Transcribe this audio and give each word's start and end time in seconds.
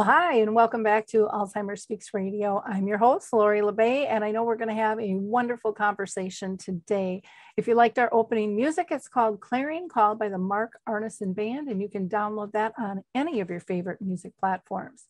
Well, 0.00 0.08
hi, 0.08 0.36
and 0.36 0.54
welcome 0.54 0.82
back 0.82 1.06
to 1.08 1.28
Alzheimer's 1.30 1.82
Speaks 1.82 2.14
Radio. 2.14 2.62
I'm 2.66 2.88
your 2.88 2.96
host, 2.96 3.34
Lori 3.34 3.60
La 3.60 3.70
Bey, 3.70 4.06
and 4.06 4.24
I 4.24 4.30
know 4.30 4.44
we're 4.44 4.56
going 4.56 4.74
to 4.74 4.74
have 4.74 4.98
a 4.98 5.12
wonderful 5.12 5.74
conversation 5.74 6.56
today. 6.56 7.22
If 7.58 7.68
you 7.68 7.74
liked 7.74 7.98
our 7.98 8.08
opening 8.10 8.56
music, 8.56 8.86
it's 8.90 9.08
called 9.08 9.42
Clarion 9.42 9.90
Call 9.90 10.14
by 10.14 10.30
the 10.30 10.38
Mark 10.38 10.78
Arneson 10.88 11.34
Band, 11.34 11.68
and 11.68 11.82
you 11.82 11.88
can 11.90 12.08
download 12.08 12.52
that 12.52 12.72
on 12.78 13.04
any 13.14 13.40
of 13.40 13.50
your 13.50 13.60
favorite 13.60 14.00
music 14.00 14.32
platforms. 14.40 15.04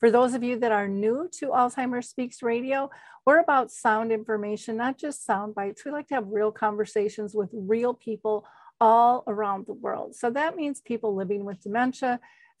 For 0.00 0.10
those 0.10 0.32
of 0.32 0.42
you 0.42 0.58
that 0.60 0.72
are 0.72 0.88
new 0.88 1.28
to 1.40 1.48
Alzheimer's 1.48 2.08
Speaks 2.08 2.42
Radio, 2.42 2.88
we're 3.26 3.40
about 3.40 3.70
sound 3.70 4.12
information, 4.12 4.78
not 4.78 4.96
just 4.96 5.26
sound 5.26 5.54
bites. 5.54 5.84
We 5.84 5.90
like 5.90 6.08
to 6.08 6.14
have 6.14 6.28
real 6.28 6.52
conversations 6.52 7.34
with 7.34 7.50
real 7.52 7.92
people 7.92 8.46
all 8.80 9.24
around 9.26 9.66
the 9.66 9.74
world. 9.74 10.14
So 10.16 10.30
that 10.30 10.56
means 10.56 10.80
people 10.80 11.14
living 11.14 11.44
with 11.44 11.60
dementia, 11.60 12.18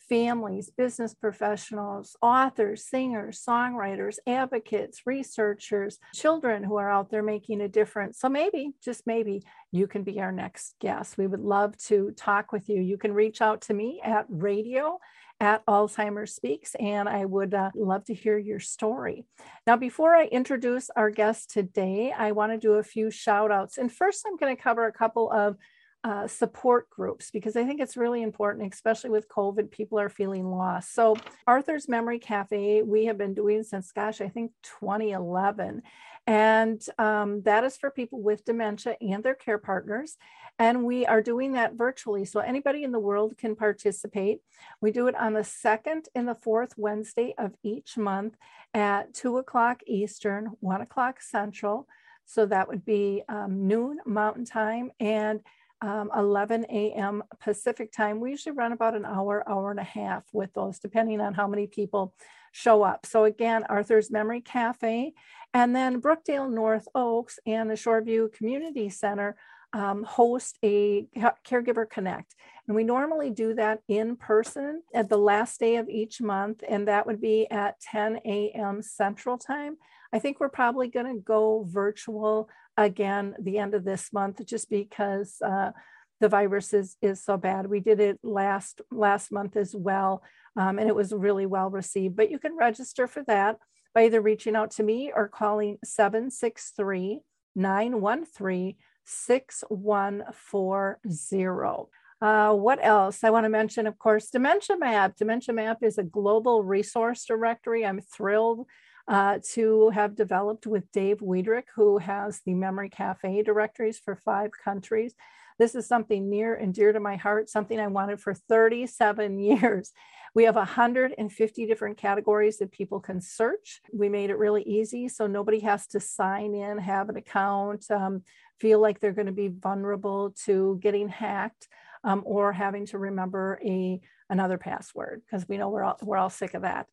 families, 0.08 0.70
business 0.70 1.14
professionals, 1.14 2.16
authors, 2.20 2.84
singers, 2.84 3.42
songwriters, 3.46 4.16
advocates, 4.26 5.02
researchers, 5.06 5.98
children 6.14 6.64
who 6.64 6.76
are 6.76 6.90
out 6.90 7.10
there 7.10 7.22
making 7.22 7.60
a 7.60 7.68
difference. 7.68 8.18
So 8.18 8.28
maybe, 8.28 8.72
just 8.82 9.06
maybe, 9.06 9.42
you 9.70 9.86
can 9.86 10.02
be 10.02 10.20
our 10.20 10.32
next 10.32 10.74
guest. 10.80 11.16
We 11.16 11.26
would 11.26 11.40
love 11.40 11.76
to 11.86 12.12
talk 12.16 12.52
with 12.52 12.68
you. 12.68 12.80
You 12.80 12.98
can 12.98 13.12
reach 13.12 13.40
out 13.40 13.62
to 13.62 13.74
me 13.74 14.00
at 14.04 14.26
radio 14.28 14.98
at 15.40 15.66
Alzheimer's 15.66 16.34
Speaks, 16.36 16.76
and 16.76 17.08
I 17.08 17.24
would 17.24 17.52
uh, 17.52 17.70
love 17.74 18.04
to 18.04 18.14
hear 18.14 18.38
your 18.38 18.60
story. 18.60 19.26
Now, 19.66 19.76
before 19.76 20.14
I 20.14 20.26
introduce 20.26 20.88
our 20.90 21.10
guest 21.10 21.50
today, 21.50 22.12
I 22.16 22.30
want 22.30 22.52
to 22.52 22.58
do 22.58 22.74
a 22.74 22.84
few 22.84 23.10
shout 23.10 23.50
outs. 23.50 23.76
And 23.76 23.90
first, 23.90 24.24
I'm 24.24 24.36
going 24.36 24.54
to 24.54 24.62
cover 24.62 24.86
a 24.86 24.92
couple 24.92 25.32
of 25.32 25.56
uh, 26.04 26.26
support 26.26 26.90
groups 26.90 27.30
because 27.30 27.56
I 27.56 27.64
think 27.64 27.80
it's 27.80 27.96
really 27.96 28.22
important, 28.22 28.72
especially 28.72 29.10
with 29.10 29.28
COVID, 29.28 29.70
people 29.70 29.98
are 30.00 30.08
feeling 30.08 30.50
lost. 30.50 30.94
So, 30.94 31.16
Arthur's 31.46 31.88
Memory 31.88 32.18
Cafe, 32.18 32.82
we 32.82 33.04
have 33.06 33.16
been 33.16 33.34
doing 33.34 33.62
since, 33.62 33.92
gosh, 33.92 34.20
I 34.20 34.28
think 34.28 34.52
2011. 34.80 35.82
And 36.26 36.84
um, 36.98 37.42
that 37.42 37.64
is 37.64 37.76
for 37.76 37.90
people 37.90 38.20
with 38.20 38.44
dementia 38.44 38.96
and 39.00 39.24
their 39.24 39.34
care 39.34 39.58
partners. 39.58 40.16
And 40.58 40.84
we 40.84 41.04
are 41.06 41.22
doing 41.22 41.52
that 41.52 41.74
virtually. 41.74 42.24
So 42.24 42.40
anybody 42.40 42.84
in 42.84 42.92
the 42.92 43.00
world 43.00 43.36
can 43.36 43.56
participate. 43.56 44.40
We 44.80 44.92
do 44.92 45.08
it 45.08 45.16
on 45.16 45.32
the 45.32 45.44
second 45.44 46.08
and 46.14 46.28
the 46.28 46.34
fourth 46.34 46.74
Wednesday 46.76 47.34
of 47.38 47.52
each 47.62 47.96
month 47.96 48.36
at 48.72 49.14
two 49.14 49.38
o'clock 49.38 49.82
Eastern, 49.86 50.52
one 50.60 50.80
o'clock 50.80 51.20
Central. 51.20 51.88
So 52.24 52.46
that 52.46 52.68
would 52.68 52.84
be 52.84 53.22
um, 53.28 53.66
noon 53.66 53.98
Mountain 54.06 54.44
Time 54.44 54.92
and 55.00 55.40
um, 55.82 56.10
11 56.16 56.64
a.m. 56.70 57.22
Pacific 57.40 57.92
time. 57.92 58.20
We 58.20 58.30
usually 58.30 58.54
run 58.54 58.72
about 58.72 58.94
an 58.94 59.04
hour, 59.04 59.44
hour 59.48 59.70
and 59.70 59.80
a 59.80 59.84
half 59.84 60.24
with 60.32 60.54
those, 60.54 60.78
depending 60.78 61.20
on 61.20 61.34
how 61.34 61.46
many 61.48 61.66
people 61.66 62.14
show 62.52 62.82
up. 62.82 63.04
So 63.04 63.24
again, 63.24 63.64
Arthur's 63.68 64.10
Memory 64.10 64.40
Cafe, 64.40 65.12
and 65.52 65.74
then 65.74 66.00
Brookdale 66.00 66.50
North 66.50 66.86
Oaks 66.94 67.38
and 67.46 67.68
the 67.68 67.74
Shoreview 67.74 68.32
Community 68.32 68.88
Center 68.88 69.36
um, 69.72 70.04
host 70.04 70.58
a 70.62 71.06
Caregiver 71.46 71.88
Connect. 71.88 72.34
And 72.66 72.76
we 72.76 72.84
normally 72.84 73.30
do 73.30 73.54
that 73.54 73.80
in 73.88 74.16
person 74.16 74.82
at 74.94 75.08
the 75.08 75.16
last 75.18 75.58
day 75.58 75.76
of 75.76 75.88
each 75.88 76.20
month, 76.20 76.62
and 76.68 76.86
that 76.88 77.06
would 77.06 77.20
be 77.20 77.50
at 77.50 77.80
10 77.80 78.20
a.m. 78.24 78.82
Central 78.82 79.36
Time. 79.36 79.78
I 80.12 80.18
think 80.18 80.38
we're 80.38 80.48
probably 80.48 80.88
going 80.88 81.06
to 81.06 81.20
go 81.20 81.66
virtual 81.68 82.48
again 82.76 83.34
the 83.40 83.58
end 83.58 83.74
of 83.74 83.84
this 83.84 84.12
month 84.12 84.44
just 84.46 84.70
because 84.70 85.36
uh, 85.44 85.72
the 86.20 86.28
virus 86.28 86.72
is, 86.72 86.96
is 87.02 87.22
so 87.22 87.36
bad. 87.36 87.66
We 87.66 87.80
did 87.80 88.00
it 88.00 88.18
last 88.22 88.80
last 88.90 89.32
month 89.32 89.56
as 89.56 89.74
well, 89.74 90.22
um, 90.56 90.78
and 90.78 90.88
it 90.88 90.94
was 90.94 91.12
really 91.12 91.46
well 91.46 91.68
received. 91.68 92.16
But 92.16 92.30
you 92.30 92.38
can 92.38 92.56
register 92.56 93.06
for 93.06 93.22
that 93.24 93.58
by 93.94 94.04
either 94.04 94.20
reaching 94.20 94.56
out 94.56 94.70
to 94.72 94.82
me 94.82 95.12
or 95.14 95.28
calling 95.28 95.78
763 95.84 97.20
913 97.54 98.74
6140. 99.04 101.90
Uh, 102.22 102.54
what 102.54 102.78
else? 102.80 103.24
I 103.24 103.30
want 103.30 103.44
to 103.44 103.50
mention, 103.50 103.88
of 103.88 103.98
course, 103.98 104.30
Dementia 104.30 104.78
Map. 104.78 105.16
Dementia 105.16 105.52
Map 105.52 105.78
is 105.82 105.98
a 105.98 106.04
global 106.04 106.62
resource 106.62 107.24
directory. 107.24 107.84
I'm 107.84 108.00
thrilled 108.00 108.68
uh, 109.08 109.38
to 109.52 109.90
have 109.90 110.16
developed 110.16 110.66
with 110.66 110.90
Dave 110.92 111.18
Wiederrich, 111.18 111.68
who 111.74 111.98
has 111.98 112.40
the 112.44 112.54
Memory 112.54 112.88
Cafe 112.88 113.42
directories 113.42 113.98
for 113.98 114.16
five 114.16 114.50
countries. 114.64 115.14
This 115.58 115.74
is 115.74 115.86
something 115.86 116.30
near 116.30 116.54
and 116.54 116.72
dear 116.72 116.92
to 116.92 117.00
my 117.00 117.16
heart, 117.16 117.48
something 117.48 117.78
I 117.78 117.88
wanted 117.88 118.20
for 118.20 118.34
37 118.34 119.38
years. 119.40 119.92
We 120.34 120.44
have 120.44 120.54
150 120.56 121.66
different 121.66 121.98
categories 121.98 122.58
that 122.58 122.72
people 122.72 123.00
can 123.00 123.20
search. 123.20 123.82
We 123.92 124.08
made 124.08 124.30
it 124.30 124.38
really 124.38 124.62
easy 124.62 125.08
so 125.08 125.26
nobody 125.26 125.60
has 125.60 125.86
to 125.88 126.00
sign 126.00 126.54
in, 126.54 126.78
have 126.78 127.10
an 127.10 127.16
account, 127.16 127.90
um, 127.90 128.22
feel 128.58 128.80
like 128.80 128.98
they're 128.98 129.12
going 129.12 129.26
to 129.26 129.32
be 129.32 129.48
vulnerable 129.48 130.34
to 130.46 130.78
getting 130.80 131.08
hacked 131.08 131.68
um, 132.02 132.22
or 132.24 132.52
having 132.52 132.86
to 132.86 132.98
remember 132.98 133.60
a 133.64 134.00
another 134.30 134.56
password 134.56 135.20
because 135.26 135.46
we 135.46 135.58
know 135.58 135.68
we're 135.68 135.82
all, 135.82 135.98
we're 136.02 136.16
all 136.16 136.30
sick 136.30 136.54
of 136.54 136.62
that. 136.62 136.86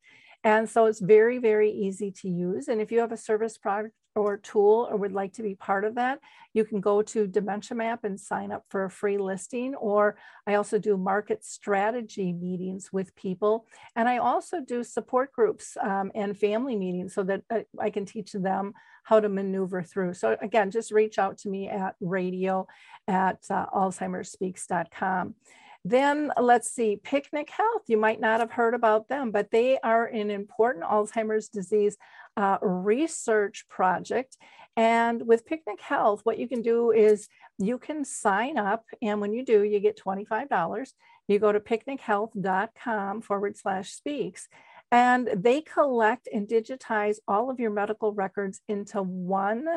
And 0.44 0.70
so 0.70 0.86
it's 0.86 1.00
very, 1.00 1.38
very 1.38 1.72
easy 1.72 2.12
to 2.22 2.30
use. 2.30 2.68
And 2.68 2.80
if 2.80 2.92
you 2.92 3.00
have 3.00 3.12
a 3.12 3.18
service 3.18 3.58
product 3.58 3.94
or 4.16 4.38
tool 4.38 4.88
or 4.90 4.98
would 4.98 5.12
like 5.12 5.34
to 5.34 5.44
be 5.44 5.56
part 5.56 5.84
of 5.84 5.96
that, 5.96 6.20
you 6.54 6.64
can 6.64 6.80
go 6.80 7.02
to 7.02 7.28
Dementia 7.28 7.76
Map 7.76 8.04
and 8.04 8.20
sign 8.20 8.52
up 8.52 8.64
for 8.70 8.86
a 8.86 8.90
free 8.90 9.18
listing. 9.18 9.76
Or 9.76 10.18
I 10.48 10.56
also 10.56 10.80
do 10.80 10.96
market 10.98 11.44
strategy 11.44 12.32
meetings 12.32 12.92
with 12.94 13.16
people. 13.16 13.66
And 13.96 14.08
I 14.08 14.18
also 14.18 14.62
do 14.62 14.84
support 14.84 15.34
groups 15.34 15.76
um, 15.82 16.12
and 16.16 16.38
family 16.38 16.76
meetings 16.76 17.14
so 17.14 17.24
that 17.24 17.44
uh, 17.50 17.60
I 17.80 17.90
can 17.90 18.06
teach 18.06 18.32
them 18.32 18.74
how 19.04 19.20
to 19.20 19.28
maneuver 19.28 19.84
through. 19.84 20.14
So 20.14 20.38
again, 20.42 20.72
just 20.72 20.92
reach 20.92 21.20
out 21.20 21.38
to 21.40 21.50
me 21.50 21.68
at 21.68 21.96
radio 22.00 22.68
at 23.08 23.40
uh, 23.50 23.66
alzheimersspeaks.com. 23.74 25.36
Then 25.86 26.32
let's 26.40 26.70
see, 26.72 27.00
Picnic 27.02 27.50
Health. 27.50 27.84
You 27.88 27.98
might 27.98 28.20
not 28.20 28.42
have 28.42 28.52
heard 28.52 28.74
about 28.74 29.08
them, 29.08 29.32
but 29.32 29.50
they 29.52 29.80
are 29.80 30.06
an 30.06 30.30
important 30.30 30.86
Alzheimer's 30.86 31.48
disease 31.48 31.98
uh, 32.36 32.58
research 32.62 33.66
project. 33.70 34.38
And 34.76 35.26
with 35.26 35.46
Picnic 35.46 35.82
Health, 35.82 36.22
what 36.24 36.38
you 36.38 36.48
can 36.48 36.62
do 36.62 36.92
is 36.92 37.28
you 37.58 37.78
can 37.78 38.06
sign 38.06 38.58
up, 38.58 38.86
and 39.02 39.20
when 39.20 39.34
you 39.34 39.44
do, 39.44 39.64
you 39.64 39.80
get 39.80 40.00
$25. 40.00 40.94
You 41.28 41.40
go 41.40 41.52
to 41.52 41.60
picnichealth.com 41.60 43.22
forward 43.22 43.58
slash 43.58 43.92
speaks, 43.92 44.48
and 44.92 45.30
they 45.36 45.62
collect 45.62 46.28
and 46.34 46.48
digitize 46.48 47.18
all 47.28 47.50
of 47.50 47.60
your 47.60 47.72
medical 47.72 48.14
records 48.14 48.62
into 48.68 49.02
one 49.02 49.68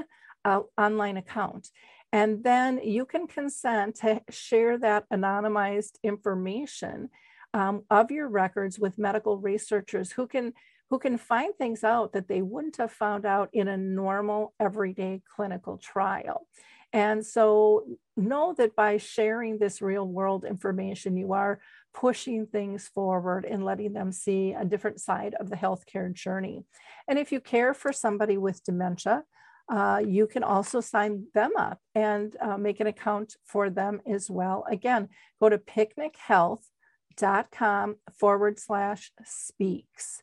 uh, 0.45 0.61
online 0.79 1.17
account. 1.17 1.71
And 2.13 2.45
then 2.45 2.81
you 2.83 3.07
can 3.07 3.27
consent 3.27 3.97
to 3.97 4.21
share 4.31 4.79
that 4.79 5.09
anonymized 5.11 5.97
information 6.03 7.09
um, 7.55 7.85
of 7.91 8.11
your 8.11 8.29
records 8.29 8.79
with 8.79 8.99
medical 8.99 9.39
researchers 9.39 10.13
who 10.13 10.27
can 10.27 10.53
who 10.91 10.99
can 10.99 11.17
find 11.17 11.55
things 11.57 11.85
out 11.85 12.13
that 12.13 12.29
they 12.29 12.43
wouldn't 12.43 12.77
have 12.77 12.93
found 12.93 13.25
out 13.25 13.49
in 13.55 13.67
a 13.67 13.79
normal 13.79 14.53
everyday 14.61 15.23
clinical 15.35 15.79
trial. 15.79 16.47
And 16.93 17.25
so 17.25 17.87
know 18.15 18.55
that 18.59 18.77
by 18.77 18.99
sharing 18.99 19.57
this 19.57 19.81
real 19.81 20.07
world 20.07 20.45
information, 20.45 21.17
you 21.17 21.33
are 21.33 21.61
pushing 21.95 22.47
things 22.47 22.89
forward 22.89 23.47
and 23.47 23.65
letting 23.65 23.95
them 23.95 24.13
see 24.13 24.53
a 24.53 24.67
different 24.67 25.01
side 25.01 25.35
of 25.41 25.49
the 25.49 25.57
healthcare 25.57 26.13
journey. 26.13 26.65
And 27.09 27.19
if 27.19 27.33
you 27.33 27.41
care 27.41 27.73
for 27.73 27.95
somebody 27.95 28.37
with 28.37 28.63
dementia, 28.63 29.25
uh, 29.69 30.03
you 30.05 30.27
can 30.27 30.43
also 30.43 30.81
sign 30.81 31.27
them 31.35 31.53
up 31.57 31.79
and 31.95 32.37
uh, 32.41 32.57
make 32.57 32.81
an 32.81 32.87
account 32.87 33.37
for 33.45 33.69
them 33.71 34.01
as 34.07 34.31
well. 34.31 34.65
Again, 34.69 35.09
go 35.41 35.49
to 35.49 35.59
picnichealth.com 35.59 37.97
forward 38.19 38.59
slash 38.59 39.13
speaks. 39.25 40.23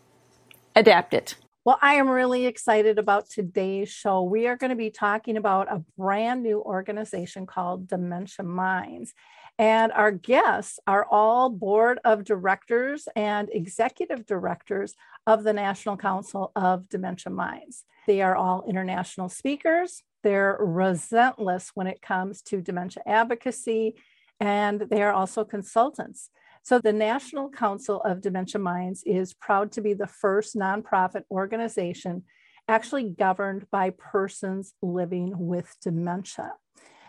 adapt 0.75 1.13
it. 1.13 1.35
Well, 1.63 1.77
I 1.81 1.95
am 1.95 2.09
really 2.09 2.47
excited 2.47 2.97
about 2.97 3.29
today's 3.29 3.89
show. 3.89 4.23
We 4.23 4.47
are 4.47 4.57
going 4.57 4.71
to 4.71 4.75
be 4.75 4.89
talking 4.89 5.37
about 5.37 5.71
a 5.71 5.83
brand 5.95 6.41
new 6.41 6.59
organization 6.59 7.45
called 7.45 7.87
Dementia 7.87 8.43
Minds. 8.43 9.13
And 9.59 9.91
our 9.91 10.11
guests 10.11 10.79
are 10.87 11.05
all 11.05 11.51
board 11.51 11.99
of 12.03 12.23
directors 12.23 13.07
and 13.15 13.47
executive 13.51 14.25
directors 14.25 14.95
of 15.27 15.43
the 15.43 15.53
National 15.53 15.97
Council 15.97 16.51
of 16.55 16.89
Dementia 16.89 17.31
Minds. 17.31 17.83
They 18.07 18.23
are 18.23 18.35
all 18.35 18.65
international 18.67 19.29
speakers. 19.29 20.01
They're 20.23 20.57
relentless 20.59 21.71
when 21.75 21.85
it 21.85 22.01
comes 22.01 22.41
to 22.43 22.61
dementia 22.61 23.03
advocacy, 23.05 23.95
and 24.39 24.81
they 24.81 25.03
are 25.03 25.13
also 25.13 25.43
consultants. 25.43 26.31
So, 26.63 26.79
the 26.79 26.93
National 26.93 27.49
Council 27.49 28.01
of 28.03 28.21
Dementia 28.21 28.61
Minds 28.61 29.03
is 29.05 29.33
proud 29.33 29.71
to 29.73 29.81
be 29.81 29.93
the 29.93 30.07
first 30.07 30.55
nonprofit 30.55 31.23
organization 31.31 32.23
actually 32.67 33.09
governed 33.09 33.65
by 33.71 33.89
persons 33.89 34.73
living 34.81 35.33
with 35.35 35.75
dementia. 35.81 36.53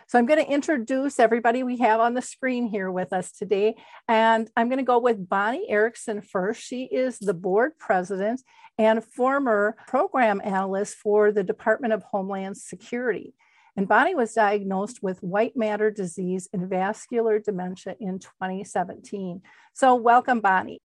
So, 0.07 0.19
I'm 0.19 0.25
going 0.25 0.43
to 0.43 0.51
introduce 0.51 1.21
everybody 1.21 1.63
we 1.63 1.79
have 1.79 2.01
on 2.01 2.15
the 2.15 2.23
screen 2.23 2.67
here 2.67 2.91
with 2.91 3.13
us 3.13 3.31
today. 3.31 3.77
And 4.09 4.49
I'm 4.57 4.69
going 4.69 4.79
to 4.79 4.85
go 4.85 4.99
with 4.99 5.29
Bonnie 5.29 5.69
Erickson 5.69 6.23
first. 6.23 6.63
She 6.63 6.85
is 6.85 7.19
the 7.19 7.35
board 7.35 7.73
president 7.79 8.41
and 8.79 9.05
former 9.05 9.77
program 9.87 10.41
analyst 10.43 10.97
for 10.97 11.31
the 11.31 11.45
Department 11.45 11.93
of 11.93 12.03
Homeland 12.05 12.57
Security. 12.57 13.35
And 13.77 13.89
Bonnie 13.89 14.15
was 14.15 14.35
diagnosed 14.35 15.03
with 15.03 15.23
white 15.23 15.57
matter 15.57 15.91
disease 15.91 16.49
and 16.53 16.69
vascular 16.69 17.39
dementia 17.39 17.97
in 17.99 18.19
2017. 18.19 19.41
So, 19.73 19.95
welcome, 19.95 20.41
Bonnie. 20.41 20.81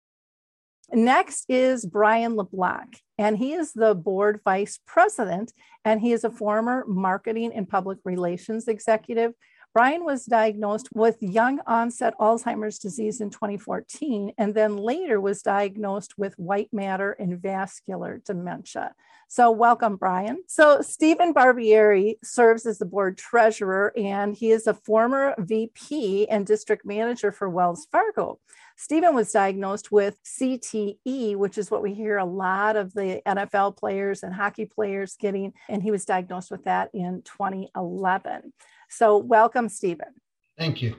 Next 0.90 1.46
is 1.49 1.87
Brian 1.87 2.34
LeBlanc, 2.37 3.00
and 3.17 3.38
he 3.38 3.55
is 3.55 3.73
the 3.73 3.94
board 3.94 4.40
vice 4.44 4.79
president, 4.87 5.52
and 5.84 6.00
he 6.00 6.12
is 6.12 6.25
a 6.25 6.31
former 6.31 6.84
marketing 6.87 7.52
and 7.55 7.69
public 7.69 7.99
relations 8.05 8.69
executive 8.69 9.32
Brian 9.75 10.05
was 10.05 10.27
diagnosed 10.27 10.91
with 10.93 11.17
young 11.23 11.59
onset 11.67 12.13
Alzheimer's 12.21 12.79
disease 12.79 13.23
in 13.23 13.31
2014, 13.31 14.33
and 14.37 14.55
then 14.55 14.77
later 14.77 15.19
was 15.19 15.41
diagnosed 15.41 16.19
with 16.19 16.39
white 16.39 16.69
matter 16.75 17.13
and 17.13 17.41
vascular 17.41 18.21
dementia. 18.27 18.95
So, 19.29 19.51
welcome, 19.51 19.97
Brian. 19.97 20.43
So, 20.47 20.83
Steven 20.83 21.33
Barbieri 21.33 22.17
serves 22.23 22.67
as 22.67 22.77
the 22.77 22.85
board 22.85 23.17
treasurer, 23.17 23.95
and 23.97 24.35
he 24.35 24.51
is 24.51 24.67
a 24.67 24.75
former 24.75 25.35
VP 25.39 26.29
and 26.29 26.47
district 26.47 26.85
manager 26.85 27.33
for 27.33 27.49
Wells 27.49 27.87
Fargo. 27.91 28.41
Steven 28.77 29.15
was 29.15 29.33
diagnosed 29.33 29.91
with 29.91 30.19
CTE, 30.23 31.37
which 31.37 31.57
is 31.57 31.71
what 31.71 31.83
we 31.83 31.95
hear 31.95 32.19
a 32.19 32.27
lot 32.27 32.77
of 32.77 32.93
the 32.93 33.23
NFL 33.27 33.79
players 33.79 34.23
and 34.23 34.35
hockey 34.35 34.67
players 34.67 35.17
getting, 35.19 35.55
and 35.67 35.83
he 35.83 35.91
was 35.91 36.05
diagnosed 36.05 36.51
with 36.51 36.65
that 36.65 36.91
in 36.93 37.23
2011. 37.25 38.53
So, 38.93 39.17
welcome, 39.17 39.69
Steven. 39.69 40.09
Thank 40.59 40.83
you. 40.83 40.97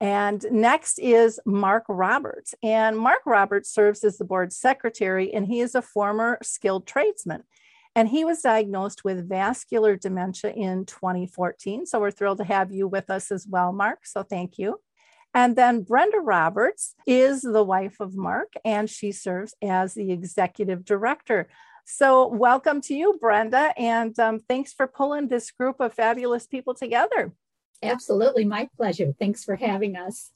And 0.00 0.44
next 0.50 0.98
is 0.98 1.40
Mark 1.44 1.84
Roberts. 1.88 2.54
And 2.62 2.96
Mark 2.96 3.20
Roberts 3.26 3.72
serves 3.72 4.04
as 4.04 4.18
the 4.18 4.24
board 4.24 4.52
secretary, 4.52 5.32
and 5.32 5.46
he 5.46 5.60
is 5.60 5.74
a 5.74 5.82
former 5.82 6.38
skilled 6.42 6.86
tradesman. 6.86 7.44
And 7.96 8.08
he 8.08 8.24
was 8.24 8.42
diagnosed 8.42 9.02
with 9.04 9.28
vascular 9.28 9.96
dementia 9.96 10.52
in 10.52 10.86
2014. 10.86 11.86
So 11.86 11.98
we're 11.98 12.12
thrilled 12.12 12.38
to 12.38 12.44
have 12.44 12.70
you 12.70 12.86
with 12.86 13.10
us 13.10 13.32
as 13.32 13.46
well, 13.48 13.72
Mark. 13.72 14.06
So 14.06 14.22
thank 14.22 14.58
you. 14.58 14.80
And 15.34 15.56
then 15.56 15.82
Brenda 15.82 16.18
Roberts 16.18 16.94
is 17.06 17.42
the 17.42 17.64
wife 17.64 17.96
of 18.00 18.16
Mark, 18.16 18.52
and 18.64 18.88
she 18.88 19.12
serves 19.12 19.54
as 19.62 19.94
the 19.94 20.12
executive 20.12 20.84
director. 20.84 21.48
So, 21.90 22.26
welcome 22.26 22.82
to 22.82 22.94
you, 22.94 23.16
Brenda, 23.18 23.72
and 23.78 24.16
um, 24.18 24.40
thanks 24.40 24.74
for 24.74 24.86
pulling 24.86 25.28
this 25.28 25.50
group 25.50 25.80
of 25.80 25.94
fabulous 25.94 26.46
people 26.46 26.74
together. 26.74 27.32
Absolutely, 27.82 28.44
my 28.44 28.68
pleasure. 28.76 29.14
Thanks 29.18 29.42
for 29.42 29.56
having 29.56 29.96
us. 29.96 30.30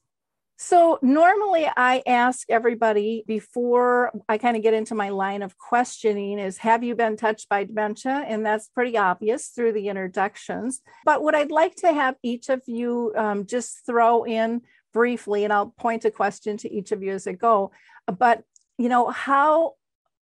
So, 0.57 0.99
normally 1.03 1.69
I 1.77 2.03
ask 2.07 2.49
everybody 2.49 3.23
before 3.27 4.13
I 4.31 4.39
kind 4.39 4.57
of 4.57 4.63
get 4.63 4.73
into 4.73 4.95
my 4.95 5.11
line 5.11 5.43
of 5.43 5.59
questioning 5.59 6.39
is 6.39 6.57
Have 6.57 6.83
you 6.83 6.95
been 6.95 7.19
touched 7.19 7.51
by 7.51 7.65
dementia? 7.65 8.25
And 8.27 8.47
that's 8.47 8.69
pretty 8.69 8.97
obvious 8.97 9.49
through 9.49 9.75
the 9.75 9.89
introductions. 9.89 10.81
But 11.05 11.23
what 11.23 11.35
I'd 11.35 11.51
like 11.51 11.77
to 11.77 11.93
have 11.93 12.15
each 12.23 12.49
of 12.49 12.63
you 12.67 13.13
um, 13.15 13.45
just 13.45 13.85
throw 13.85 14.25
in 14.25 14.63
briefly, 14.95 15.45
and 15.45 15.53
I'll 15.53 15.75
point 15.79 16.07
a 16.07 16.11
question 16.11 16.57
to 16.57 16.73
each 16.73 16.93
of 16.93 17.03
you 17.03 17.13
as 17.13 17.27
I 17.27 17.33
go. 17.33 17.73
But, 18.07 18.43
you 18.79 18.89
know, 18.89 19.11
how 19.11 19.75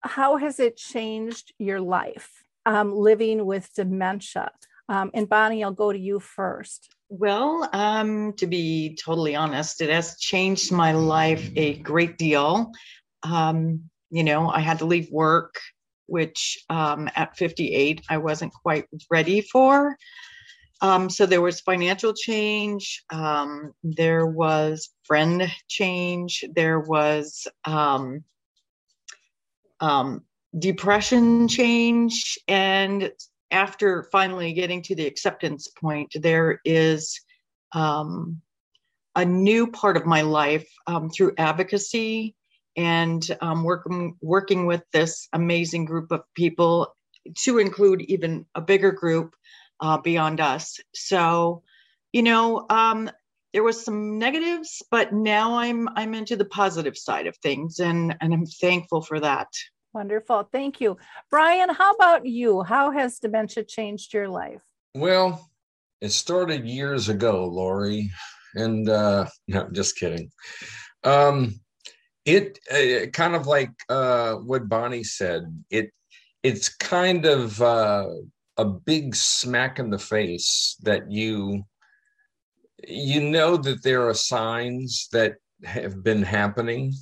how 0.03 0.37
has 0.37 0.61
it 0.61 0.77
changed 0.77 1.53
your 1.59 1.81
life 1.81 2.31
um, 2.67 2.95
living 2.95 3.45
with 3.45 3.73
dementia? 3.75 4.51
Um, 4.89 5.11
and 5.15 5.29
Bonnie, 5.29 5.63
I'll 5.63 5.73
go 5.73 5.93
to 5.93 5.99
you 5.99 6.21
first. 6.21 6.89
Well, 7.11 7.69
um, 7.73 8.35
to 8.35 8.47
be 8.47 8.99
totally 9.03 9.35
honest, 9.35 9.81
it 9.81 9.91
has 9.91 10.19
changed 10.19 10.73
my 10.73 10.93
life 10.93 11.51
a 11.57 11.75
great 11.79 12.19
deal. 12.19 12.73
Um, 13.23 13.91
you 14.11 14.25
know, 14.25 14.49
I 14.49 14.61
had 14.61 14.79
to 14.79 14.85
leave 14.87 15.11
work, 15.11 15.57
which 16.07 16.65
um, 16.71 17.11
at 17.17 17.37
58 17.37 18.03
I 18.09 18.19
wasn't 18.19 18.53
quite 18.53 18.87
ready 19.11 19.41
for. 19.41 19.97
Um, 20.81 21.11
so 21.11 21.27
there 21.27 21.41
was 21.41 21.61
financial 21.61 22.15
change, 22.15 23.03
there 23.83 24.27
was 24.27 24.91
friend 25.05 25.51
change, 25.67 26.45
there 26.55 26.79
was 26.79 27.49
um, 29.81 30.23
depression 30.59 31.49
change. 31.49 32.39
And 32.49 33.11
after 33.51 34.05
finally 34.13 34.53
getting 34.53 34.83
to 34.83 34.95
the 34.95 35.07
acceptance 35.07 35.69
point, 35.69 36.13
there 36.15 36.61
is 36.65 37.21
um, 37.73 38.41
a 39.15 39.25
new 39.25 39.71
part 39.71 39.97
of 39.97 40.07
my 40.07 40.23
life 40.23 40.69
um, 40.87 41.11
through 41.11 41.35
advocacy 41.39 42.35
and 42.77 43.37
um, 43.41 43.65
working 43.65 44.17
working 44.23 44.67
with 44.67 44.85
this 44.93 45.29
amazing 45.33 45.85
group 45.85 46.13
of 46.13 46.23
people 46.35 46.95
to 47.37 47.59
include 47.59 48.03
even 48.03 48.47
a 48.55 48.61
bigger 48.61 48.93
group 48.93 49.35
uh, 49.81 49.99
beyond 49.99 50.41
us. 50.41 50.79
So, 50.95 51.63
you 52.13 52.23
know, 52.23 52.67
um, 52.71 53.11
there 53.53 53.63
was 53.63 53.85
some 53.85 54.19
negatives, 54.19 54.83
but 54.91 55.13
now 55.13 55.57
I'm 55.57 55.89
I'm 55.97 56.15
into 56.15 56.37
the 56.37 56.45
positive 56.45 56.97
side 56.97 57.27
of 57.27 57.37
things, 57.39 57.79
and 57.79 58.15
and 58.21 58.33
I'm 58.33 58.47
thankful 58.47 59.03
for 59.03 59.21
that. 59.21 59.49
Wonderful, 59.95 60.49
thank 60.53 60.81
you, 60.81 60.97
Brian. 61.31 61.71
How 61.71 61.93
about 61.93 62.27
you? 62.27 62.63
How 62.63 62.91
has 62.91 63.19
dementia 63.19 63.65
changed 63.65 64.13
your 64.13 64.29
life? 64.29 64.63
Well, 64.95 65.49
it 66.01 66.11
started 66.11 66.67
years 66.67 67.09
ago, 67.09 67.47
Lori, 67.47 68.11
and 68.55 68.89
uh, 68.89 69.27
no, 69.49 69.69
just 69.73 69.97
kidding. 69.97 70.31
Um, 71.05 71.61
it 72.25 72.59
uh, 72.71 73.07
kind 73.11 73.35
of 73.35 73.47
like 73.47 73.71
uh, 73.89 74.35
what 74.35 74.69
Bonnie 74.69 75.05
said. 75.05 75.65
It 75.71 75.91
it's 76.43 76.69
kind 76.69 77.25
of 77.25 77.61
uh, 77.63 78.09
a 78.59 78.65
big 78.65 79.15
smack 79.15 79.79
in 79.79 79.91
the 79.91 79.99
face 79.99 80.77
that 80.83 81.11
you 81.11 81.65
you 82.87 83.21
know 83.21 83.57
that 83.57 83.83
there 83.83 84.09
are 84.09 84.15
signs 84.15 85.09
that 85.13 85.35
have 85.65 86.03
been 86.03 86.23
happening 86.23 86.93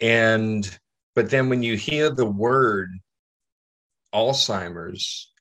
and 0.00 0.78
but 1.14 1.30
then 1.30 1.48
when 1.48 1.62
you 1.62 1.76
hear 1.76 2.10
the 2.10 2.26
word 2.26 2.90
alzheimer's 4.14 5.32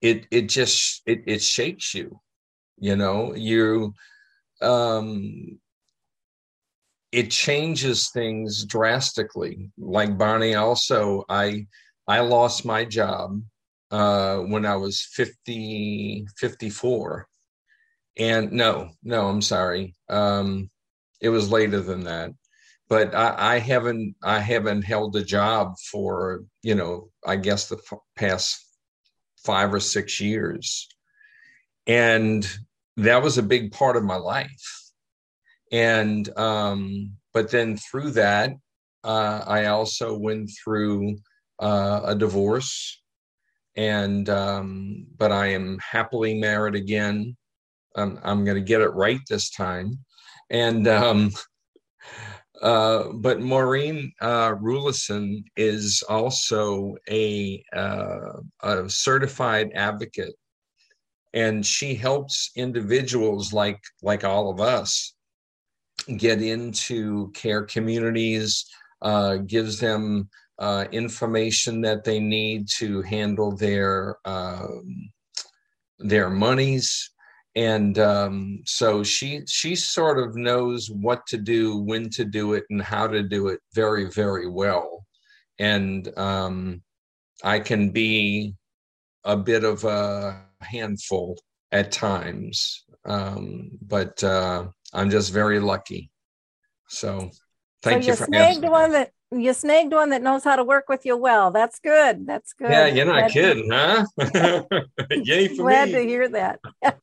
it 0.00 0.26
it 0.30 0.48
just 0.48 1.02
it, 1.06 1.22
it 1.26 1.42
shakes 1.42 1.94
you 1.94 2.18
you 2.78 2.96
know 2.96 3.34
you 3.34 3.92
um 4.62 5.58
it 7.10 7.30
changes 7.30 8.10
things 8.10 8.64
drastically. 8.64 9.70
Like 9.78 10.18
bonnie 10.18 10.54
also 10.54 11.24
i 11.28 11.66
i 12.08 12.20
lost 12.20 12.64
my 12.64 12.84
job 12.84 13.40
uh 13.90 14.38
when 14.38 14.66
i 14.66 14.76
was 14.76 15.06
50 15.12 16.26
54 16.36 17.28
and 18.18 18.52
no 18.52 18.90
no 19.02 19.28
i'm 19.28 19.42
sorry. 19.42 19.94
Um 20.08 20.70
it 21.20 21.30
was 21.30 21.50
later 21.50 21.80
than 21.80 22.04
that. 22.04 22.30
But 22.88 23.14
I, 23.14 23.54
I 23.56 23.58
haven't 23.58 24.16
i 24.22 24.38
haven't 24.40 24.82
held 24.82 25.16
a 25.16 25.24
job 25.24 25.74
for 25.90 26.44
you 26.62 26.74
know 26.74 27.10
i 27.26 27.36
guess 27.36 27.68
the 27.68 27.76
f- 27.76 27.98
past 28.16 28.64
five 29.44 29.72
or 29.72 29.80
six 29.80 30.20
years. 30.20 30.88
And 31.86 32.46
that 32.98 33.22
was 33.22 33.38
a 33.38 33.42
big 33.42 33.72
part 33.72 33.96
of 33.96 34.04
my 34.04 34.16
life. 34.16 34.90
And 35.72 36.28
um 36.38 37.12
but 37.32 37.50
then 37.50 37.76
through 37.76 38.12
that 38.12 38.50
uh 39.04 39.44
i 39.46 39.66
also 39.66 40.18
went 40.18 40.50
through 40.62 41.18
uh, 41.60 42.00
a 42.04 42.14
divorce. 42.14 43.00
And 43.76 44.28
um 44.28 45.06
but 45.16 45.30
i 45.32 45.48
am 45.48 45.78
happily 45.78 46.38
married 46.38 46.74
again 46.74 47.36
i'm, 47.98 48.18
I'm 48.22 48.44
going 48.44 48.56
to 48.56 48.62
get 48.62 48.80
it 48.80 48.94
right 48.94 49.20
this 49.28 49.50
time. 49.50 49.98
And 50.50 50.88
um 50.88 51.32
uh, 52.62 53.12
but 53.14 53.40
Maureen 53.40 54.12
uh, 54.20 54.52
Rulison 54.54 55.44
is 55.56 56.02
also 56.08 56.96
a, 57.08 57.62
uh, 57.72 58.40
a 58.62 58.90
certified 58.90 59.70
advocate, 59.74 60.34
and 61.34 61.64
she 61.64 61.94
helps 61.94 62.50
individuals 62.56 63.52
like 63.52 63.80
like 64.02 64.24
all 64.24 64.50
of 64.50 64.60
us 64.60 65.14
get 66.16 66.42
into 66.42 67.30
care 67.32 67.62
communities, 67.62 68.64
uh, 69.02 69.36
gives 69.36 69.78
them 69.78 70.28
uh, 70.58 70.86
information 70.90 71.80
that 71.82 72.02
they 72.02 72.18
need 72.18 72.66
to 72.78 73.02
handle 73.02 73.54
their 73.54 74.16
um, 74.24 75.10
their 76.00 76.28
monies 76.28 77.10
and 77.58 77.98
um, 77.98 78.62
so 78.66 79.02
she 79.02 79.42
she 79.48 79.74
sort 79.74 80.20
of 80.20 80.36
knows 80.36 80.92
what 80.92 81.26
to 81.26 81.36
do 81.36 81.78
when 81.78 82.08
to 82.10 82.24
do 82.24 82.52
it 82.54 82.62
and 82.70 82.80
how 82.80 83.08
to 83.08 83.20
do 83.20 83.48
it 83.48 83.58
very 83.74 84.08
very 84.10 84.48
well. 84.48 85.04
And 85.58 86.16
um, 86.16 86.82
i 87.42 87.58
can 87.58 87.90
be 87.90 88.54
a 89.24 89.36
bit 89.36 89.64
of 89.64 89.84
a 89.84 90.40
handful 90.60 91.36
at 91.72 91.90
times. 91.90 92.84
Um, 93.04 93.70
but 93.82 94.22
uh, 94.22 94.68
i'm 94.94 95.10
just 95.10 95.32
very 95.32 95.58
lucky. 95.58 96.12
So 96.88 97.30
thank 97.82 98.04
so 98.04 98.10
you, 98.10 98.16
for 98.16 98.26
snagged 98.26 98.58
asking. 98.58 98.70
one 98.70 98.92
that 98.92 99.10
you 99.30 99.52
snagged 99.52 99.92
one 99.92 100.10
that 100.10 100.22
knows 100.22 100.44
how 100.44 100.56
to 100.56 100.64
work 100.64 100.88
with 100.88 101.04
you 101.04 101.16
well. 101.16 101.50
That's 101.50 101.78
good. 101.80 102.26
That's 102.26 102.52
good. 102.54 102.70
yeah 102.70 102.86
you're 102.86 103.04
not 103.06 103.30
Glad- 103.30 103.30
kidding 103.30 103.70
huh 103.70 104.04
yay 105.10 105.48
for 105.48 105.62
Glad 105.64 105.88
me 105.88 105.92
to 105.94 106.02
hear 106.02 106.28
that. 106.30 106.60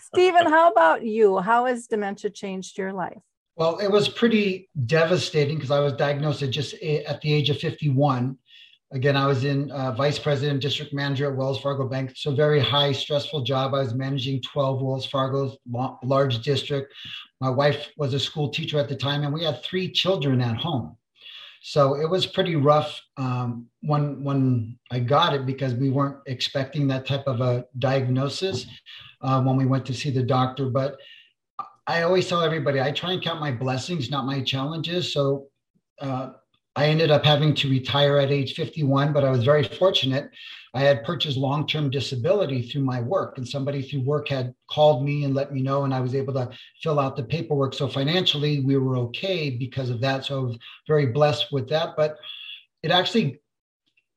Steven, 0.00 0.46
how 0.46 0.70
about 0.70 1.04
you? 1.04 1.38
How 1.38 1.66
has 1.66 1.86
dementia 1.86 2.30
changed 2.30 2.76
your 2.78 2.92
life? 2.92 3.18
Well, 3.56 3.78
it 3.78 3.90
was 3.90 4.08
pretty 4.08 4.68
devastating 4.86 5.56
because 5.56 5.70
I 5.70 5.80
was 5.80 5.92
diagnosed 5.94 6.42
at 6.42 6.50
just 6.50 6.74
a- 6.74 7.04
at 7.04 7.20
the 7.20 7.32
age 7.32 7.50
of 7.50 7.58
51. 7.58 8.36
Again, 8.90 9.16
I 9.16 9.26
was 9.26 9.44
in 9.44 9.70
uh, 9.70 9.92
vice 9.92 10.18
president, 10.18 10.62
district 10.62 10.94
manager 10.94 11.30
at 11.30 11.36
Wells 11.36 11.60
Fargo 11.60 11.86
Bank. 11.86 12.12
So 12.16 12.34
very 12.34 12.58
high, 12.58 12.92
stressful 12.92 13.42
job. 13.42 13.74
I 13.74 13.80
was 13.80 13.94
managing 13.94 14.40
12 14.42 14.80
Wells 14.80 15.04
Fargo's 15.06 15.58
la- 15.70 15.98
large 16.02 16.40
district. 16.42 16.94
My 17.40 17.50
wife 17.50 17.88
was 17.98 18.14
a 18.14 18.18
school 18.20 18.48
teacher 18.48 18.78
at 18.78 18.88
the 18.88 18.96
time, 18.96 19.24
and 19.24 19.32
we 19.34 19.44
had 19.44 19.62
three 19.62 19.90
children 19.92 20.40
at 20.40 20.56
home. 20.56 20.96
So 21.62 21.94
it 21.94 22.08
was 22.08 22.26
pretty 22.26 22.56
rough 22.56 23.00
um, 23.16 23.66
when 23.80 24.22
when 24.22 24.78
I 24.90 25.00
got 25.00 25.34
it 25.34 25.46
because 25.46 25.74
we 25.74 25.90
weren't 25.90 26.18
expecting 26.26 26.86
that 26.88 27.06
type 27.06 27.26
of 27.26 27.40
a 27.40 27.64
diagnosis 27.78 28.66
uh, 29.22 29.42
when 29.42 29.56
we 29.56 29.66
went 29.66 29.84
to 29.86 29.94
see 29.94 30.10
the 30.10 30.22
doctor. 30.22 30.70
But 30.70 30.96
I 31.86 32.02
always 32.02 32.28
tell 32.28 32.42
everybody 32.42 32.80
I 32.80 32.92
try 32.92 33.12
and 33.12 33.22
count 33.22 33.40
my 33.40 33.52
blessings, 33.52 34.10
not 34.10 34.26
my 34.26 34.42
challenges. 34.42 35.12
So 35.12 35.46
uh, 36.00 36.30
I 36.78 36.86
ended 36.86 37.10
up 37.10 37.24
having 37.24 37.54
to 37.56 37.68
retire 37.68 38.18
at 38.18 38.30
age 38.30 38.54
51, 38.54 39.12
but 39.12 39.24
I 39.24 39.30
was 39.32 39.42
very 39.42 39.64
fortunate. 39.64 40.30
I 40.74 40.82
had 40.82 41.02
purchased 41.02 41.36
long 41.36 41.66
term 41.66 41.90
disability 41.90 42.62
through 42.62 42.84
my 42.84 43.00
work, 43.00 43.36
and 43.36 43.48
somebody 43.48 43.82
through 43.82 44.02
work 44.02 44.28
had 44.28 44.54
called 44.70 45.04
me 45.04 45.24
and 45.24 45.34
let 45.34 45.52
me 45.52 45.60
know, 45.60 45.82
and 45.82 45.92
I 45.92 45.98
was 45.98 46.14
able 46.14 46.34
to 46.34 46.50
fill 46.80 47.00
out 47.00 47.16
the 47.16 47.24
paperwork. 47.24 47.74
So 47.74 47.88
financially, 47.88 48.60
we 48.60 48.76
were 48.76 48.96
okay 49.08 49.50
because 49.50 49.90
of 49.90 50.00
that. 50.02 50.24
So 50.24 50.38
I 50.38 50.44
was 50.44 50.58
very 50.86 51.06
blessed 51.06 51.46
with 51.50 51.68
that. 51.70 51.96
But 51.96 52.16
it 52.84 52.92
actually 52.92 53.40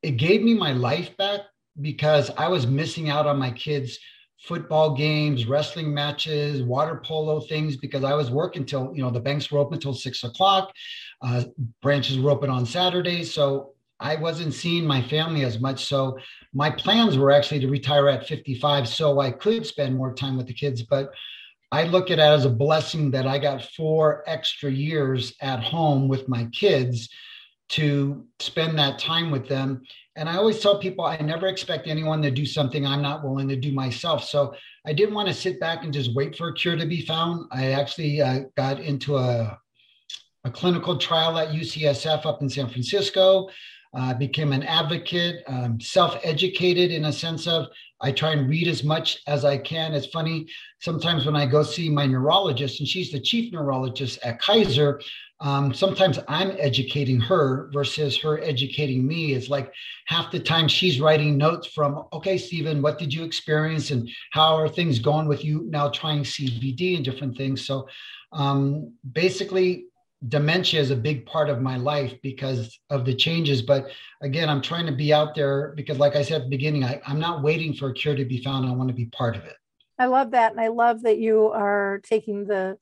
it 0.04 0.18
gave 0.18 0.44
me 0.44 0.54
my 0.54 0.72
life 0.72 1.18
back 1.18 1.40
because 1.82 2.30
I 2.38 2.48
was 2.48 2.68
missing 2.68 3.10
out 3.10 3.26
on 3.26 3.40
my 3.40 3.50
kids' 3.50 3.98
football 4.44 4.96
games, 4.96 5.48
wrestling 5.48 5.92
matches, 5.92 6.62
water 6.62 7.02
polo 7.04 7.40
things 7.40 7.78
because 7.78 8.04
I 8.04 8.14
was 8.14 8.30
working 8.30 8.66
till 8.66 8.92
you 8.94 9.02
know 9.02 9.10
the 9.10 9.20
banks 9.20 9.50
were 9.50 9.58
open 9.58 9.80
till 9.80 9.96
six 9.96 10.24
o'clock, 10.24 10.72
uh, 11.22 11.44
branches 11.82 12.20
were 12.20 12.32
open 12.32 12.50
on 12.50 12.66
Saturdays, 12.66 13.34
so 13.34 13.74
I 14.00 14.16
wasn't 14.16 14.54
seeing 14.54 14.86
my 14.86 15.02
family 15.02 15.44
as 15.44 15.60
much. 15.60 15.86
So 15.86 16.18
my 16.54 16.72
plans 16.72 17.18
were 17.18 17.32
actually 17.32 17.60
to 17.60 17.68
retire 17.68 18.10
at 18.10 18.28
55 18.28 18.88
so 18.88 19.20
I 19.20 19.32
could 19.32 19.66
spend 19.66 19.96
more 19.96 20.14
time 20.14 20.38
with 20.38 20.48
the 20.48 20.54
kids, 20.54 20.82
but 20.82 21.12
I 21.72 21.84
look 21.84 22.12
at 22.12 22.20
it 22.20 22.24
as 22.24 22.46
a 22.46 22.50
blessing 22.50 23.12
that 23.12 23.28
I 23.28 23.38
got 23.38 23.64
four 23.64 24.24
extra 24.28 24.70
years 24.70 25.34
at 25.42 25.64
home 25.64 26.08
with 26.08 26.28
my 26.28 26.46
kids 26.46 27.10
to 27.70 28.26
spend 28.40 28.78
that 28.78 29.00
time 29.00 29.32
with 29.32 29.48
them. 29.48 29.84
And 30.18 30.28
I 30.28 30.36
always 30.36 30.60
tell 30.60 30.80
people 30.80 31.06
I 31.06 31.18
never 31.18 31.48
expect 31.48 31.88
anyone 31.88 32.22
to 32.24 32.32
do 32.32 32.46
something 32.46 32.86
I'm 32.86 33.02
not 33.02 33.24
willing 33.24 33.48
to 33.48 33.56
do 33.56 33.72
myself. 33.72 34.26
So 34.26 34.54
I 34.86 34.92
didn't 34.92 35.16
want 35.16 35.30
to 35.30 35.34
sit 35.34 35.60
back 35.60 35.86
and 35.86 35.94
just 35.94 36.14
wait 36.14 36.36
for 36.36 36.50
a 36.50 36.54
cure 36.54 36.76
to 36.76 36.86
be 36.86 37.06
found. 37.06 37.46
I 37.52 37.72
actually 37.72 38.22
uh, 38.22 38.42
got 38.58 38.82
into 38.82 39.16
a, 39.16 39.58
a 40.44 40.52
clinical 40.52 40.98
trial 40.98 41.38
at 41.38 41.50
UCSF 41.50 42.26
up 42.26 42.42
in 42.42 42.50
San 42.50 42.70
Francisco. 42.70 43.50
Uh, 43.94 44.14
became 44.14 44.54
an 44.54 44.64
advocate, 44.64 45.44
um, 45.48 45.78
self-educated 45.82 46.92
in 46.92 47.06
a 47.06 47.12
sense 47.12 47.46
of 47.46 47.68
I 48.00 48.12
try 48.12 48.32
and 48.32 48.50
read 48.50 48.68
as 48.68 48.84
much 48.84 49.22
as 49.28 49.44
I 49.46 49.58
can. 49.58 49.94
It's 49.94 50.08
funny 50.08 50.48
sometimes 50.80 51.26
when 51.26 51.36
I 51.36 51.46
go 51.46 51.62
see 51.62 51.90
my 51.90 52.06
neurologist, 52.06 52.80
and 52.80 52.88
she's 52.88 53.12
the 53.12 53.20
chief 53.20 53.52
neurologist 53.52 54.20
at 54.24 54.40
Kaiser. 54.40 55.02
Um, 55.42 55.74
sometimes 55.74 56.20
I'm 56.28 56.52
educating 56.60 57.20
her 57.20 57.70
versus 57.74 58.18
her 58.22 58.40
educating 58.42 59.06
me. 59.08 59.34
It's 59.34 59.50
like 59.50 59.74
half 60.06 60.32
the 60.32 60.40
time 60.40 60.68
she's 60.68 61.02
writing 61.02 61.38
notes 61.38 61.68
from, 61.68 62.06
okay, 62.14 62.38
Steven, 62.38 62.82
what 62.82 62.98
did 62.98 63.14
you 63.14 63.24
experience 63.24 63.92
and 63.92 64.10
how 64.32 64.56
are 64.56 64.70
things 64.70 65.00
going 65.00 65.28
with 65.28 65.44
you 65.44 65.66
now 65.68 65.90
trying 65.90 66.24
CBD 66.24 66.96
and 66.96 67.04
different 67.04 67.36
things? 67.38 67.66
So 67.66 67.88
um, 68.32 68.94
basically, 69.12 69.86
dementia 70.28 70.80
is 70.80 70.92
a 70.92 70.96
big 70.96 71.26
part 71.26 71.50
of 71.50 71.62
my 71.62 71.78
life 71.78 72.14
because 72.22 72.80
of 72.90 73.06
the 73.06 73.16
changes. 73.16 73.62
But 73.62 73.92
again, 74.22 74.50
I'm 74.50 74.62
trying 74.62 74.86
to 74.86 74.92
be 74.92 75.14
out 75.14 75.34
there 75.36 75.74
because, 75.76 75.98
like 75.98 76.16
I 76.16 76.22
said 76.22 76.42
at 76.42 76.44
the 76.44 76.50
beginning, 76.50 76.84
I, 76.84 77.02
I'm 77.08 77.20
not 77.20 77.42
waiting 77.42 77.74
for 77.74 77.90
a 77.90 77.94
cure 77.94 78.16
to 78.16 78.26
be 78.26 78.44
found. 78.44 78.68
I 78.68 78.72
want 78.72 78.90
to 78.90 78.96
be 78.96 79.06
part 79.06 79.36
of 79.36 79.46
it. 79.46 79.56
I 79.98 80.06
love 80.06 80.32
that. 80.32 80.52
And 80.52 80.62
I 80.62 80.68
love 80.68 81.04
that 81.04 81.18
you 81.18 81.48
are 81.48 82.02
taking 82.04 82.46
the 82.46 82.78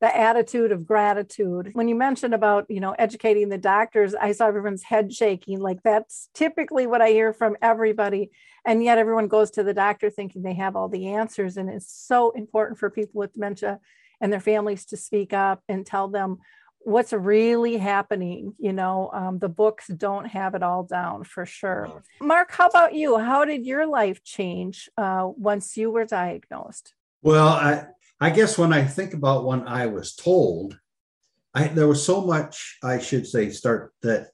the 0.00 0.16
attitude 0.16 0.72
of 0.72 0.84
gratitude. 0.84 1.70
When 1.74 1.86
you 1.86 1.94
mentioned 1.94 2.34
about, 2.34 2.66
you 2.68 2.80
know, 2.80 2.90
educating 2.98 3.48
the 3.48 3.56
doctors, 3.56 4.16
I 4.16 4.32
saw 4.32 4.48
everyone's 4.48 4.82
head 4.82 5.14
shaking. 5.14 5.60
Like 5.60 5.80
that's 5.84 6.28
typically 6.34 6.88
what 6.88 7.00
I 7.00 7.10
hear 7.10 7.32
from 7.32 7.56
everybody. 7.62 8.32
And 8.66 8.82
yet 8.82 8.98
everyone 8.98 9.28
goes 9.28 9.52
to 9.52 9.62
the 9.62 9.72
doctor 9.72 10.10
thinking 10.10 10.42
they 10.42 10.54
have 10.54 10.74
all 10.74 10.88
the 10.88 11.10
answers. 11.10 11.56
And 11.56 11.70
it's 11.70 11.88
so 11.88 12.32
important 12.32 12.80
for 12.80 12.90
people 12.90 13.20
with 13.20 13.34
dementia 13.34 13.78
and 14.20 14.32
their 14.32 14.40
families 14.40 14.86
to 14.86 14.96
speak 14.96 15.32
up 15.32 15.62
and 15.68 15.86
tell 15.86 16.08
them 16.08 16.38
what's 16.84 17.12
really 17.12 17.76
happening. 17.76 18.54
You 18.58 18.72
know, 18.72 19.10
um, 19.12 19.38
the 19.38 19.48
books 19.48 19.88
don't 19.88 20.26
have 20.26 20.54
it 20.54 20.62
all 20.62 20.84
down 20.84 21.24
for 21.24 21.46
sure. 21.46 22.02
Mark, 22.20 22.52
how 22.52 22.66
about 22.66 22.94
you? 22.94 23.18
How 23.18 23.44
did 23.44 23.66
your 23.66 23.86
life 23.86 24.22
change 24.24 24.88
uh, 24.96 25.28
once 25.36 25.76
you 25.76 25.90
were 25.90 26.04
diagnosed? 26.04 26.94
Well, 27.22 27.48
I, 27.48 27.86
I 28.20 28.30
guess 28.30 28.58
when 28.58 28.72
I 28.72 28.84
think 28.84 29.14
about 29.14 29.44
when 29.44 29.66
I 29.66 29.86
was 29.86 30.14
told, 30.14 30.78
I 31.54 31.68
there 31.68 31.88
was 31.88 32.04
so 32.04 32.22
much 32.22 32.78
I 32.82 32.98
should 32.98 33.26
say 33.26 33.50
start 33.50 33.92
that 34.02 34.28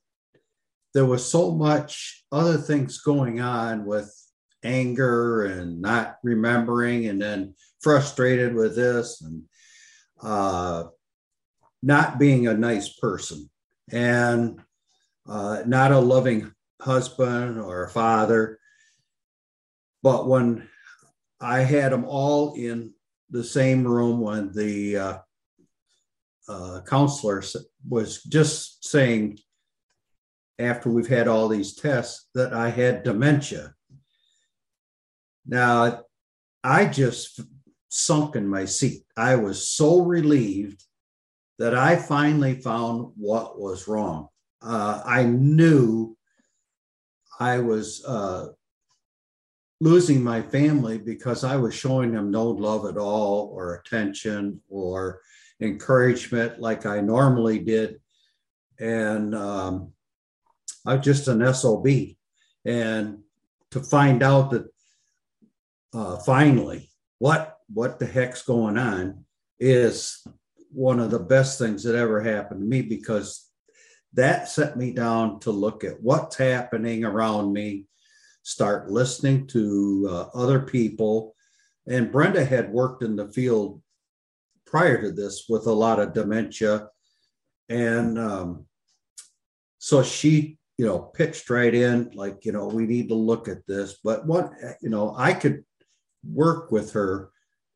there 0.95 1.07
was 1.07 1.29
so 1.29 1.51
much 1.53 2.25
other 2.33 2.57
things 2.57 3.01
going 3.01 3.41
on 3.41 3.85
with 3.85 4.15
anger 4.63 5.45
and 5.45 5.81
not 5.81 6.17
remembering 6.23 7.07
and 7.07 7.21
then 7.21 7.55
frustrated 7.81 8.55
with 8.55 8.75
this 8.75 9.21
and 9.23 9.43
uh, 10.23 10.85
not 11.83 12.19
being 12.19 12.47
a 12.47 12.55
nice 12.55 12.89
person 12.89 13.49
and 13.91 14.61
uh, 15.29 15.63
not 15.67 15.93
a 15.93 15.99
loving 15.99 16.53
husband 16.81 17.61
or 17.61 17.85
a 17.85 17.91
father. 17.91 18.59
But 20.03 20.27
when 20.27 20.69
I 21.41 21.61
had 21.61 21.93
them 21.93 22.05
all 22.05 22.55
in 22.55 22.95
the 23.31 23.45
same 23.45 23.87
room 23.87 24.21
when 24.21 24.53
the 24.53 24.97
uh, 24.97 25.19
uh, 26.49 26.81
counselor 26.87 27.43
was 27.89 28.23
just 28.23 28.85
saying, 28.85 29.39
after 30.59 30.91
we've 30.91 31.09
had 31.09 31.29
all 31.29 31.47
these 31.49 31.75
tests, 31.75 32.29
that 32.35 32.53
I 32.53 32.71
had 32.71 33.05
dementia. 33.05 33.75
Now, 35.47 36.03
I 36.65 36.87
just 36.87 37.41
sunk 37.89 38.35
in 38.35 38.49
my 38.49 38.65
seat. 38.65 39.05
I 39.17 39.37
was 39.37 39.69
so 39.69 40.01
relieved 40.01 40.83
that 41.59 41.75
I 41.75 41.97
finally 41.97 42.55
found 42.55 43.13
what 43.17 43.59
was 43.59 43.89
wrong. 43.89 44.29
Uh, 44.63 45.03
I 45.05 45.25
knew 45.25 46.17
I 47.41 47.59
was 47.59 48.05
uh, 48.05 48.49
losing 49.81 50.23
my 50.23 50.43
family 50.43 50.99
because 50.99 51.45
I 51.45 51.57
was 51.57 51.75
showing 51.75 52.13
them 52.13 52.31
no 52.31 52.49
love 52.49 52.87
at 52.87 52.97
all, 52.97 53.51
or 53.53 53.77
attention, 53.77 54.61
or 54.69 55.21
encouragement 55.61 56.61
like 56.61 56.87
I 56.87 57.01
normally 57.01 57.59
did. 57.59 58.01
And 58.79 59.35
um, 59.35 59.93
I 60.87 60.95
was 60.95 61.05
just 61.05 61.29
an 61.29 61.53
SOB. 61.53 61.87
And 62.65 63.19
to 63.73 63.81
find 63.81 64.23
out 64.23 64.51
that 64.51 64.67
uh, 65.93 66.19
finally 66.19 66.91
what 67.19 67.59
what 67.73 67.99
the 67.99 68.07
heck's 68.07 68.43
going 68.43 68.79
on 68.79 69.25
is 69.59 70.25
one 70.71 71.01
of 71.01 71.11
the 71.11 71.19
best 71.19 71.59
things 71.59 71.83
that 71.83 71.95
ever 71.95 72.21
happened 72.21 72.61
to 72.61 72.67
me 72.67 72.83
because 72.83 73.49
that 74.15 74.49
set 74.49 74.77
me 74.77 74.93
down 74.93 75.41
to 75.41 75.51
look 75.51 75.85
at 75.85 76.03
what's 76.03 76.37
happening 76.37 77.05
around 77.05 77.53
me, 77.53 77.85
start 78.43 78.91
listening 78.91 79.47
to 79.49 80.09
uh, 80.11 80.27
other 80.35 80.61
people. 80.61 81.35
And 81.87 82.13
Brenda 82.13 82.45
had 82.45 82.73
worked 82.73 83.03
in 83.03 83.17
the 83.17 83.29
field 83.29 83.83
prior 84.67 85.01
to 85.03 85.13
this 85.13 85.47
with 85.49 85.67
a 85.67 85.73
lot 85.73 86.01
of 86.01 86.15
dementia. 86.15 86.89
And 87.69 88.19
um, 88.19 88.67
so 89.79 90.03
she, 90.03 90.59
you 90.77 90.87
know, 90.87 90.99
pitched 90.99 91.51
right 91.51 91.75
in, 91.75 92.11
like, 92.15 92.45
you 92.45 92.53
know, 92.53 92.67
we 92.67 92.87
need 92.87 93.09
to 93.09 93.15
look 93.15 93.49
at 93.49 93.67
this. 93.67 93.99
But 94.03 94.27
what, 94.27 94.53
you 94.81 94.91
know, 94.91 95.15
I 95.17 95.33
could 95.33 95.65
work 96.25 96.71
with 96.71 96.93
her 96.93 97.31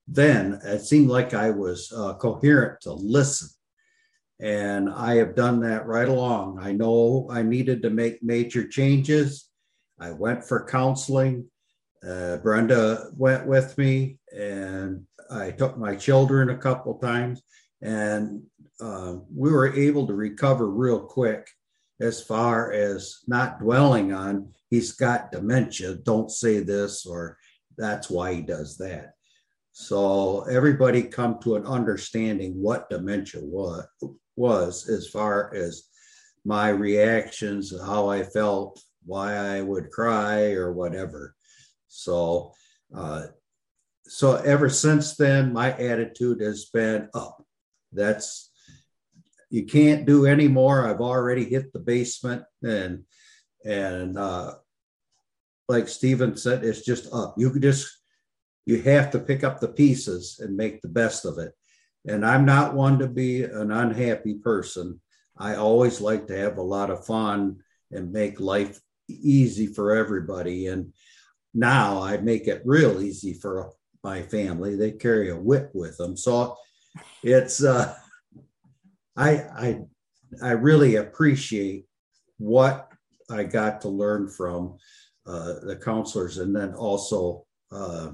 then. 0.06 0.60
It 0.64 0.80
seemed 0.80 1.08
like 1.08 1.34
I 1.34 1.50
was 1.50 1.92
uh, 1.92 2.14
coherent 2.14 2.80
to 2.82 2.92
listen. 2.92 3.48
And 4.40 4.90
I 4.90 5.16
have 5.16 5.36
done 5.36 5.60
that 5.60 5.86
right 5.86 6.08
along. 6.08 6.58
I 6.60 6.72
know 6.72 7.28
I 7.30 7.42
needed 7.42 7.82
to 7.82 7.90
make 7.90 8.22
major 8.22 8.66
changes. 8.66 9.48
I 10.00 10.10
went 10.10 10.44
for 10.44 10.66
counseling. 10.66 11.46
Uh, 12.06 12.38
Brenda 12.38 13.10
went 13.16 13.46
with 13.46 13.78
me, 13.78 14.18
and 14.36 15.06
I 15.30 15.52
took 15.52 15.78
my 15.78 15.94
children 15.94 16.50
a 16.50 16.58
couple 16.58 16.98
times, 16.98 17.40
and 17.80 18.42
uh, 18.80 19.18
we 19.32 19.52
were 19.52 19.72
able 19.72 20.08
to 20.08 20.14
recover 20.14 20.68
real 20.68 20.98
quick 20.98 21.48
as 22.00 22.20
far 22.20 22.72
as 22.72 23.18
not 23.28 23.60
dwelling 23.60 24.12
on 24.12 24.52
he's 24.72 24.92
got 24.92 25.30
dementia, 25.30 25.94
don't 25.96 26.30
say 26.30 26.60
this, 26.60 27.04
or 27.04 27.36
that's 27.76 28.08
why 28.08 28.32
he 28.32 28.40
does 28.40 28.78
that. 28.78 29.12
So 29.72 30.42
everybody 30.42 31.02
come 31.02 31.38
to 31.40 31.56
an 31.56 31.66
understanding 31.66 32.52
what 32.60 32.90
dementia 32.90 33.40
was, 33.42 33.86
was 34.36 34.88
as 34.88 35.08
far 35.08 35.54
as 35.54 35.84
my 36.44 36.68
reactions, 36.68 37.72
how 37.80 38.08
I 38.08 38.22
felt, 38.22 38.82
why 39.04 39.34
I 39.34 39.62
would 39.62 39.90
cry 39.90 40.52
or 40.52 40.72
whatever. 40.72 41.34
So, 41.88 42.52
uh, 42.94 43.26
so 44.06 44.36
ever 44.36 44.68
since 44.68 45.16
then, 45.16 45.52
my 45.52 45.72
attitude 45.72 46.40
has 46.42 46.66
been 46.66 47.08
up. 47.14 47.42
That's 47.92 48.50
you 49.50 49.66
can't 49.66 50.06
do 50.06 50.26
any 50.26 50.48
more. 50.48 50.88
I've 50.88 51.00
already 51.00 51.44
hit 51.44 51.72
the 51.72 51.78
basement, 51.78 52.42
and 52.62 53.04
and 53.64 54.18
uh, 54.18 54.54
like 55.68 55.88
Steven 55.88 56.36
said, 56.36 56.64
it's 56.64 56.84
just 56.84 57.12
up. 57.12 57.34
You 57.36 57.50
could 57.50 57.62
just 57.62 58.01
you 58.64 58.80
have 58.82 59.10
to 59.10 59.18
pick 59.18 59.44
up 59.44 59.60
the 59.60 59.68
pieces 59.68 60.40
and 60.40 60.56
make 60.56 60.80
the 60.80 60.88
best 60.88 61.24
of 61.24 61.38
it. 61.38 61.52
And 62.06 62.24
I'm 62.24 62.44
not 62.44 62.74
one 62.74 62.98
to 62.98 63.08
be 63.08 63.44
an 63.44 63.70
unhappy 63.70 64.34
person. 64.34 65.00
I 65.36 65.56
always 65.56 66.00
like 66.00 66.26
to 66.26 66.36
have 66.36 66.58
a 66.58 66.62
lot 66.62 66.90
of 66.90 67.06
fun 67.06 67.58
and 67.90 68.12
make 68.12 68.40
life 68.40 68.80
easy 69.08 69.66
for 69.66 69.94
everybody. 69.94 70.66
And 70.66 70.92
now 71.54 72.02
I 72.02 72.16
make 72.18 72.48
it 72.48 72.62
real 72.64 73.02
easy 73.02 73.34
for 73.34 73.72
my 74.02 74.22
family. 74.22 74.76
They 74.76 74.92
carry 74.92 75.30
a 75.30 75.36
whip 75.36 75.70
with 75.74 75.96
them. 75.96 76.16
So 76.16 76.56
it's 77.22 77.62
uh 77.62 77.94
I 79.16 79.30
I 79.30 79.80
I 80.42 80.52
really 80.52 80.96
appreciate 80.96 81.86
what 82.38 82.88
I 83.30 83.44
got 83.44 83.80
to 83.82 83.88
learn 83.88 84.28
from 84.28 84.78
uh, 85.26 85.54
the 85.62 85.76
counselors 85.76 86.38
and 86.38 86.54
then 86.54 86.74
also 86.74 87.44
uh, 87.70 88.10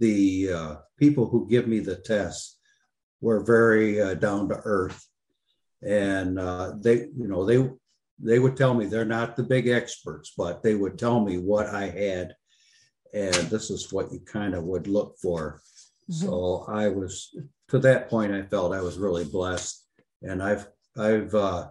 the 0.00 0.50
uh, 0.52 0.74
people 0.98 1.28
who 1.28 1.48
give 1.48 1.68
me 1.68 1.78
the 1.78 1.96
tests 1.96 2.58
were 3.20 3.44
very 3.44 4.00
uh, 4.00 4.14
down 4.14 4.48
to 4.48 4.60
earth. 4.64 5.06
And 5.82 6.38
uh, 6.38 6.72
they 6.80 6.94
you 7.16 7.28
know 7.28 7.44
they 7.44 7.68
they 8.18 8.38
would 8.38 8.56
tell 8.56 8.74
me 8.74 8.86
they're 8.86 9.04
not 9.04 9.34
the 9.34 9.42
big 9.42 9.66
experts 9.66 10.34
but 10.36 10.62
they 10.62 10.74
would 10.74 10.98
tell 10.98 11.20
me 11.24 11.38
what 11.38 11.66
i 11.66 11.86
had. 11.86 12.34
And 13.14 13.34
this 13.34 13.70
is 13.70 13.92
what 13.92 14.12
you 14.12 14.20
kind 14.20 14.54
of 14.54 14.64
would 14.64 14.86
look 14.86 15.16
for. 15.22 15.62
Mm-hmm. 16.10 16.26
so 16.26 16.64
i 16.68 16.88
was 16.88 17.34
to 17.68 17.78
that 17.78 18.10
point 18.10 18.32
i 18.32 18.42
felt 18.42 18.74
i 18.74 18.80
was 18.80 18.98
really 18.98 19.24
blessed. 19.24 19.86
And 20.22 20.42
i've 20.42 20.66
i've 20.98 21.34
uh 21.34 21.68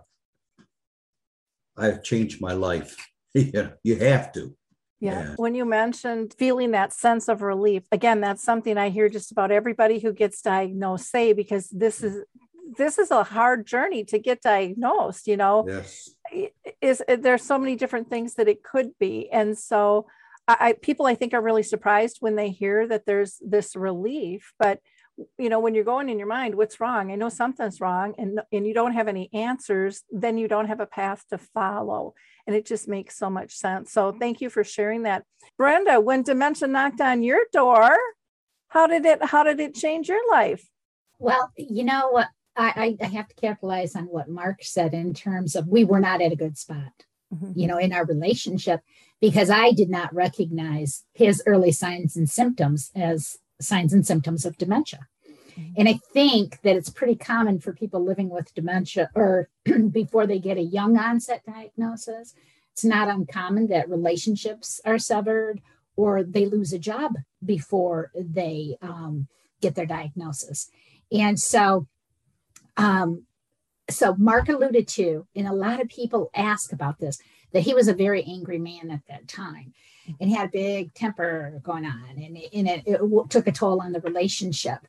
i've 1.78 2.04
changed 2.04 2.42
my 2.42 2.54
life. 2.54 2.96
You, 3.36 3.72
you 3.84 3.96
have 3.98 4.32
to 4.34 4.58
yeah. 5.00 5.22
yeah. 5.22 5.34
When 5.38 5.56
you 5.56 5.66
mentioned 5.66 6.36
feeling 6.38 6.72
that 6.72 6.94
sense 6.94 7.28
of 7.28 7.42
relief, 7.42 7.84
again, 7.92 8.22
that's 8.22 8.44
something 8.44 8.78
I 8.78 8.90
hear 8.90 9.10
just 9.10 9.32
about 9.32 9.52
everybody 9.52 10.00
who 10.00 10.14
gets 10.14 10.42
diagnosed 10.42 11.10
say 11.10 11.34
because 11.34 11.70
this 11.70 12.02
mm. 12.02 12.06
is 12.06 12.24
this 12.78 13.00
is 13.00 13.10
a 13.10 13.24
hard 13.24 13.66
journey 13.66 14.04
to 14.06 14.20
get 14.20 14.42
diagnosed, 14.42 15.28
you 15.28 15.38
know. 15.38 15.66
Yes. 15.68 16.10
Is 16.82 17.02
eh, 17.08 17.16
there's 17.16 17.44
so 17.44 17.58
many 17.58 17.76
different 17.76 18.10
things 18.10 18.36
that 18.36 18.48
it 18.48 18.64
could 18.64 18.92
be. 19.00 19.30
And 19.32 19.58
so 19.58 20.08
I, 20.48 20.58
I 20.60 20.74
people 20.74 21.06
I 21.06 21.16
think 21.16 21.34
are 21.34 21.42
really 21.42 21.64
surprised 21.64 22.18
when 22.20 22.36
they 22.36 22.50
hear 22.50 22.88
that 22.88 23.06
there's 23.06 23.42
this 23.42 23.76
relief, 23.76 24.54
but 24.60 24.80
you 25.38 25.50
know 25.50 25.60
when 25.60 25.76
you're 25.76 25.84
going 25.84 26.10
in 26.10 26.20
your 26.20 26.28
mind 26.28 26.56
what's 26.56 26.80
wrong? 26.80 27.12
I 27.12 27.16
know 27.16 27.30
something's 27.30 27.82
wrong 27.82 28.16
and 28.18 28.42
and 28.52 28.66
you 28.66 28.74
don't 28.74 28.94
have 28.94 29.08
any 29.08 29.30
answers 29.34 30.04
then 30.10 30.38
you 30.38 30.48
don't 30.48 30.68
have 30.68 30.80
a 30.80 30.86
path 30.86 31.24
to 31.30 31.38
follow. 31.38 32.14
And 32.48 32.56
it 32.56 32.66
just 32.66 32.88
makes 32.88 33.18
so 33.18 33.30
much 33.30 33.54
sense. 33.54 33.92
So 33.92 34.12
thank 34.12 34.42
you 34.42 34.50
for 34.50 34.64
sharing 34.64 35.04
that. 35.04 35.24
Brenda 35.58 36.00
when 36.00 36.24
dementia 36.24 36.68
knocked 36.68 37.02
on 37.02 37.24
your 37.24 37.42
door 37.52 37.96
how 38.70 38.88
did 38.88 39.06
it 39.06 39.24
how 39.26 39.44
did 39.44 39.60
it 39.60 39.76
change 39.76 40.08
your 40.08 40.22
life? 40.32 40.68
Well 41.20 41.52
you 41.58 41.84
know 41.84 42.24
i 42.56 42.98
i 43.02 43.06
have 43.06 43.28
to 43.28 43.36
capitalize 43.36 43.96
on 43.96 44.06
what 44.06 44.30
mark 44.30 44.60
said 44.62 44.94
in 44.94 45.14
terms 45.14 45.56
of 45.56 45.68
we 45.68 45.84
were 45.84 46.00
not 46.00 46.22
at 46.22 46.32
a 46.32 46.36
good 46.36 46.58
spot 46.58 46.92
mm-hmm. 47.34 47.52
you 47.56 47.68
know 47.68 47.78
in 47.78 47.94
our 47.94 48.06
relationship 48.06 48.82
because 49.22 49.50
i 49.50 49.72
did 49.72 49.90
not 49.90 50.14
recognize 50.14 51.06
his 51.14 51.42
early 51.46 51.72
signs 51.72 52.16
and 52.16 52.30
symptoms 52.30 52.92
as 52.96 53.38
signs 53.62 53.94
and 53.94 54.06
symptoms 54.06 54.46
of 54.46 54.58
dementia. 54.58 55.08
And 55.78 55.90
I 55.90 56.00
think 56.14 56.62
that 56.62 56.76
it's 56.76 56.90
pretty 56.90 57.16
common 57.16 57.60
for 57.60 57.74
people 57.74 58.04
living 58.04 58.30
with 58.30 58.54
dementia 58.54 59.10
or 59.16 59.50
before 59.92 60.26
they 60.26 60.40
get 60.40 60.58
a 60.58 60.62
young 60.62 60.98
onset 60.98 61.44
diagnosis, 61.46 62.34
it's 62.72 62.86
not 62.86 63.10
uncommon 63.10 63.68
that 63.68 63.90
relationships 63.90 64.80
are 64.86 64.98
severed 64.98 65.62
or 65.96 66.24
they 66.24 66.46
lose 66.46 66.72
a 66.72 66.80
job 66.80 67.16
before 67.44 68.12
they 68.16 68.78
um, 68.82 69.28
get 69.62 69.76
their 69.76 69.86
diagnosis. 69.86 70.70
And 71.12 71.38
so, 71.38 71.88
um, 72.78 73.26
so 73.90 74.16
Mark 74.16 74.48
alluded 74.48 74.88
to, 74.90 75.28
and 75.36 75.48
a 75.48 75.54
lot 75.54 75.82
of 75.82 75.90
people 75.90 76.30
ask 76.34 76.72
about 76.72 77.00
this, 77.00 77.20
that 77.52 77.62
he 77.62 77.74
was 77.74 77.88
a 77.88 77.94
very 77.94 78.24
angry 78.24 78.60
man 78.60 78.92
at 78.92 79.02
that 79.10 79.28
time 79.28 79.74
and 80.20 80.30
he 80.30 80.36
had 80.36 80.48
a 80.48 80.52
big 80.52 80.94
temper 80.94 81.60
going 81.64 81.86
on 81.86 82.04
and, 82.10 82.38
and 82.54 82.68
it, 82.68 82.84
it 82.86 83.30
took 83.30 83.48
a 83.48 83.52
toll 83.52 83.82
on 83.82 83.92
the 83.92 84.02
relationship 84.02 84.80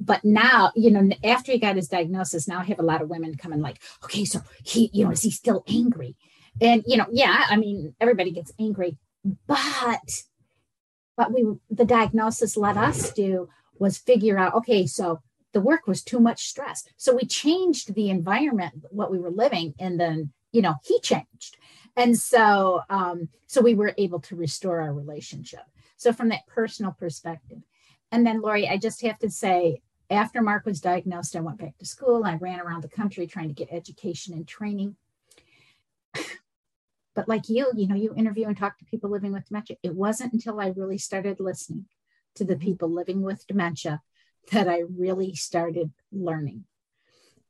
but 0.00 0.24
now, 0.24 0.72
you 0.74 0.90
know, 0.90 1.10
after 1.22 1.52
he 1.52 1.58
got 1.58 1.76
his 1.76 1.88
diagnosis, 1.88 2.48
now 2.48 2.60
I 2.60 2.64
have 2.64 2.78
a 2.78 2.84
lot 2.84 3.02
of 3.02 3.10
women 3.10 3.36
coming 3.36 3.60
like, 3.60 3.80
okay, 4.02 4.24
so 4.24 4.40
he, 4.64 4.90
you 4.94 5.04
know, 5.04 5.10
is 5.10 5.22
he 5.22 5.30
still 5.30 5.62
angry? 5.68 6.16
And 6.60 6.82
you 6.86 6.96
know, 6.96 7.06
yeah, 7.12 7.44
I 7.48 7.56
mean, 7.56 7.94
everybody 8.00 8.30
gets 8.30 8.52
angry, 8.58 8.96
but 9.46 10.22
what 11.16 11.32
we 11.32 11.46
the 11.70 11.84
diagnosis 11.84 12.56
let 12.56 12.76
us 12.76 13.12
do 13.12 13.48
was 13.78 13.98
figure 13.98 14.38
out, 14.38 14.54
okay, 14.54 14.86
so 14.86 15.20
the 15.52 15.60
work 15.60 15.86
was 15.86 16.02
too 16.02 16.20
much 16.20 16.48
stress. 16.48 16.84
So 16.96 17.14
we 17.14 17.24
changed 17.24 17.94
the 17.94 18.08
environment, 18.08 18.84
what 18.90 19.10
we 19.10 19.18
were 19.18 19.30
living, 19.30 19.74
and 19.78 19.98
then, 19.98 20.32
you 20.52 20.62
know, 20.62 20.76
he 20.84 21.00
changed. 21.00 21.56
And 21.96 22.16
so 22.16 22.82
um, 22.88 23.28
so 23.46 23.60
we 23.60 23.74
were 23.74 23.94
able 23.98 24.20
to 24.20 24.36
restore 24.36 24.80
our 24.80 24.92
relationship. 24.92 25.64
So 25.96 26.12
from 26.12 26.28
that 26.30 26.46
personal 26.46 26.92
perspective. 26.92 27.58
And 28.12 28.26
then 28.26 28.40
Lori, 28.40 28.68
I 28.68 28.76
just 28.76 29.02
have 29.02 29.18
to 29.20 29.30
say, 29.30 29.82
after 30.08 30.42
Mark 30.42 30.66
was 30.66 30.80
diagnosed, 30.80 31.36
I 31.36 31.40
went 31.40 31.58
back 31.58 31.78
to 31.78 31.86
school. 31.86 32.24
I 32.24 32.34
ran 32.36 32.60
around 32.60 32.82
the 32.82 32.88
country 32.88 33.26
trying 33.26 33.48
to 33.48 33.54
get 33.54 33.68
education 33.70 34.34
and 34.34 34.46
training. 34.46 34.96
But 37.14 37.28
like 37.28 37.48
you, 37.48 37.70
you 37.74 37.88
know, 37.88 37.96
you 37.96 38.14
interview 38.14 38.46
and 38.46 38.56
talk 38.56 38.78
to 38.78 38.84
people 38.84 39.10
living 39.10 39.32
with 39.32 39.46
dementia. 39.46 39.76
It 39.82 39.94
wasn't 39.94 40.32
until 40.32 40.60
I 40.60 40.68
really 40.68 40.96
started 40.96 41.40
listening 41.40 41.86
to 42.36 42.44
the 42.44 42.56
people 42.56 42.88
living 42.88 43.22
with 43.22 43.46
dementia 43.46 44.00
that 44.52 44.68
I 44.68 44.84
really 44.96 45.34
started 45.34 45.90
learning. 46.12 46.64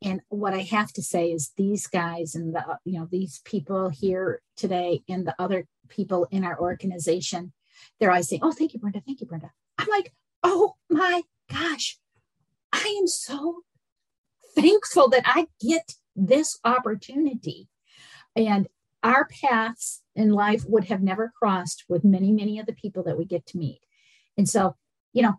And 0.03 0.21
what 0.29 0.55
I 0.55 0.61
have 0.61 0.93
to 0.95 1.03
say 1.03 1.31
is 1.31 1.53
these 1.57 1.87
guys 1.87 2.35
and 2.35 2.55
the, 2.55 2.79
you 2.85 2.99
know, 2.99 3.09
these 3.11 3.41
people 3.45 3.91
here 3.91 4.41
today 4.57 5.03
and 5.09 5.27
the 5.27 5.35
other 5.39 5.67
people 5.89 6.27
in 6.31 6.45
our 6.45 6.59
organization, 6.59 7.53
they're 7.99 8.11
always 8.11 8.29
saying, 8.29 8.41
Oh, 8.43 8.53
thank 8.53 8.73
you, 8.73 8.81
Brenda. 8.81 9.03
Thank 9.05 9.21
you, 9.21 9.27
Brenda. 9.27 9.51
I'm 9.79 9.89
like, 9.89 10.13
Oh 10.43 10.77
my 10.89 11.23
gosh, 11.53 11.99
I 12.73 12.97
am 12.99 13.07
so 13.07 13.63
thankful 14.55 15.09
that 15.11 15.25
I 15.27 15.49
get 15.61 15.95
this 16.17 16.59
opportunity. 16.65 17.69
And 18.35 18.69
our 19.03 19.27
paths 19.27 20.03
in 20.15 20.31
life 20.31 20.65
would 20.67 20.85
have 20.85 21.03
never 21.03 21.33
crossed 21.39 21.85
with 21.89 22.05
many, 22.05 22.33
many 22.33 22.59
of 22.59 22.67
the 22.67 22.73
people 22.73 23.03
that 23.05 23.19
we 23.19 23.25
get 23.25 23.47
to 23.47 23.59
meet. 23.59 23.81
And 24.37 24.49
so, 24.49 24.77
you 25.13 25.23
know, 25.23 25.35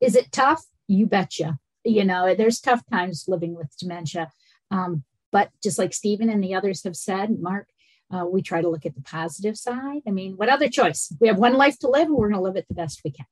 is 0.00 0.16
it 0.16 0.32
tough? 0.32 0.64
You 0.86 1.06
betcha. 1.06 1.58
You 1.84 2.04
know, 2.04 2.34
there's 2.34 2.60
tough 2.60 2.82
times 2.90 3.24
living 3.28 3.54
with 3.54 3.76
dementia. 3.78 4.30
Um, 4.70 5.04
but 5.32 5.50
just 5.62 5.78
like 5.78 5.92
Steven 5.92 6.30
and 6.30 6.42
the 6.42 6.54
others 6.54 6.84
have 6.84 6.96
said, 6.96 7.38
Mark, 7.40 7.68
uh, 8.12 8.24
we 8.24 8.42
try 8.42 8.62
to 8.62 8.68
look 8.68 8.86
at 8.86 8.94
the 8.94 9.02
positive 9.02 9.56
side. 9.56 10.02
I 10.06 10.10
mean, 10.10 10.36
what 10.36 10.48
other 10.48 10.68
choice? 10.68 11.12
We 11.20 11.28
have 11.28 11.38
one 11.38 11.54
life 11.54 11.78
to 11.80 11.88
live 11.88 12.06
and 12.06 12.16
we're 12.16 12.28
going 12.28 12.38
to 12.38 12.42
live 12.42 12.56
it 12.56 12.66
the 12.68 12.74
best 12.74 13.00
we 13.04 13.10
can. 13.10 13.26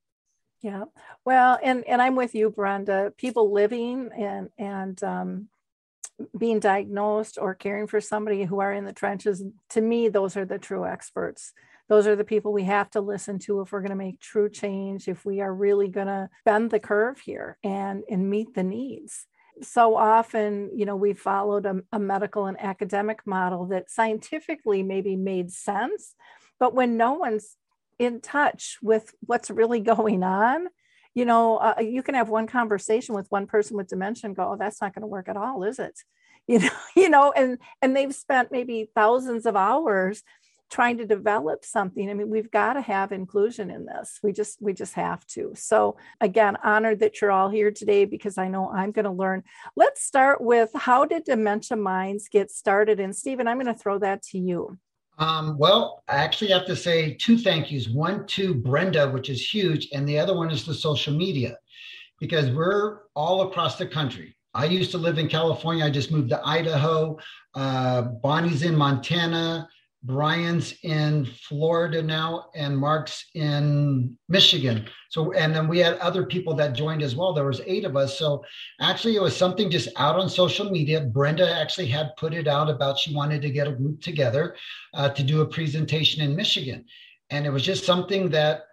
Yeah. 0.63 0.85
Well, 1.25 1.59
and 1.63 1.85
and 1.89 2.01
I'm 2.01 2.15
with 2.15 2.35
you, 2.35 2.51
Brenda. 2.51 3.13
People 3.17 3.53
living 3.53 4.11
and 4.17 4.49
and 4.57 5.03
um, 5.03 5.49
being 6.39 6.61
diagnosed 6.61 7.37
or 7.41 7.55
caring 7.55 7.89
for 7.89 8.01
somebody 8.01 8.45
who 8.45 8.61
are 8.61 8.73
in 8.73 8.85
the 8.85 8.93
trenches, 8.93 9.43
to 9.71 9.81
me, 9.81 10.09
those 10.09 10.37
are 10.37 10.45
the 10.45 10.59
true 10.59 10.87
experts. 10.87 11.53
Those 11.93 12.07
are 12.07 12.17
the 12.17 12.25
people 12.25 12.55
we 12.55 12.65
have 12.65 12.89
to 12.93 13.03
listen 13.03 13.39
to 13.41 13.61
if 13.61 13.71
we're 13.71 13.83
going 13.83 13.91
to 13.91 13.97
make 13.97 14.19
true 14.19 14.49
change, 14.49 15.09
if 15.09 15.27
we 15.27 15.43
are 15.43 15.53
really 15.53 15.89
going 15.89 16.07
to 16.07 16.31
bend 16.43 16.71
the 16.71 16.81
curve 16.81 17.21
here 17.21 17.59
and, 17.63 18.03
and 18.09 18.31
meet 18.31 18.55
the 18.55 18.63
needs. 18.63 19.27
So 19.61 19.95
often, 19.95 20.71
you 20.75 20.87
know, 20.87 20.97
we 20.97 21.13
followed 21.13 21.67
a, 21.67 21.83
a 21.93 21.99
medical 21.99 22.47
and 22.47 22.59
academic 22.59 23.27
model 23.27 23.67
that 23.67 23.91
scientifically 23.91 24.83
maybe 24.83 25.17
made 25.17 25.53
sense, 25.53 26.15
but 26.59 26.75
when 26.75 26.97
no 26.97 27.13
one's 27.13 27.59
in 27.99 28.23
touch 28.23 28.79
with 28.81 29.15
what's 29.27 29.51
really 29.51 29.81
going 29.81 30.23
on, 30.23 30.69
you 31.15 31.27
know, 31.27 31.59
uh, 31.59 31.75
you 31.79 32.03
can 32.03 32.15
have 32.15 32.31
one 32.31 32.47
conversation 32.47 33.15
with 33.15 33.31
one 33.31 33.47
person 33.47 33.77
with 33.77 33.89
dementia 33.89 34.29
and 34.29 34.35
go, 34.35 34.53
"Oh, 34.53 34.57
that's 34.59 34.81
not 34.81 34.95
going 34.95 35.03
to 35.03 35.07
work 35.07 35.29
at 35.29 35.37
all, 35.37 35.63
is 35.63 35.79
it?" 35.79 36.01
You 36.49 36.59
know, 36.59 36.71
you 36.97 37.09
know, 37.09 37.31
and 37.31 37.59
and 37.83 37.95
they've 37.95 38.13
spent 38.13 38.51
maybe 38.51 38.91
thousands 38.97 39.47
of 39.47 39.55
hours 39.55 40.25
trying 40.73 40.97
to 40.97 41.07
develop 41.07 41.65
something. 41.67 42.09
I 42.09 42.15
mean, 42.15 42.31
we've 42.31 42.51
got 42.51 42.73
to 42.73 42.81
have 42.81 43.13
inclusion 43.13 43.71
in 43.71 43.85
this. 43.85 44.19
We 44.23 44.33
just 44.33 44.61
we 44.63 44.73
just 44.73 44.95
have 44.95 45.25
to. 45.29 45.53
So 45.55 45.99
again, 46.21 46.57
honored 46.65 47.01
that 47.01 47.21
you're 47.21 47.31
all 47.31 47.51
here 47.51 47.71
today 47.71 48.07
because 48.07 48.39
I 48.39 48.49
know 48.49 48.71
I'm 48.71 48.91
going 48.91 49.05
to 49.05 49.11
learn. 49.11 49.45
Let's 49.77 50.03
start 50.03 50.41
with 50.41 50.71
how 50.75 51.05
did 51.05 51.25
Dementia 51.25 51.77
Minds 51.77 52.29
get 52.29 52.51
started? 52.51 53.01
And 53.01 53.15
Steven, 53.15 53.47
I'm 53.47 53.61
going 53.61 53.73
to 53.73 53.79
throw 53.79 53.99
that 53.99 54.23
to 54.31 54.39
you. 54.39 54.79
Um, 55.19 55.59
well, 55.59 56.03
I 56.09 56.17
actually 56.17 56.51
have 56.53 56.65
to 56.67 56.75
say 56.75 57.15
two 57.15 57.37
thank 57.37 57.71
yous. 57.71 57.89
One 57.89 58.27
to 58.29 58.55
Brenda, 58.55 59.11
which 59.11 59.29
is 59.29 59.55
huge, 59.55 59.89
and 59.93 60.09
the 60.09 60.19
other 60.19 60.35
one 60.35 60.51
is 60.51 60.65
the 60.65 60.75
social 60.75 61.15
media, 61.15 61.59
because 62.19 62.51
we're 62.51 63.01
all 63.15 63.43
across 63.43 63.77
the 63.77 63.87
country. 63.87 64.35
I 64.55 64.65
used 64.65 64.91
to 64.93 64.99
live 64.99 65.19
in 65.19 65.29
California. 65.29 65.85
I 65.85 65.91
just 65.91 66.11
moved 66.11 66.31
to 66.31 66.41
Idaho. 66.47 67.19
Uh, 67.55 68.03
Bonnie's 68.03 68.63
in 68.63 68.75
Montana. 68.75 69.69
Brian's 70.05 70.75
in 70.83 71.25
Florida 71.25 72.03
now, 72.03 72.47
and 72.57 72.77
Mark's 72.77 73.27
in 73.35 74.17
Michigan. 74.29 74.89
So, 75.11 75.33
and 75.33 75.55
then 75.55 75.69
we 75.69 75.79
had 75.79 75.99
other 75.99 76.27
people 76.27 76.55
that 76.57 76.75
joined 76.75 77.03
as 77.03 77.15
well. 77.15 77.33
There 77.33 77.47
was 77.47 77.61
eight 77.67 77.85
of 77.85 77.97
us. 77.97 78.19
So, 78.19 78.45
actually, 78.81 79.15
it 79.15 79.23
was 79.23 79.37
something 79.37 79.71
just 79.71 79.89
out 79.97 80.19
on 80.19 80.29
social 80.29 80.71
media. 80.71 81.03
Brenda 81.03 81.49
actually 81.49 81.87
had 81.87 82.17
put 82.17 82.35
it 82.35 82.49
out 82.49 82.69
about 82.69 82.99
she 82.99 83.15
wanted 83.15 83.43
to 83.43 83.51
get 83.51 83.69
a 83.69 83.73
group 83.73 84.01
together 84.01 84.57
uh, 84.95 85.11
to 85.11 85.23
do 85.23 85.43
a 85.43 85.47
presentation 85.47 86.23
in 86.23 86.35
Michigan, 86.35 86.85
and 87.31 87.47
it 87.47 87.51
was 87.51 87.63
just 87.63 87.85
something 87.85 88.29
that 88.31 88.65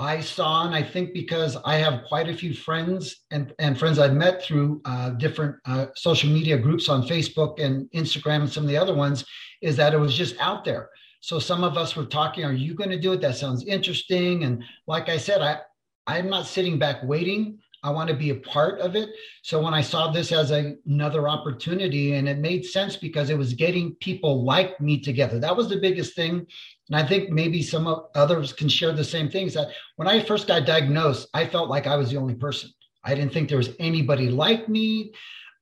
I 0.00 0.20
saw, 0.20 0.64
and 0.64 0.74
I 0.74 0.82
think 0.82 1.12
because 1.12 1.56
I 1.64 1.76
have 1.76 2.04
quite 2.04 2.28
a 2.28 2.34
few 2.34 2.54
friends 2.54 3.24
and, 3.32 3.52
and 3.58 3.76
friends 3.76 3.98
I've 3.98 4.14
met 4.14 4.42
through 4.42 4.80
uh, 4.84 5.10
different 5.10 5.56
uh, 5.64 5.86
social 5.96 6.30
media 6.30 6.56
groups 6.56 6.88
on 6.88 7.02
Facebook 7.02 7.60
and 7.60 7.90
Instagram 7.90 8.42
and 8.42 8.50
some 8.50 8.62
of 8.62 8.68
the 8.68 8.76
other 8.76 8.94
ones, 8.94 9.24
is 9.60 9.76
that 9.76 9.94
it 9.94 9.98
was 9.98 10.16
just 10.16 10.36
out 10.38 10.64
there. 10.64 10.88
So 11.20 11.40
some 11.40 11.64
of 11.64 11.76
us 11.76 11.96
were 11.96 12.04
talking, 12.04 12.44
are 12.44 12.52
you 12.52 12.74
going 12.74 12.90
to 12.90 12.98
do 12.98 13.12
it? 13.12 13.20
That 13.20 13.34
sounds 13.34 13.64
interesting. 13.64 14.44
And 14.44 14.62
like 14.86 15.08
I 15.08 15.16
said, 15.16 15.42
I, 15.42 15.58
I'm 16.06 16.30
not 16.30 16.46
sitting 16.46 16.78
back 16.78 17.02
waiting. 17.02 17.58
I 17.88 17.90
want 17.90 18.10
to 18.10 18.14
be 18.14 18.28
a 18.28 18.34
part 18.34 18.80
of 18.80 18.94
it. 18.96 19.08
So 19.40 19.62
when 19.62 19.72
I 19.72 19.80
saw 19.80 20.10
this 20.10 20.30
as 20.30 20.50
a, 20.50 20.74
another 20.86 21.26
opportunity, 21.26 22.12
and 22.12 22.28
it 22.28 22.36
made 22.38 22.66
sense 22.66 22.96
because 22.96 23.30
it 23.30 23.38
was 23.38 23.54
getting 23.54 23.94
people 23.94 24.44
like 24.44 24.78
me 24.78 25.00
together. 25.00 25.38
That 25.38 25.56
was 25.56 25.70
the 25.70 25.80
biggest 25.80 26.14
thing. 26.14 26.46
And 26.90 26.96
I 26.96 27.06
think 27.06 27.30
maybe 27.30 27.62
some 27.62 28.04
others 28.14 28.52
can 28.52 28.68
share 28.68 28.92
the 28.92 29.02
same 29.02 29.30
things 29.30 29.54
that 29.54 29.68
when 29.96 30.06
I 30.06 30.20
first 30.20 30.46
got 30.46 30.66
diagnosed, 30.66 31.28
I 31.32 31.46
felt 31.46 31.70
like 31.70 31.86
I 31.86 31.96
was 31.96 32.10
the 32.10 32.18
only 32.18 32.34
person. 32.34 32.70
I 33.04 33.14
didn't 33.14 33.32
think 33.32 33.48
there 33.48 33.56
was 33.56 33.74
anybody 33.78 34.28
like 34.28 34.68
me. 34.68 35.14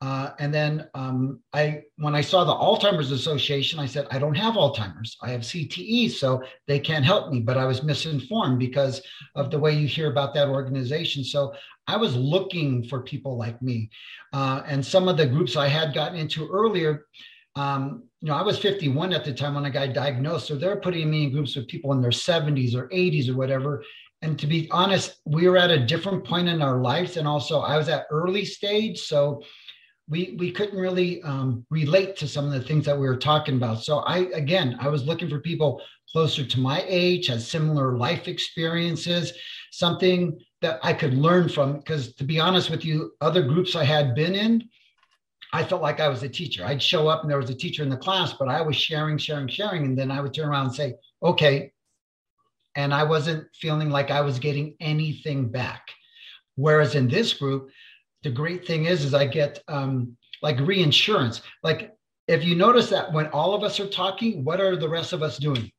Uh, 0.03 0.31
and 0.39 0.53
then 0.53 0.87
um, 0.95 1.41
I, 1.55 1.83
when 1.97 2.15
I 2.15 2.21
saw 2.21 2.45
the 2.45 2.53
Alzheimer's 2.53 3.13
Association, 3.13 3.79
I 3.79 3.87
said, 3.87 4.07
I 4.11 4.19
don't 4.19 4.35
have 4.35 4.55
Alzheimer's. 4.55 5.17
I 5.23 5.31
have 5.31 5.41
CTE, 5.41 6.11
so 6.11 6.43
they 6.67 6.79
can't 6.79 7.05
help 7.05 7.33
me. 7.33 7.41
But 7.41 7.57
I 7.57 7.65
was 7.65 7.83
misinformed 7.83 8.59
because 8.59 9.01
of 9.35 9.51
the 9.51 9.59
way 9.59 9.73
you 9.73 9.87
hear 9.87 10.11
about 10.11 10.35
that 10.35 10.49
organization. 10.49 11.25
So 11.25 11.55
I 11.87 11.97
was 11.97 12.15
looking 12.15 12.85
for 12.85 13.03
people 13.03 13.39
like 13.39 13.61
me. 13.63 13.89
Uh, 14.35 14.63
and 14.67 14.85
some 14.85 15.09
of 15.09 15.17
the 15.17 15.27
groups 15.27 15.57
I 15.57 15.69
had 15.69 15.95
gotten 15.95 16.19
into 16.19 16.47
earlier, 16.49 17.07
um, 17.55 18.05
you 18.21 18.29
know, 18.29 18.35
I 18.35 18.43
was 18.43 18.59
51 18.59 19.15
at 19.15 19.25
the 19.25 19.33
time 19.33 19.55
when 19.55 19.65
I 19.65 19.71
got 19.71 19.95
diagnosed. 19.95 20.47
So 20.47 20.57
they're 20.57 20.81
putting 20.81 21.11
me 21.11 21.25
in 21.25 21.33
groups 21.33 21.57
with 21.57 21.69
people 21.69 21.93
in 21.93 22.03
their 22.03 22.11
70s 22.11 22.75
or 22.75 22.89
80s 22.89 23.31
or 23.31 23.37
whatever. 23.37 23.83
And 24.21 24.39
to 24.39 24.47
be 24.47 24.69
honest, 24.71 25.21
we 25.25 25.49
were 25.49 25.57
at 25.57 25.71
a 25.71 25.87
different 25.87 26.25
point 26.25 26.49
in 26.49 26.61
our 26.61 26.79
lives. 26.81 27.17
And 27.17 27.27
also, 27.27 27.61
I 27.61 27.79
was 27.79 27.89
at 27.89 28.07
early 28.11 28.45
stage. 28.45 29.01
So 29.01 29.43
we 30.09 30.37
we 30.39 30.53
couldn't 30.53 30.79
really 30.79 31.23
um, 31.23 31.67
relate 31.71 32.17
to 32.17 32.29
some 32.29 32.47
of 32.47 32.53
the 32.53 32.61
things 32.61 32.85
that 32.85 32.99
we 32.99 33.07
were 33.07 33.17
talking 33.17 33.57
about. 33.57 33.83
So 33.83 33.99
I 33.99 34.19
again, 34.35 34.77
I 34.81 34.89
was 34.89 35.05
looking 35.05 35.29
for 35.29 35.41
people 35.41 35.83
closer 36.13 36.45
to 36.45 36.61
my 36.61 36.85
age, 36.87 37.27
had 37.27 37.43
similar 37.43 37.97
life 37.97 38.29
experiences, 38.29 39.33
something 39.73 40.39
that 40.63 40.79
I 40.83 40.93
could 40.93 41.15
learn 41.15 41.49
from. 41.49 41.79
Because 41.79 42.15
to 42.15 42.25
be 42.25 42.39
honest 42.39 42.71
with 42.71 42.85
you, 42.85 43.13
other 43.21 43.43
groups 43.43 43.75
I 43.75 43.85
had 43.85 44.15
been 44.15 44.35
in, 44.35 44.69
I 45.53 45.65
felt 45.65 45.83
like 45.83 46.01
I 46.01 46.09
was 46.09 46.23
a 46.23 46.29
teacher. 46.29 46.65
I'd 46.65 46.83
show 46.83 47.09
up 47.09 47.23
and 47.23 47.31
there 47.31 47.41
was 47.41 47.51
a 47.51 47.55
teacher 47.55 47.83
in 47.83 47.89
the 47.89 47.97
class, 47.97 48.33
but 48.33 48.49
I 48.49 48.63
was 48.63 48.77
sharing, 48.77 49.19
sharing, 49.19 49.49
sharing, 49.49 49.85
and 49.85 49.99
then 49.99 50.11
I 50.11 50.21
would 50.21 50.33
turn 50.33 50.49
around 50.49 50.67
and 50.67 50.75
say, 50.75 50.95
"Okay," 51.23 51.73
and 52.77 52.95
I 52.95 53.03
wasn't 53.03 53.49
feeling 53.57 53.91
like 53.91 54.11
I 54.13 54.21
was 54.21 54.39
getting 54.39 54.77
anything 54.81 55.49
back. 55.49 55.89
Whereas 56.55 56.95
in 56.95 57.09
this 57.09 57.35
group, 57.35 57.71
the 58.27 58.33
great 58.33 58.67
thing 58.67 58.87
is, 58.87 59.05
is 59.05 59.15
I 59.15 59.25
get 59.25 59.63
um, 59.69 60.17
like 60.43 60.59
reinsurance. 60.59 61.43
Like 61.63 61.93
if 62.27 62.45
you 62.45 62.57
notice 62.57 62.91
that 62.91 63.13
when 63.13 63.29
all 63.29 63.55
of 63.55 63.63
us 63.63 63.79
are 63.79 63.87
talking, 63.87 64.45
what 64.45 64.61
are 64.61 64.75
the 64.75 64.89
rest 64.89 65.13
of 65.13 65.23
us 65.23 65.39
doing? 65.39 65.71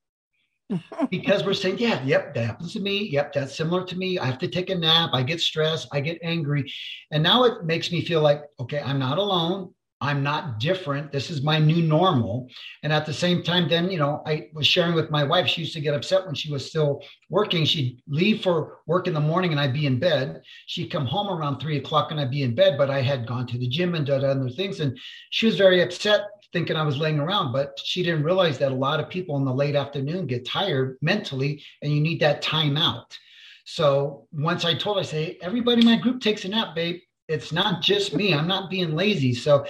because 1.11 1.43
we're 1.43 1.53
saying, 1.53 1.77
yeah, 1.79 2.01
yep, 2.05 2.33
that 2.33 2.45
happens 2.45 2.71
to 2.71 2.79
me. 2.79 3.09
Yep, 3.09 3.33
that's 3.33 3.57
similar 3.57 3.83
to 3.83 3.97
me. 3.97 4.17
I 4.17 4.25
have 4.25 4.37
to 4.37 4.47
take 4.47 4.69
a 4.69 4.75
nap. 4.75 5.09
I 5.11 5.23
get 5.23 5.41
stressed. 5.41 5.89
I 5.91 5.99
get 5.99 6.19
angry. 6.23 6.71
And 7.11 7.21
now 7.21 7.43
it 7.43 7.65
makes 7.65 7.91
me 7.91 7.99
feel 8.05 8.21
like, 8.21 8.43
okay, 8.61 8.79
I'm 8.79 8.99
not 8.99 9.17
alone. 9.17 9.73
I'm 9.99 10.21
not 10.21 10.59
different. 10.59 11.11
This 11.11 11.31
is 11.31 11.41
my 11.41 11.57
new 11.57 11.81
normal. 11.81 12.49
And 12.83 12.93
at 12.93 13.07
the 13.07 13.13
same 13.13 13.41
time, 13.41 13.67
then, 13.67 13.89
you 13.89 13.97
know, 13.97 14.21
I 14.27 14.49
was 14.53 14.67
sharing 14.67 14.93
with 14.93 15.09
my 15.09 15.23
wife. 15.23 15.47
She 15.47 15.61
used 15.61 15.73
to 15.73 15.81
get 15.81 15.95
upset 15.95 16.25
when 16.25 16.35
she 16.35 16.51
was 16.51 16.67
still 16.67 17.01
working. 17.29 17.65
She'd 17.65 17.99
leave 18.07 18.43
for 18.43 18.79
work 18.85 19.07
in 19.07 19.15
the 19.15 19.19
morning 19.19 19.51
and 19.51 19.59
I'd 19.59 19.73
be 19.73 19.87
in 19.87 19.97
bed. 19.97 20.43
She'd 20.67 20.91
come 20.91 21.07
home 21.07 21.29
around 21.29 21.59
three 21.59 21.77
o'clock 21.77 22.11
and 22.11 22.19
I'd 22.19 22.29
be 22.29 22.43
in 22.43 22.53
bed, 22.53 22.77
but 22.77 22.91
I 22.91 23.01
had 23.01 23.25
gone 23.25 23.47
to 23.47 23.57
the 23.57 23.67
gym 23.67 23.95
and 23.95 24.05
done 24.05 24.23
other 24.23 24.49
things. 24.49 24.81
And 24.81 24.97
she 25.31 25.47
was 25.47 25.57
very 25.57 25.81
upset 25.81 26.21
thinking 26.53 26.75
I 26.75 26.83
was 26.83 26.99
laying 26.99 27.19
around, 27.19 27.51
but 27.51 27.77
she 27.83 28.03
didn't 28.03 28.23
realize 28.23 28.57
that 28.59 28.71
a 28.71 28.75
lot 28.75 28.99
of 28.99 29.09
people 29.09 29.35
in 29.37 29.45
the 29.45 29.53
late 29.53 29.75
afternoon 29.75 30.27
get 30.27 30.45
tired 30.45 30.97
mentally 31.01 31.63
and 31.81 31.91
you 31.91 32.01
need 32.01 32.19
that 32.19 32.43
time 32.43 32.77
out. 32.77 33.17
So 33.65 34.27
once 34.31 34.63
I 34.63 34.75
told 34.75 34.97
her, 34.97 35.01
I 35.01 35.03
say, 35.03 35.37
everybody 35.41 35.81
in 35.81 35.87
my 35.87 35.97
group 35.97 36.21
takes 36.21 36.45
a 36.45 36.49
nap, 36.49 36.73
babe 36.73 37.01
it's 37.27 37.51
not 37.51 37.81
just 37.81 38.15
me. 38.15 38.33
I'm 38.33 38.47
not 38.47 38.69
being 38.69 38.95
lazy. 38.95 39.33
So 39.33 39.65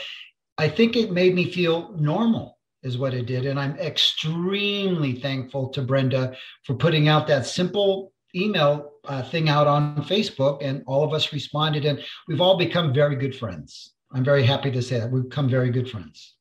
I 0.57 0.69
think 0.69 0.95
it 0.95 1.11
made 1.11 1.35
me 1.35 1.51
feel 1.51 1.93
normal, 1.97 2.57
is 2.83 2.97
what 2.97 3.13
it 3.13 3.25
did. 3.25 3.45
And 3.45 3.59
I'm 3.59 3.77
extremely 3.77 5.13
thankful 5.13 5.69
to 5.69 5.81
Brenda 5.81 6.35
for 6.63 6.75
putting 6.75 7.07
out 7.07 7.27
that 7.27 7.45
simple 7.45 8.13
email 8.35 8.91
uh, 9.05 9.23
thing 9.23 9.49
out 9.49 9.67
on 9.67 10.03
Facebook. 10.03 10.59
And 10.61 10.83
all 10.87 11.03
of 11.03 11.13
us 11.13 11.33
responded, 11.33 11.85
and 11.85 12.03
we've 12.27 12.41
all 12.41 12.57
become 12.57 12.93
very 12.93 13.15
good 13.15 13.35
friends. 13.35 13.93
I'm 14.13 14.23
very 14.23 14.43
happy 14.43 14.71
to 14.71 14.81
say 14.81 14.99
that 14.99 15.11
we've 15.11 15.23
become 15.23 15.49
very 15.49 15.69
good 15.69 15.89
friends 15.89 16.36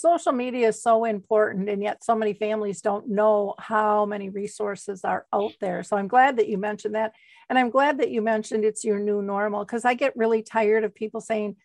social 0.00 0.32
media 0.32 0.68
is 0.68 0.82
so 0.82 1.04
important 1.04 1.68
and 1.68 1.82
yet 1.82 2.02
so 2.02 2.14
many 2.14 2.32
families 2.32 2.80
don't 2.80 3.08
know 3.08 3.54
how 3.58 4.06
many 4.06 4.30
resources 4.30 5.04
are 5.04 5.26
out 5.32 5.52
there. 5.60 5.82
So 5.82 5.96
i'm 5.96 6.08
glad 6.08 6.38
that 6.38 6.48
you 6.48 6.58
mentioned 6.58 6.94
that 6.94 7.12
and 7.48 7.58
i'm 7.58 7.70
glad 7.70 7.98
that 7.98 8.10
you 8.10 8.22
mentioned 8.22 8.64
it's 8.64 8.84
your 8.84 8.98
new 8.98 9.20
normal 9.20 9.64
because 9.64 9.84
i 9.84 9.94
get 9.94 10.16
really 10.16 10.42
tired 10.42 10.84
of 10.84 10.94
people 10.94 11.20
saying 11.20 11.56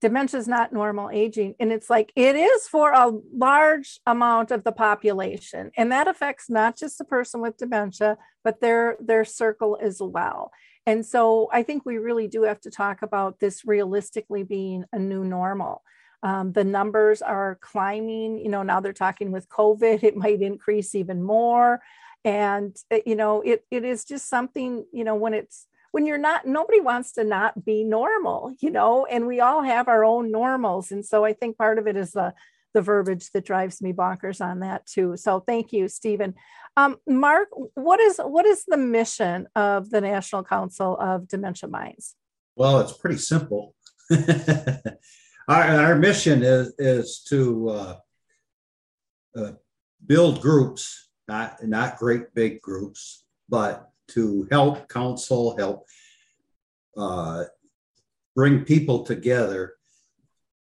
dementia 0.00 0.40
is 0.40 0.48
not 0.48 0.72
normal 0.72 1.10
aging 1.10 1.54
and 1.60 1.72
it's 1.72 1.90
like 1.90 2.12
it 2.16 2.34
is 2.34 2.66
for 2.66 2.92
a 2.92 3.12
large 3.34 4.00
amount 4.06 4.50
of 4.50 4.64
the 4.64 4.72
population 4.72 5.70
and 5.76 5.92
that 5.92 6.08
affects 6.08 6.48
not 6.48 6.76
just 6.76 6.98
the 6.98 7.04
person 7.04 7.40
with 7.40 7.56
dementia 7.56 8.16
but 8.44 8.60
their 8.60 8.96
their 9.00 9.24
circle 9.24 9.78
as 9.82 10.00
well. 10.00 10.50
And 10.86 11.04
so 11.04 11.48
i 11.52 11.62
think 11.62 11.84
we 11.84 11.98
really 11.98 12.28
do 12.28 12.42
have 12.44 12.60
to 12.62 12.70
talk 12.70 13.02
about 13.02 13.38
this 13.40 13.64
realistically 13.64 14.42
being 14.42 14.84
a 14.92 14.98
new 14.98 15.24
normal 15.24 15.82
um, 16.22 16.52
the 16.52 16.64
numbers 16.64 17.22
are 17.22 17.58
climbing. 17.60 18.38
You 18.38 18.48
know, 18.50 18.62
now 18.62 18.80
they're 18.80 18.92
talking 18.92 19.32
with 19.32 19.48
COVID, 19.48 20.02
it 20.02 20.16
might 20.16 20.42
increase 20.42 20.94
even 20.94 21.22
more. 21.22 21.80
And, 22.24 22.76
uh, 22.90 22.98
you 23.06 23.16
know, 23.16 23.40
it, 23.40 23.64
it 23.70 23.84
is 23.84 24.04
just 24.04 24.28
something, 24.28 24.84
you 24.92 25.04
know, 25.04 25.14
when 25.14 25.32
it's, 25.32 25.66
when 25.92 26.06
you're 26.06 26.18
not, 26.18 26.46
nobody 26.46 26.80
wants 26.80 27.12
to 27.12 27.24
not 27.24 27.64
be 27.64 27.82
normal, 27.82 28.54
you 28.60 28.70
know, 28.70 29.06
and 29.06 29.26
we 29.26 29.40
all 29.40 29.62
have 29.62 29.88
our 29.88 30.04
own 30.04 30.30
normals. 30.30 30.92
And 30.92 31.04
so 31.04 31.24
I 31.24 31.32
think 31.32 31.56
part 31.56 31.78
of 31.78 31.86
it 31.86 31.96
is 31.96 32.12
the, 32.12 32.34
the 32.74 32.82
verbiage 32.82 33.30
that 33.32 33.44
drives 33.44 33.82
me 33.82 33.92
bonkers 33.92 34.44
on 34.44 34.60
that 34.60 34.86
too. 34.86 35.16
So 35.16 35.40
thank 35.40 35.72
you, 35.72 35.88
Steven. 35.88 36.34
Um, 36.76 36.98
Mark, 37.06 37.48
what 37.74 37.98
is 38.00 38.18
what 38.18 38.46
is 38.46 38.64
the 38.66 38.76
mission 38.76 39.48
of 39.56 39.90
the 39.90 40.00
National 40.00 40.44
Council 40.44 40.96
of 40.98 41.26
Dementia 41.26 41.68
Minds? 41.68 42.14
Well, 42.54 42.80
it's 42.80 42.92
pretty 42.92 43.18
simple. 43.18 43.74
our, 45.50 45.62
our 45.62 45.96
mission 45.96 46.42
is 46.42 46.72
is 46.78 47.22
to 47.28 47.68
uh, 47.70 47.96
uh, 49.36 49.52
build 50.06 50.40
groups, 50.40 51.10
not 51.26 51.62
not 51.64 51.98
great 51.98 52.32
big 52.34 52.60
groups, 52.62 53.24
but 53.48 53.90
to 54.08 54.46
help 54.50 54.88
counsel, 54.88 55.56
help 55.56 55.86
uh, 56.96 57.44
bring 58.36 58.64
people 58.64 59.02
together 59.02 59.74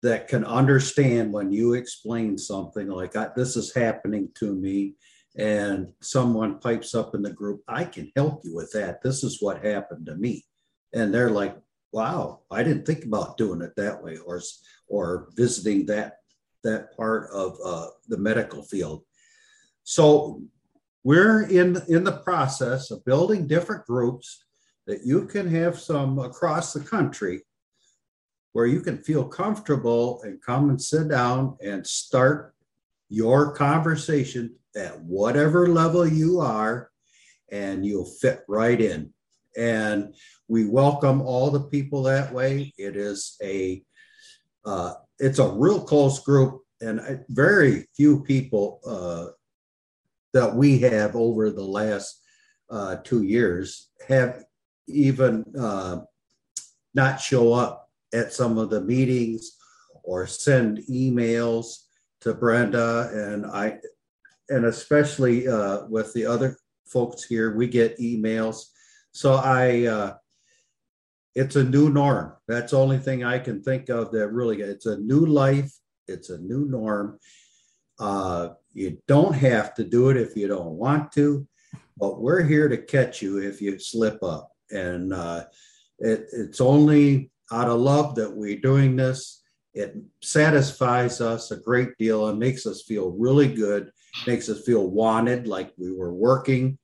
that 0.02 0.28
can 0.28 0.44
understand 0.44 1.32
when 1.32 1.50
you 1.50 1.72
explain 1.72 2.38
something 2.38 2.88
like 2.88 3.14
this 3.34 3.56
is 3.56 3.74
happening 3.74 4.28
to 4.36 4.54
me 4.54 4.94
and 5.36 5.92
someone 6.00 6.60
pipes 6.60 6.94
up 6.94 7.14
in 7.14 7.22
the 7.22 7.32
group 7.32 7.62
i 7.68 7.84
can 7.84 8.10
help 8.16 8.40
you 8.44 8.54
with 8.54 8.70
that. 8.72 9.02
This 9.02 9.24
is 9.24 9.42
what 9.42 9.64
happened 9.64 10.06
to 10.06 10.14
me. 10.14 10.44
And 10.94 11.12
they're 11.12 11.30
like 11.30 11.56
wow, 11.92 12.40
I 12.50 12.62
didn't 12.62 12.86
think 12.86 13.04
about 13.04 13.36
doing 13.36 13.62
it 13.62 13.72
that 13.76 14.02
way, 14.02 14.18
or 14.18 14.40
or 14.88 15.28
visiting 15.34 15.86
that 15.86 16.18
that 16.64 16.96
part 16.96 17.30
of 17.32 17.58
uh, 17.64 17.88
the 18.08 18.18
medical 18.18 18.62
field. 18.62 19.02
So 19.84 20.42
we're 21.04 21.42
in 21.42 21.80
in 21.88 22.04
the 22.04 22.18
process 22.24 22.90
of 22.90 23.04
building 23.04 23.46
different 23.46 23.86
groups 23.86 24.44
that 24.86 25.04
you 25.04 25.26
can 25.26 25.48
have 25.48 25.78
some 25.78 26.18
across 26.18 26.72
the 26.72 26.80
country 26.80 27.42
where 28.52 28.66
you 28.66 28.80
can 28.80 28.98
feel 28.98 29.24
comfortable 29.24 30.22
and 30.22 30.42
come 30.42 30.70
and 30.70 30.80
sit 30.80 31.08
down 31.08 31.56
and 31.62 31.86
start 31.86 32.54
your 33.08 33.52
conversation 33.52 34.54
at 34.74 35.00
whatever 35.02 35.68
level 35.68 36.06
you 36.06 36.40
are 36.40 36.90
and 37.52 37.84
you'll 37.84 38.10
fit 38.20 38.42
right 38.48 38.80
in 38.80 39.12
and 39.56 40.14
we 40.48 40.66
welcome 40.66 41.20
all 41.22 41.50
the 41.50 41.62
people 41.62 42.02
that 42.04 42.32
way. 42.32 42.72
It 42.78 42.96
is 42.96 43.36
a 43.42 43.82
uh, 44.64 44.94
it's 45.18 45.38
a 45.38 45.48
real 45.48 45.80
close 45.80 46.18
group, 46.20 46.62
and 46.80 47.24
very 47.28 47.86
few 47.96 48.22
people 48.22 48.80
uh, 48.86 49.32
that 50.32 50.54
we 50.54 50.78
have 50.80 51.16
over 51.16 51.50
the 51.50 51.64
last 51.64 52.20
uh, 52.70 52.96
two 53.04 53.22
years 53.22 53.90
have 54.08 54.44
even 54.88 55.44
uh, 55.58 56.00
not 56.94 57.20
show 57.20 57.52
up 57.52 57.90
at 58.12 58.32
some 58.32 58.58
of 58.58 58.70
the 58.70 58.80
meetings 58.80 59.56
or 60.02 60.26
send 60.26 60.78
emails 60.90 61.84
to 62.20 62.34
Brenda 62.34 63.10
and 63.12 63.46
I, 63.46 63.78
and 64.48 64.64
especially 64.64 65.48
uh, 65.48 65.86
with 65.88 66.12
the 66.12 66.26
other 66.26 66.56
folks 66.86 67.24
here, 67.24 67.56
we 67.56 67.66
get 67.66 67.98
emails. 67.98 68.66
So 69.12 69.34
I 69.34 69.86
uh, 69.86 70.14
it's 71.36 71.54
a 71.54 71.62
new 71.62 71.90
norm. 71.90 72.32
That's 72.48 72.70
the 72.70 72.78
only 72.78 72.98
thing 72.98 73.22
I 73.22 73.38
can 73.38 73.62
think 73.62 73.90
of 73.90 74.10
that 74.12 74.28
really, 74.28 74.62
it's 74.62 74.86
a 74.86 74.96
new 74.96 75.26
life. 75.26 75.70
It's 76.08 76.30
a 76.30 76.38
new 76.38 76.64
norm. 76.64 77.18
Uh, 77.98 78.54
you 78.72 78.98
don't 79.06 79.34
have 79.34 79.74
to 79.74 79.84
do 79.84 80.08
it 80.08 80.16
if 80.16 80.34
you 80.34 80.48
don't 80.48 80.78
want 80.78 81.12
to, 81.12 81.46
but 81.98 82.22
we're 82.22 82.42
here 82.42 82.68
to 82.68 82.78
catch 82.78 83.20
you 83.20 83.38
if 83.38 83.60
you 83.60 83.78
slip 83.78 84.22
up. 84.22 84.50
And 84.70 85.12
uh, 85.12 85.44
it, 85.98 86.26
it's 86.32 86.62
only 86.62 87.30
out 87.52 87.68
of 87.68 87.80
love 87.80 88.14
that 88.14 88.34
we're 88.34 88.60
doing 88.60 88.96
this. 88.96 89.42
It 89.74 89.94
satisfies 90.22 91.20
us 91.20 91.50
a 91.50 91.56
great 91.56 91.98
deal 91.98 92.28
and 92.28 92.38
makes 92.38 92.64
us 92.64 92.82
feel 92.82 93.10
really 93.10 93.52
good, 93.52 93.90
makes 94.26 94.48
us 94.48 94.62
feel 94.64 94.88
wanted, 94.88 95.46
like 95.46 95.74
we 95.76 95.92
were 95.92 96.14
working. 96.14 96.78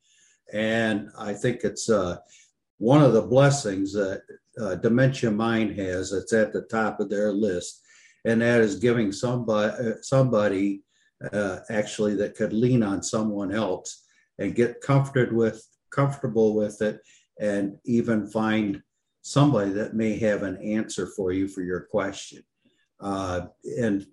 And 0.52 1.08
I 1.18 1.32
think 1.32 1.60
it's 1.64 1.88
uh, 1.88 2.18
one 2.76 3.00
of 3.00 3.14
the 3.14 3.22
blessings 3.22 3.94
that 3.94 4.22
uh, 4.60 4.76
Dementia 4.76 5.30
Mind 5.30 5.78
has 5.78 6.10
that's 6.10 6.32
at 6.32 6.52
the 6.52 6.62
top 6.62 7.00
of 7.00 7.08
their 7.08 7.32
list, 7.32 7.82
and 8.24 8.40
that 8.42 8.60
is 8.60 8.76
giving 8.76 9.12
somebody 9.12 9.94
somebody 10.02 10.82
uh, 11.32 11.60
actually 11.70 12.14
that 12.16 12.36
could 12.36 12.52
lean 12.52 12.82
on 12.82 13.02
someone 13.02 13.52
else 13.52 14.04
and 14.38 14.54
get 14.54 14.80
comforted 14.80 15.32
with 15.32 15.66
comfortable 15.90 16.54
with 16.54 16.82
it, 16.82 17.00
and 17.40 17.76
even 17.84 18.26
find 18.26 18.82
somebody 19.22 19.70
that 19.70 19.94
may 19.94 20.18
have 20.18 20.42
an 20.42 20.56
answer 20.56 21.06
for 21.16 21.32
you 21.32 21.46
for 21.48 21.62
your 21.62 21.80
question. 21.80 22.42
Uh, 23.00 23.46
and 23.78 24.06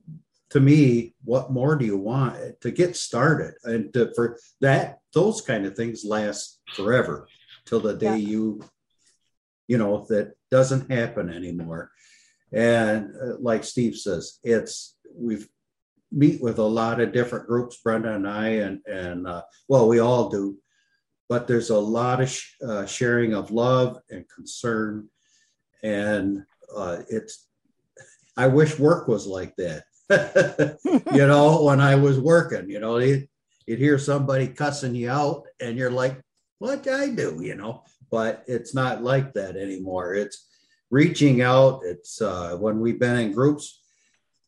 to 0.50 0.60
me, 0.60 1.14
what 1.24 1.52
more 1.52 1.76
do 1.76 1.86
you 1.86 1.98
want 1.98 2.36
to 2.62 2.72
get 2.72 2.96
started? 2.96 3.54
And 3.64 3.94
to, 3.94 4.12
for 4.16 4.40
that, 4.62 5.00
those 5.14 5.42
kind 5.42 5.66
of 5.66 5.76
things 5.76 6.04
last 6.04 6.60
forever 6.74 7.28
till 7.66 7.80
the 7.80 7.94
day 7.94 8.18
yeah. 8.18 8.30
you 8.30 8.62
you 9.70 9.78
know, 9.78 10.06
that 10.10 10.34
doesn't 10.50 10.92
happen 10.92 11.30
anymore. 11.30 11.92
And 12.52 13.14
uh, 13.16 13.36
like 13.40 13.64
Steve 13.64 13.96
says, 13.96 14.40
it's 14.44 14.98
we've 15.16 15.48
meet 16.12 16.42
with 16.42 16.58
a 16.58 16.64
lot 16.64 17.00
of 17.00 17.14
different 17.14 17.48
groups, 17.48 17.78
Brenda 17.78 18.16
and 18.16 18.28
I, 18.28 18.48
and 18.66 18.82
and 18.88 19.28
uh, 19.28 19.44
well, 19.68 19.88
we 19.88 20.00
all 20.00 20.28
do, 20.30 20.58
but 21.30 21.48
there's 21.48 21.70
a 21.70 21.78
lot 21.78 22.20
of 22.20 22.30
sh- 22.30 22.56
uh, 22.68 22.88
sharing 22.88 23.36
of 23.36 23.52
love 23.52 24.00
and 24.10 24.26
concern, 24.28 25.08
and 25.84 26.44
uh, 26.76 27.04
it's. 27.08 27.46
I 28.36 28.48
wish 28.48 28.80
work 28.80 29.08
was 29.08 29.28
like 29.28 29.56
that. 29.58 29.84
you 31.14 31.28
know, 31.28 31.62
when 31.64 31.80
I 31.80 31.94
was 31.94 32.20
working, 32.20 32.70
you 32.70 32.80
know, 32.80 32.98
you'd, 32.98 33.28
you'd 33.68 33.80
hear 33.80 34.00
somebody 34.00 34.48
cussing 34.48 34.96
you 34.96 35.12
out, 35.12 35.44
and 35.60 35.78
you're 35.78 35.92
like, 35.92 36.20
"What 36.58 36.88
I 36.88 37.10
do?" 37.10 37.40
You 37.44 37.54
know, 37.54 37.84
but 38.12 38.44
it's 38.48 38.74
not 38.74 39.04
like 39.04 39.34
that 39.34 39.56
anymore. 39.56 40.14
It's 40.14 40.48
reaching 40.90 41.42
out. 41.42 41.82
It's 41.84 42.22
uh, 42.22 42.58
when 42.58 42.80
we've 42.80 43.00
been 43.00 43.18
in 43.18 43.32
groups 43.32 43.82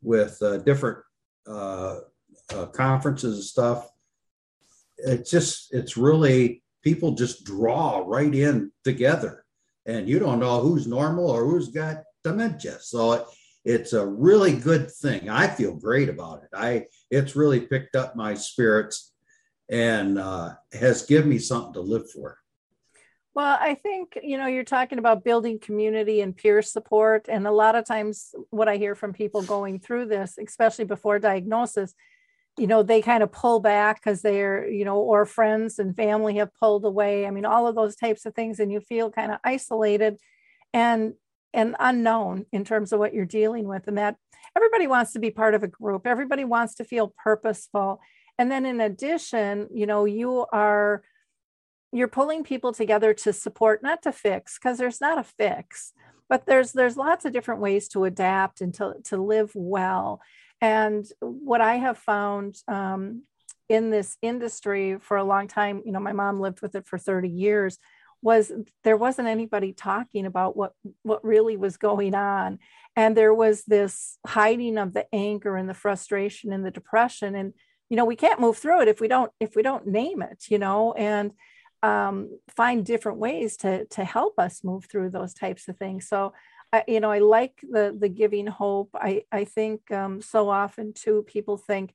with 0.02 0.42
uh, 0.42 0.58
different 0.58 1.00
uh, 1.48 2.00
uh, 2.54 2.66
conferences 2.68 3.36
and 3.36 3.44
stuff. 3.44 3.88
It's 4.98 5.30
just, 5.30 5.74
it's 5.74 5.98
really, 5.98 6.64
people 6.82 7.12
just 7.12 7.44
draw 7.46 8.04
right 8.06 8.34
in 8.34 8.72
together 8.84 9.46
and 9.86 10.08
you 10.08 10.20
don't 10.20 10.40
know 10.40 10.60
who's 10.60 10.88
normal 10.88 11.30
or 11.30 11.46
who's 11.46 11.70
got 11.70 12.04
dementia. 12.24 12.78
So 12.82 13.14
it, 13.14 13.26
it's 13.64 13.94
a 13.94 14.06
really 14.06 14.56
good 14.56 14.92
thing. 14.92 15.30
I 15.30 15.48
feel 15.48 15.76
great 15.76 16.10
about 16.10 16.44
it. 16.44 16.50
I 16.54 16.86
it's 17.10 17.36
really 17.36 17.62
picked 17.62 17.96
up 17.96 18.16
my 18.16 18.34
spirits 18.34 19.14
and 19.70 20.18
uh, 20.18 20.54
has 20.74 21.06
given 21.06 21.30
me 21.30 21.38
something 21.38 21.74
to 21.74 21.82
live 21.82 22.10
for. 22.12 22.38
Well, 23.34 23.58
I 23.60 23.76
think, 23.76 24.18
you 24.22 24.38
know, 24.38 24.48
you're 24.48 24.66
talking 24.66 25.00
about 25.00 25.24
building 25.24 25.58
community 25.58 26.20
and 26.20 26.36
peer 26.36 26.62
support. 26.62 27.28
And 27.30 27.48
a 27.48 27.52
lot 27.52 27.76
of 27.76 27.86
times, 27.86 28.36
what 28.50 28.68
I 28.68 28.76
hear 28.76 28.94
from 28.94 29.14
people 29.14 29.42
going 29.42 29.80
through 29.80 30.08
this, 30.08 30.38
especially 30.38 30.84
before 30.86 31.18
diagnosis, 31.18 31.94
you 32.58 32.68
know, 32.68 32.84
they 32.84 33.02
kind 33.02 33.24
of 33.24 33.32
pull 33.32 33.62
back 33.62 34.02
because 34.04 34.22
they're, 34.22 34.68
you 34.70 34.84
know, 34.84 34.98
or 35.00 35.26
friends 35.26 35.80
and 35.80 35.96
family 35.96 36.36
have 36.38 36.54
pulled 36.56 36.84
away. 36.84 37.26
I 37.26 37.32
mean, 37.32 37.46
all 37.46 37.68
of 37.68 37.76
those 37.76 37.96
types 37.96 38.26
of 38.26 38.36
things. 38.36 38.60
And 38.60 38.72
you 38.72 38.82
feel 38.82 39.10
kind 39.10 39.32
of 39.32 39.40
isolated 39.44 40.18
and 40.74 41.14
and 41.54 41.76
unknown 41.80 42.46
in 42.54 42.64
terms 42.64 42.94
of 42.94 43.00
what 43.00 43.14
you're 43.14 43.26
dealing 43.26 43.68
with. 43.68 43.88
And 43.88 43.98
that 43.98 44.18
everybody 44.58 44.88
wants 44.88 45.14
to 45.14 45.20
be 45.20 45.32
part 45.32 45.54
of 45.54 45.64
a 45.64 45.68
group, 45.68 46.06
everybody 46.06 46.44
wants 46.44 46.76
to 46.76 46.84
feel 46.84 47.14
purposeful. 47.24 48.02
And 48.38 48.52
then 48.52 48.66
in 48.66 48.82
addition, 48.82 49.70
you 49.74 49.86
know, 49.86 50.04
you 50.06 50.46
are 50.52 51.04
you're 51.92 52.08
pulling 52.08 52.44
people 52.44 52.72
together 52.72 53.14
to 53.14 53.34
support 53.34 53.84
not 53.84 54.02
to 54.04 54.12
fix 54.12 54.58
because 54.58 54.78
there's 54.78 55.02
not 55.02 55.18
a 55.18 55.24
fix 55.24 55.94
but 56.32 56.46
there's 56.46 56.72
there's 56.72 56.96
lots 56.96 57.26
of 57.26 57.34
different 57.34 57.60
ways 57.60 57.90
to 57.90 58.06
adapt 58.06 58.62
and 58.62 58.74
to, 58.76 58.94
to 59.04 59.18
live 59.18 59.52
well. 59.54 60.22
And 60.62 61.06
what 61.20 61.60
i 61.60 61.76
have 61.76 61.98
found 61.98 62.56
um, 62.70 63.24
in 63.68 63.90
this 63.90 64.18
industry 64.22 64.98
for 65.00 65.18
a 65.18 65.26
long 65.26 65.48
time 65.48 65.82
you 65.86 65.92
know 65.92 66.00
my 66.00 66.14
mom 66.14 66.40
lived 66.40 66.62
with 66.62 66.76
it 66.76 66.88
for 66.88 66.98
30 66.98 67.28
years 67.28 67.78
was 68.22 68.52
there 68.84 68.98
wasn't 68.98 69.28
anybody 69.28 69.74
talking 69.74 70.26
about 70.26 70.56
what 70.56 70.74
what 71.04 71.26
really 71.26 71.58
was 71.58 71.78
going 71.78 72.16
on. 72.16 72.60
And 72.96 73.18
there 73.18 73.34
was 73.34 73.64
this 73.64 74.18
hiding 74.26 74.78
of 74.78 74.94
the 74.94 75.08
anger 75.14 75.56
and 75.58 75.68
the 75.68 75.74
frustration 75.74 76.54
and 76.54 76.64
the 76.64 76.72
depression. 76.72 77.36
And 77.36 77.54
you 77.90 77.98
know 77.98 78.06
we 78.06 78.16
can't 78.16 78.40
move 78.40 78.58
through 78.58 78.82
it 78.84 78.88
if 78.88 79.02
we 79.02 79.08
don't 79.10 79.32
if 79.40 79.56
we 79.56 79.64
don't 79.64 79.88
name 79.88 80.22
it 80.22 80.46
you 80.50 80.60
know? 80.60 80.94
And 80.94 81.32
um, 81.84 82.38
find 82.50 82.86
different 82.86 83.18
ways 83.18 83.58
to 83.58 83.86
to 83.86 84.04
help 84.04 84.40
us 84.40 84.64
move 84.64 84.86
through 84.86 85.10
those 85.10 85.34
types 85.34 85.68
of 85.68 85.78
things. 85.78 86.08
So, 86.08 86.34
I, 86.72 86.84
you 86.88 87.00
know, 87.00 87.12
I 87.12 87.20
like 87.20 87.60
the 87.62 87.96
the 87.98 88.10
giving 88.10 88.48
hope. 88.48 88.90
I 88.94 89.24
I 89.32 89.46
think 89.46 89.92
um, 89.92 90.22
so 90.22 90.50
often 90.50 90.94
too 90.94 91.24
people 91.28 91.58
think, 91.58 91.94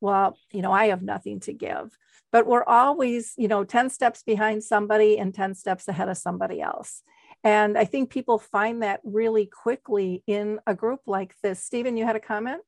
well, 0.00 0.36
you 0.52 0.62
know, 0.62 0.72
I 0.72 0.86
have 0.86 1.02
nothing 1.02 1.40
to 1.40 1.52
give, 1.52 1.96
but 2.32 2.46
we're 2.46 2.64
always 2.64 3.34
you 3.36 3.48
know 3.48 3.64
ten 3.64 3.90
steps 3.90 4.22
behind 4.22 4.64
somebody 4.64 5.18
and 5.18 5.34
ten 5.34 5.54
steps 5.54 5.88
ahead 5.88 6.08
of 6.08 6.18
somebody 6.18 6.60
else. 6.60 7.02
And 7.42 7.78
I 7.78 7.84
think 7.84 8.10
people 8.10 8.38
find 8.38 8.82
that 8.82 9.00
really 9.02 9.46
quickly 9.46 10.22
in 10.26 10.60
a 10.66 10.74
group 10.74 11.00
like 11.06 11.34
this. 11.42 11.62
Steven, 11.64 11.96
you 11.96 12.04
had 12.04 12.16
a 12.16 12.20
comment? 12.20 12.60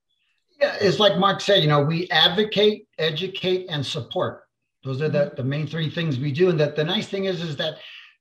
Yeah, 0.61 0.77
it's 0.81 0.99
like 0.99 1.19
Mark 1.19 1.41
said, 1.41 1.63
you 1.63 1.69
know, 1.69 1.83
we 1.83 2.09
advocate, 2.11 2.87
educate, 2.99 3.67
and 3.69 3.85
support. 3.85 4.42
Those 4.85 5.01
are 5.01 5.09
the, 5.09 5.19
mm-hmm. 5.19 5.37
the 5.37 5.45
main 5.45 5.67
three 5.67 5.91
things 5.91 6.19
we 6.19 6.33
do. 6.33 6.51
And 6.51 6.59
that 6.61 6.77
the 6.77 6.85
nice 6.85 7.09
thing 7.09 7.27
is, 7.27 7.43
is 7.43 7.57
that 7.57 7.75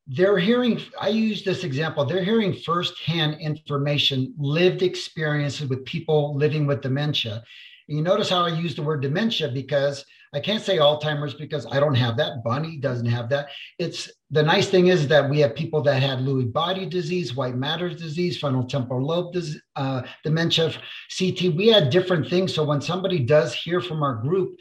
they're 0.07 0.37
hearing, 0.37 0.81
I 0.99 1.09
use 1.09 1.43
this 1.43 1.63
example, 1.63 2.05
they're 2.05 2.23
hearing 2.23 2.53
firsthand 2.53 3.39
information, 3.39 4.33
lived 4.37 4.81
experiences 4.81 5.69
with 5.69 5.85
people 5.85 6.35
living 6.35 6.65
with 6.65 6.81
dementia. 6.81 7.43
And 7.87 7.97
you 7.97 8.03
notice 8.03 8.29
how 8.29 8.45
I 8.45 8.49
use 8.49 8.75
the 8.75 8.83
word 8.83 9.01
dementia 9.01 9.49
because 9.49 10.05
I 10.33 10.39
can't 10.39 10.63
say 10.63 10.77
Alzheimer's 10.77 11.33
because 11.33 11.67
I 11.71 11.79
don't 11.79 11.95
have 11.95 12.15
that. 12.17 12.43
Bonnie 12.43 12.77
doesn't 12.77 13.05
have 13.05 13.27
that. 13.29 13.49
It's 13.79 14.09
the 14.29 14.41
nice 14.41 14.69
thing 14.69 14.87
is 14.87 15.07
that 15.09 15.29
we 15.29 15.39
have 15.39 15.55
people 15.55 15.81
that 15.83 16.01
had 16.01 16.19
Lewy 16.19 16.51
body 16.51 16.85
disease, 16.85 17.35
white 17.35 17.55
matter 17.55 17.89
disease, 17.89 18.37
frontal 18.37 18.63
temporal 18.63 19.05
lobe 19.05 19.33
disease, 19.33 19.61
uh, 19.75 20.03
dementia, 20.23 20.71
CT. 21.17 21.53
We 21.55 21.67
had 21.67 21.89
different 21.89 22.29
things. 22.29 22.53
So 22.53 22.63
when 22.63 22.79
somebody 22.79 23.19
does 23.19 23.53
hear 23.53 23.81
from 23.81 24.03
our 24.03 24.15
group, 24.15 24.57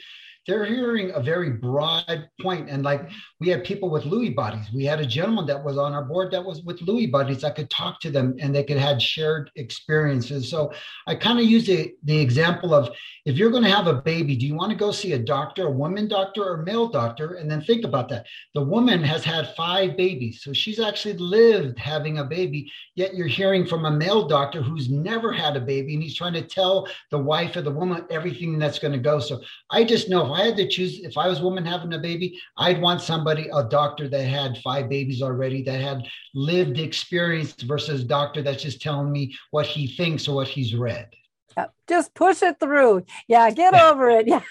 they're 0.46 0.64
hearing 0.64 1.12
a 1.12 1.20
very 1.20 1.50
broad 1.50 2.28
point. 2.40 2.70
And 2.70 2.82
like 2.82 3.08
we 3.40 3.48
had 3.48 3.64
people 3.64 3.90
with 3.90 4.04
Lewy 4.04 4.34
bodies. 4.34 4.66
We 4.74 4.84
had 4.84 5.00
a 5.00 5.06
gentleman 5.06 5.46
that 5.46 5.62
was 5.62 5.76
on 5.76 5.92
our 5.92 6.04
board 6.04 6.32
that 6.32 6.44
was 6.44 6.62
with 6.62 6.80
Lewy 6.80 7.10
bodies. 7.10 7.44
I 7.44 7.50
could 7.50 7.70
talk 7.70 8.00
to 8.00 8.10
them 8.10 8.36
and 8.40 8.54
they 8.54 8.64
could 8.64 8.78
had 8.78 9.02
shared 9.02 9.50
experiences. 9.56 10.50
So 10.50 10.72
I 11.06 11.14
kind 11.14 11.38
of 11.38 11.44
use 11.44 11.66
the, 11.66 11.92
the 12.04 12.18
example 12.18 12.74
of 12.74 12.90
if 13.26 13.36
you're 13.36 13.50
going 13.50 13.64
to 13.64 13.70
have 13.70 13.86
a 13.86 14.00
baby, 14.00 14.34
do 14.34 14.46
you 14.46 14.54
want 14.54 14.70
to 14.70 14.76
go 14.76 14.90
see 14.92 15.12
a 15.12 15.18
doctor, 15.18 15.66
a 15.66 15.70
woman 15.70 16.08
doctor 16.08 16.42
or 16.42 16.62
male 16.62 16.88
doctor? 16.88 17.34
And 17.34 17.50
then 17.50 17.60
think 17.60 17.84
about 17.84 18.08
that. 18.08 18.26
The 18.54 18.62
woman 18.62 19.04
has 19.04 19.22
had 19.22 19.54
five 19.54 19.96
babies. 19.96 20.40
So 20.42 20.52
she's 20.54 20.80
actually 20.80 21.18
lived 21.18 21.78
having 21.78 22.18
a 22.18 22.24
baby, 22.24 22.72
yet 22.94 23.14
you're 23.14 23.26
hearing 23.26 23.66
from 23.66 23.84
a 23.84 23.90
male 23.90 24.26
doctor 24.26 24.62
who's 24.62 24.90
never 24.90 25.32
had 25.32 25.56
a 25.56 25.60
baby 25.60 25.94
and 25.94 26.02
he's 26.02 26.16
trying 26.16 26.32
to 26.32 26.42
tell 26.42 26.88
the 27.10 27.18
wife 27.18 27.56
or 27.56 27.62
the 27.62 27.70
woman 27.70 28.06
everything 28.10 28.58
that's 28.58 28.78
going 28.78 28.92
to 28.92 28.98
go. 28.98 29.20
So 29.20 29.42
I 29.70 29.84
just 29.84 30.08
know 30.08 30.29
if 30.34 30.40
I 30.40 30.44
had 30.44 30.56
to 30.56 30.68
choose, 30.68 31.00
if 31.00 31.16
I 31.16 31.28
was 31.28 31.40
a 31.40 31.44
woman 31.44 31.64
having 31.64 31.92
a 31.92 31.98
baby, 31.98 32.40
I'd 32.56 32.80
want 32.80 33.00
somebody, 33.00 33.48
a 33.52 33.64
doctor 33.64 34.08
that 34.08 34.22
had 34.22 34.58
five 34.58 34.88
babies 34.88 35.22
already, 35.22 35.62
that 35.64 35.80
had 35.80 36.06
lived 36.34 36.78
experience 36.78 37.54
versus 37.62 38.02
a 38.02 38.04
doctor 38.04 38.42
that's 38.42 38.62
just 38.62 38.80
telling 38.80 39.10
me 39.10 39.34
what 39.50 39.66
he 39.66 39.86
thinks 39.86 40.28
or 40.28 40.36
what 40.36 40.48
he's 40.48 40.74
read. 40.74 41.08
Yep. 41.56 41.74
Just 41.88 42.14
push 42.14 42.42
it 42.42 42.60
through. 42.60 43.04
Yeah, 43.28 43.50
get 43.50 43.74
over 43.74 44.08
it. 44.10 44.28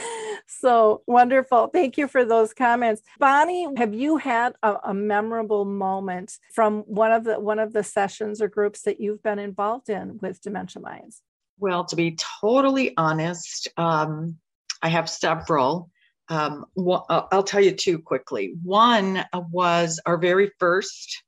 Yeah. 0.00 0.18
so 0.46 1.02
wonderful. 1.06 1.68
Thank 1.68 1.98
you 1.98 2.08
for 2.08 2.24
those 2.24 2.52
comments. 2.52 3.02
Bonnie, 3.18 3.68
have 3.76 3.94
you 3.94 4.16
had 4.16 4.54
a, 4.62 4.76
a, 4.84 4.94
memorable 4.94 5.64
moment 5.64 6.38
from 6.52 6.80
one 6.82 7.12
of 7.12 7.24
the 7.24 7.40
one 7.40 7.58
of 7.58 7.72
the 7.72 7.82
sessions 7.82 8.40
or 8.40 8.48
groups 8.48 8.82
that 8.82 9.00
you've 9.00 9.22
been 9.22 9.38
involved 9.38 9.88
in 9.88 10.18
with 10.20 10.40
Dementia 10.40 10.82
Minds? 10.82 11.22
Well, 11.60 11.84
to 11.86 11.96
be 11.96 12.16
totally 12.40 12.96
honest, 12.96 13.68
um, 13.76 14.36
I 14.82 14.88
have 14.88 15.10
several. 15.10 15.90
Um, 16.28 16.66
I'll 17.08 17.42
tell 17.42 17.60
you 17.60 17.72
two 17.72 17.98
quickly. 17.98 18.54
One 18.62 19.24
was 19.32 20.00
our 20.06 20.18
very 20.18 20.52
first 20.58 21.22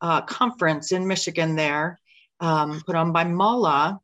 uh, 0.00 0.20
conference 0.22 0.92
in 0.92 1.06
Michigan, 1.06 1.56
there, 1.56 1.98
um, 2.40 2.82
put 2.86 2.94
on 2.94 3.12
by 3.12 3.24
MALA, 3.24 4.00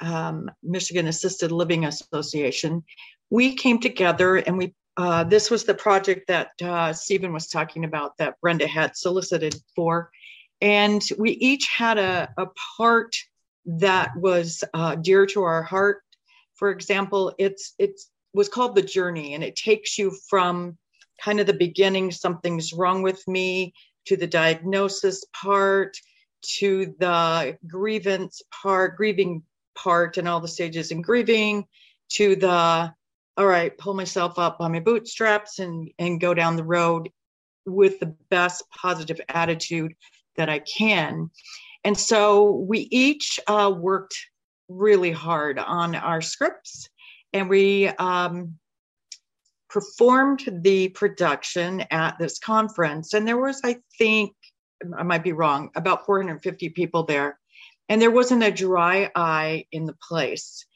um, 0.00 0.50
Michigan 0.62 1.06
Assisted 1.06 1.50
Living 1.50 1.86
Association. 1.86 2.84
We 3.30 3.54
came 3.54 3.80
together 3.80 4.36
and 4.36 4.58
we 4.58 4.74
uh, 4.98 5.24
this 5.24 5.50
was 5.50 5.64
the 5.64 5.74
project 5.74 6.26
that 6.28 6.50
uh, 6.62 6.90
Steven 6.90 7.30
was 7.30 7.48
talking 7.48 7.84
about 7.84 8.16
that 8.16 8.40
Brenda 8.40 8.66
had 8.66 8.96
solicited 8.96 9.54
for. 9.74 10.10
And 10.62 11.02
we 11.18 11.32
each 11.32 11.68
had 11.68 11.98
a, 11.98 12.32
a 12.38 12.46
part 12.78 13.14
that 13.66 14.16
was 14.16 14.62
uh, 14.74 14.94
dear 14.96 15.26
to 15.26 15.42
our 15.42 15.62
heart. 15.62 16.02
For 16.54 16.70
example, 16.70 17.34
it's 17.38 17.74
it 17.78 18.00
was 18.32 18.48
called 18.48 18.74
the 18.74 18.82
journey, 18.82 19.34
and 19.34 19.44
it 19.44 19.56
takes 19.56 19.98
you 19.98 20.16
from 20.28 20.78
kind 21.22 21.40
of 21.40 21.46
the 21.46 21.52
beginning, 21.52 22.10
something's 22.12 22.72
wrong 22.72 23.02
with 23.02 23.26
me, 23.26 23.74
to 24.06 24.16
the 24.16 24.26
diagnosis 24.26 25.24
part, 25.34 25.96
to 26.42 26.94
the 26.98 27.58
grievance 27.66 28.42
part, 28.62 28.96
grieving 28.96 29.42
part, 29.74 30.16
and 30.16 30.28
all 30.28 30.40
the 30.40 30.48
stages 30.48 30.90
in 30.90 31.02
grieving, 31.02 31.66
to 32.10 32.36
the 32.36 32.92
all 33.38 33.46
right, 33.46 33.76
pull 33.76 33.92
myself 33.92 34.38
up 34.38 34.60
on 34.60 34.72
my 34.72 34.80
bootstraps 34.80 35.58
and 35.58 35.90
and 35.98 36.20
go 36.20 36.32
down 36.32 36.56
the 36.56 36.64
road 36.64 37.10
with 37.66 37.98
the 37.98 38.14
best 38.30 38.62
positive 38.70 39.20
attitude 39.28 39.94
that 40.36 40.48
I 40.48 40.60
can. 40.60 41.30
And 41.86 41.96
so 41.96 42.50
we 42.50 42.88
each 42.90 43.38
uh, 43.46 43.72
worked 43.72 44.18
really 44.68 45.12
hard 45.12 45.60
on 45.60 45.94
our 45.94 46.20
scripts 46.20 46.88
and 47.32 47.48
we 47.48 47.86
um, 47.86 48.58
performed 49.70 50.42
the 50.64 50.88
production 50.88 51.84
at 51.92 52.18
this 52.18 52.40
conference. 52.40 53.14
And 53.14 53.24
there 53.24 53.38
was, 53.38 53.60
I 53.62 53.76
think, 53.98 54.32
I 54.98 55.04
might 55.04 55.22
be 55.22 55.30
wrong, 55.30 55.70
about 55.76 56.06
450 56.06 56.70
people 56.70 57.04
there. 57.04 57.38
And 57.88 58.02
there 58.02 58.10
wasn't 58.10 58.42
a 58.42 58.50
dry 58.50 59.08
eye 59.14 59.66
in 59.70 59.84
the 59.84 59.96
place. 60.08 60.66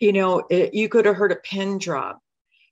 You 0.00 0.14
know, 0.14 0.46
it, 0.48 0.72
you 0.72 0.88
could 0.88 1.04
have 1.04 1.16
heard 1.16 1.32
a 1.32 1.36
pin 1.36 1.76
drop. 1.76 2.18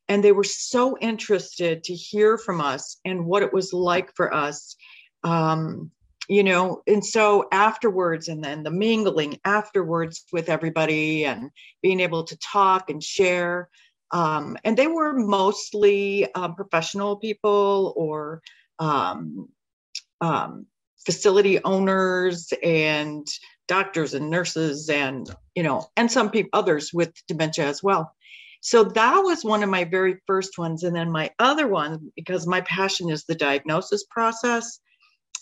And 0.09 0.25
they 0.25 0.33
were 0.33 0.43
so 0.43 0.97
interested 1.03 1.85
to 1.85 1.95
hear 1.95 2.39
from 2.39 2.63
us 2.63 2.99
and 3.05 3.27
what 3.27 3.43
it 3.43 3.53
was 3.53 3.75
like 3.75 4.11
for 4.17 4.33
us 4.33 4.75
um, 5.23 5.91
you 6.29 6.43
know 6.43 6.83
and 6.87 7.05
so 7.05 7.47
afterwards 7.53 8.29
and 8.29 8.43
then 8.43 8.63
the 8.63 8.71
mingling 8.71 9.39
afterwards 9.45 10.25
with 10.33 10.49
everybody 10.49 11.25
and 11.25 11.51
being 11.83 12.01
able 12.01 12.25
to 12.25 12.39
talk 12.39 12.91
and 12.91 13.03
share 13.03 13.69
um, 14.11 14.57
and 14.65 14.77
they 14.77 14.87
were 14.87 15.13
mostly 15.15 16.33
um, 16.35 16.55
professional 16.55 17.17
people 17.17 17.93
or 17.97 18.43
um, 18.79 19.49
um 20.21 20.67
facility 21.05 21.63
owners 21.65 22.53
and 22.63 23.27
doctors 23.67 24.15
and 24.15 24.31
nurses 24.31 24.89
and 24.89 25.29
you 25.55 25.63
know 25.63 25.87
and 25.97 26.11
some 26.11 26.31
people 26.31 26.51
others 26.53 26.93
with 26.93 27.13
dementia 27.29 27.67
as 27.67 27.83
well. 27.83 28.15
So 28.61 28.83
that 28.83 29.19
was 29.19 29.45
one 29.45 29.63
of 29.63 29.69
my 29.69 29.85
very 29.85 30.17
first 30.27 30.57
ones. 30.57 30.85
And 30.85 30.97
then 30.97 31.11
my 31.11 31.31
other 31.39 31.69
one 31.69 32.11
because 32.17 32.47
my 32.47 32.63
passion 32.63 33.11
is 33.11 33.25
the 33.25 33.35
diagnosis 33.35 34.05
process 34.11 34.81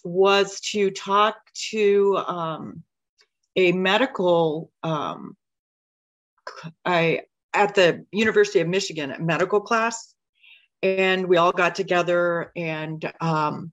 was 0.04 0.60
to 0.60 0.90
talk 0.90 1.36
to 1.70 2.16
um, 2.16 2.82
a 3.56 3.72
medical 3.72 4.70
um, 4.82 5.36
I 6.84 7.22
at 7.54 7.74
the 7.74 8.06
University 8.12 8.60
of 8.60 8.68
Michigan 8.68 9.10
a 9.10 9.20
medical 9.20 9.60
class, 9.60 10.14
and 10.82 11.26
we 11.28 11.36
all 11.36 11.52
got 11.52 11.74
together 11.74 12.50
and 12.56 13.12
um, 13.20 13.72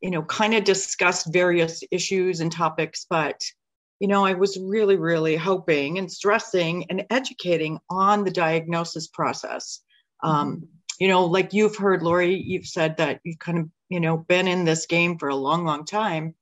you 0.00 0.10
know 0.10 0.22
kind 0.22 0.54
of 0.54 0.64
discussed 0.64 1.32
various 1.32 1.82
issues 1.90 2.40
and 2.40 2.52
topics. 2.52 3.06
But 3.08 3.40
you 4.00 4.08
know, 4.08 4.24
I 4.24 4.34
was 4.34 4.58
really, 4.58 4.96
really 4.96 5.36
hoping 5.36 5.98
and 5.98 6.10
stressing 6.10 6.86
and 6.90 7.06
educating 7.10 7.78
on 7.88 8.24
the 8.24 8.30
diagnosis 8.30 9.06
process. 9.06 9.80
Um, 10.22 10.68
you 10.98 11.08
know, 11.08 11.24
like 11.24 11.52
you've 11.52 11.76
heard, 11.76 12.02
Lori, 12.02 12.34
you've 12.34 12.66
said 12.66 12.96
that 12.98 13.20
you've 13.24 13.38
kind 13.38 13.58
of 13.58 13.68
you 13.88 14.00
know 14.00 14.16
been 14.16 14.48
in 14.48 14.64
this 14.64 14.86
game 14.86 15.18
for 15.18 15.28
a 15.28 15.36
long, 15.36 15.64
long 15.64 15.84
time, 15.84 16.34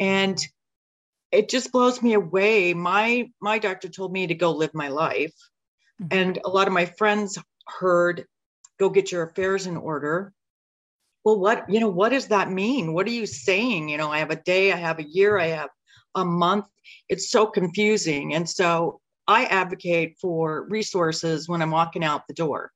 and 0.00 0.38
it 1.32 1.48
just 1.48 1.72
blows 1.72 2.02
me 2.02 2.14
away. 2.14 2.74
My 2.74 3.30
my 3.40 3.58
doctor 3.58 3.88
told 3.88 4.12
me 4.12 4.26
to 4.26 4.34
go 4.34 4.52
live 4.52 4.74
my 4.74 4.88
life, 4.88 5.34
mm-hmm. 6.00 6.18
and 6.18 6.38
a 6.44 6.48
lot 6.48 6.66
of 6.66 6.72
my 6.72 6.86
friends 6.86 7.38
heard, 7.66 8.26
"Go 8.78 8.88
get 8.88 9.12
your 9.12 9.24
affairs 9.24 9.66
in 9.66 9.76
order." 9.76 10.32
Well, 11.24 11.38
what 11.38 11.68
you 11.68 11.80
know, 11.80 11.88
what 11.88 12.10
does 12.10 12.28
that 12.28 12.50
mean? 12.50 12.92
What 12.92 13.06
are 13.06 13.10
you 13.10 13.26
saying? 13.26 13.88
You 13.88 13.96
know, 13.96 14.10
I 14.10 14.18
have 14.18 14.30
a 14.30 14.42
day, 14.42 14.72
I 14.72 14.76
have 14.76 14.98
a 14.98 15.08
year, 15.08 15.38
I 15.38 15.46
have 15.46 15.70
a 16.14 16.24
month. 16.24 16.66
It's 17.08 17.30
so 17.30 17.46
confusing, 17.46 18.34
and 18.34 18.48
so 18.48 19.00
I 19.26 19.46
advocate 19.46 20.16
for 20.20 20.66
resources 20.68 21.48
when 21.48 21.62
I'm 21.62 21.70
walking 21.70 22.04
out 22.04 22.28
the 22.28 22.34
door. 22.34 22.72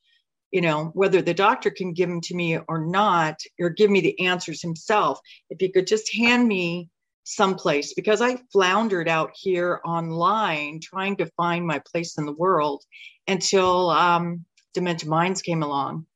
You 0.51 0.63
know, 0.63 0.87
whether 0.95 1.21
the 1.21 1.35
doctor 1.35 1.71
can 1.71 1.93
give 1.93 2.09
them 2.09 2.21
to 2.23 2.35
me 2.35 2.59
or 2.69 2.85
not, 2.85 3.41
or 3.61 3.71
give 3.71 3.91
me 3.91 4.01
the 4.01 4.27
answers 4.27 4.63
himself. 4.63 5.21
If 5.51 5.59
he 5.61 5.71
could 5.71 5.87
just 5.87 6.15
hand 6.15 6.49
me 6.49 6.89
someplace 7.25 7.93
because 7.93 8.23
I 8.23 8.39
floundered 8.53 9.09
out 9.09 9.33
here 9.35 9.81
online 9.85 10.81
trying 10.81 11.17
to 11.17 11.31
find 11.37 11.67
my 11.67 11.79
place 11.81 12.17
in 12.17 12.25
the 12.25 12.33
world 12.33 12.83
until 13.27 13.91
um, 13.91 14.47
Dementia 14.73 15.11
Minds 15.11 15.43
came 15.43 15.63
along. 15.63 16.07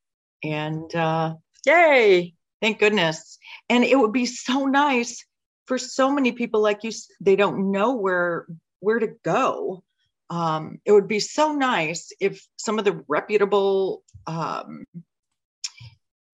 And 0.43 0.93
uh, 0.95 1.35
yay, 1.67 2.35
thank 2.63 2.79
goodness. 2.79 3.39
And 3.69 3.85
it 3.85 3.99
would 3.99 4.13
be 4.13 4.27
so 4.27 4.65
nice 4.65 5.25
for 5.67 5.77
so 5.79 6.11
many 6.11 6.33
people 6.33 6.61
like 6.61 6.83
you, 6.83 6.93
they 7.21 7.37
don't 7.37 7.71
know 7.71 7.93
where 7.95 8.47
where 8.81 8.99
to 8.99 9.15
go. 9.23 9.85
Um, 10.33 10.79
it 10.87 10.93
would 10.93 11.09
be 11.09 11.21
so 11.21 11.53
nice 11.53 12.11
if 12.19 12.47
some 12.57 12.79
of 12.79 12.87
the 12.87 13.05
reputable 13.07 14.03
um, 14.27 14.85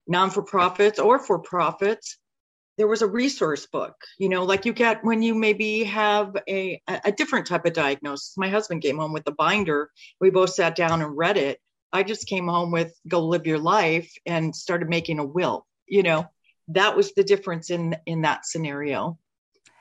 non 0.07 0.29
for 0.29 0.41
profits 0.41 0.99
or 0.99 1.19
for 1.19 1.39
profits 1.39 2.17
there 2.77 2.87
was 2.87 3.01
a 3.01 3.07
resource 3.07 3.65
book 3.65 3.95
you 4.17 4.29
know 4.29 4.45
like 4.45 4.65
you 4.65 4.71
get 4.71 5.03
when 5.03 5.21
you 5.21 5.35
maybe 5.35 5.83
have 5.83 6.33
a 6.47 6.81
a 6.87 7.11
different 7.11 7.45
type 7.45 7.65
of 7.65 7.73
diagnosis. 7.73 8.37
My 8.37 8.47
husband 8.47 8.81
came 8.81 8.97
home 8.97 9.11
with 9.11 9.25
the 9.25 9.33
binder. 9.33 9.91
We 10.21 10.29
both 10.29 10.51
sat 10.51 10.75
down 10.75 11.01
and 11.01 11.17
read 11.17 11.35
it. 11.35 11.59
I 11.91 12.03
just 12.03 12.25
came 12.25 12.47
home 12.47 12.71
with 12.71 12.93
go 13.05 13.19
live 13.27 13.45
your 13.45 13.59
life 13.59 14.09
and 14.25 14.55
started 14.55 14.87
making 14.87 15.19
a 15.19 15.25
will 15.25 15.67
you 15.89 16.03
know? 16.03 16.29
That 16.69 16.95
was 16.95 17.13
the 17.13 17.23
difference 17.23 17.71
in 17.71 17.97
in 18.05 18.21
that 18.21 18.45
scenario 18.45 19.17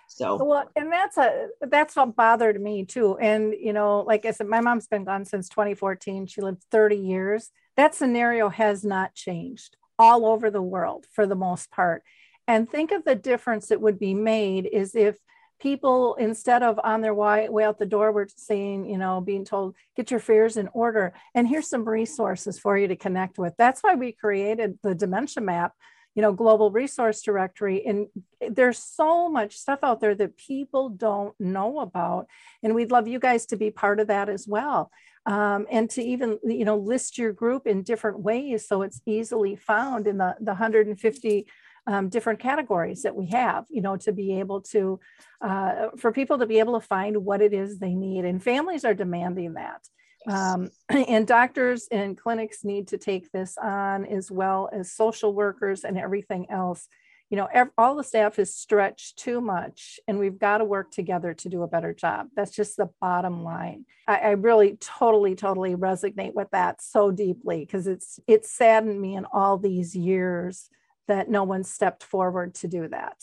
so 0.09 0.43
well 0.43 0.69
and 0.75 0.91
that's 0.91 1.17
a 1.19 1.49
that's 1.63 1.95
what 1.95 2.17
bothered 2.17 2.61
me 2.61 2.85
too. 2.85 3.17
And 3.19 3.55
you 3.59 3.73
know 3.73 4.01
like 4.01 4.25
i 4.27 4.31
said 4.31 4.47
my 4.47 4.61
mom's 4.61 4.87
been 4.87 5.05
gone 5.05 5.25
since 5.25 5.49
2014 5.49 6.27
she 6.27 6.41
lived 6.41 6.65
30 6.71 6.97
years. 6.97 7.51
That 7.77 7.95
scenario 7.95 8.49
has 8.49 8.85
not 8.85 9.15
changed 9.15 9.77
all 9.99 10.27
over 10.27 10.51
the 10.51 10.63
world 10.63 11.07
for 11.13 11.27
the 11.27 11.37
most 11.37 11.71
part. 11.71 12.03
And 12.47 12.69
think 12.69 12.91
of 12.91 13.05
the 13.05 13.15
difference 13.15 13.69
that 13.69 13.81
would 13.81 13.99
be 13.99 14.15
made 14.15 14.67
is 14.67 14.95
if 14.95 15.17
people 15.61 16.15
instead 16.15 16.63
of 16.63 16.81
on 16.83 17.01
their 17.01 17.15
way, 17.15 17.49
way 17.49 17.65
out 17.65 17.79
the 17.79 17.87
door 17.87 18.11
were 18.11 18.29
saying 18.35 18.89
you 18.89 18.97
know 18.97 19.21
being 19.21 19.45
told 19.45 19.75
get 19.97 20.11
your 20.11 20.21
fears 20.21 20.57
in 20.57 20.69
order 20.73 21.13
and 21.35 21.47
here's 21.47 21.69
some 21.69 21.87
resources 21.87 22.59
for 22.59 22.79
you 22.79 22.89
to 22.89 22.97
connect 22.97 23.39
with. 23.39 23.53
That's 23.59 23.83
why 23.83 23.95
we 23.95 24.13
created 24.13 24.79
the 24.83 24.95
dementia 24.95 25.43
map 25.43 25.73
you 26.19 26.23
know 26.23 26.33
global 26.33 26.73
resource 26.73 27.23
directory 27.23 27.87
and 27.87 28.09
there's 28.51 28.81
so 28.81 29.29
much 29.29 29.57
stuff 29.57 29.79
out 29.85 30.01
there 30.01 30.17
that 30.17 30.37
people 30.37 30.89
don't 30.89 31.33
know 31.39 31.79
about 31.79 32.27
and 32.61 32.75
we'd 32.75 32.91
love 32.91 33.07
you 33.07 33.21
guys 33.21 33.47
to 33.47 33.57
be 33.57 33.71
part 33.71 34.01
of 34.01 34.09
that 34.09 34.29
as 34.29 34.45
well 34.49 34.91
um, 35.27 35.65
and 35.71 35.89
to 35.89 36.03
even 36.03 36.37
you 36.43 36.65
know 36.65 36.77
list 36.77 37.19
your 37.19 37.33
group 37.33 37.69
in 37.69 37.85
different 37.85 38.19
ways 38.19 38.67
so 38.67 38.83
it's 38.83 39.01
easily 39.07 39.55
found 39.55 40.09
in 40.09 40.19
the, 40.19 40.35
the 40.41 40.47
150 40.47 41.47
um, 41.87 42.09
different 42.09 42.41
categories 42.41 43.03
that 43.03 43.17
we 43.17 43.29
have, 43.29 43.65
you 43.71 43.81
know, 43.81 43.97
to 43.97 44.13
be 44.13 44.41
able 44.41 44.61
to, 44.61 45.01
uh, 45.41 45.87
for 45.97 46.13
people 46.13 46.37
to 46.37 46.45
be 46.45 46.59
able 46.59 46.79
to 46.79 46.87
find 46.87 47.25
what 47.25 47.41
it 47.41 47.55
is 47.55 47.79
they 47.79 47.95
need. 47.95 48.27
And 48.27 48.43
families 48.43 48.85
are 48.85 48.93
demanding 48.93 49.55
that. 49.55 49.89
Um, 50.27 50.71
and 50.89 51.27
doctors 51.27 51.89
and 51.91 52.17
clinics 52.17 52.65
need 52.65 52.89
to 52.89 52.99
take 52.99 53.31
this 53.33 53.57
on 53.57 54.05
as 54.07 54.31
well 54.31 54.69
as 54.73 54.93
social 54.93 55.33
workers 55.33 55.85
and 55.85 55.99
everything 55.99 56.51
else. 56.51 56.89
You 57.31 57.37
know, 57.37 57.49
ev- 57.53 57.71
all 57.77 57.95
the 57.95 58.05
staff 58.05 58.39
is 58.39 58.55
stretched 58.55 59.19
too 59.19 59.43
much, 59.43 60.01
and 60.09 60.19
we've 60.19 60.39
got 60.39 60.59
to 60.59 60.65
work 60.65 60.91
together 60.91 61.35
to 61.35 61.49
do 61.51 61.63
a 61.63 61.69
better 61.69 61.93
job. 61.93 62.29
That's 62.35 62.57
just 62.57 62.79
the 62.79 62.89
bottom 63.03 63.45
line. 63.45 63.85
I, 64.07 64.17
I 64.17 64.31
really, 64.31 64.79
totally, 64.81 65.35
totally 65.35 65.75
resonate 65.75 66.33
with 66.33 66.49
that 66.53 66.81
so 66.81 67.11
deeply 67.11 67.61
because 67.61 67.87
it's 67.87 68.19
it's 68.27 68.51
saddened 68.51 69.01
me 69.01 69.15
in 69.15 69.27
all 69.27 69.59
these 69.59 69.95
years 69.95 70.71
that 71.07 71.29
no 71.29 71.45
one 71.45 71.65
stepped 71.65 72.03
forward 72.03 72.55
to 72.55 72.69
do 72.69 72.89
that 72.89 73.17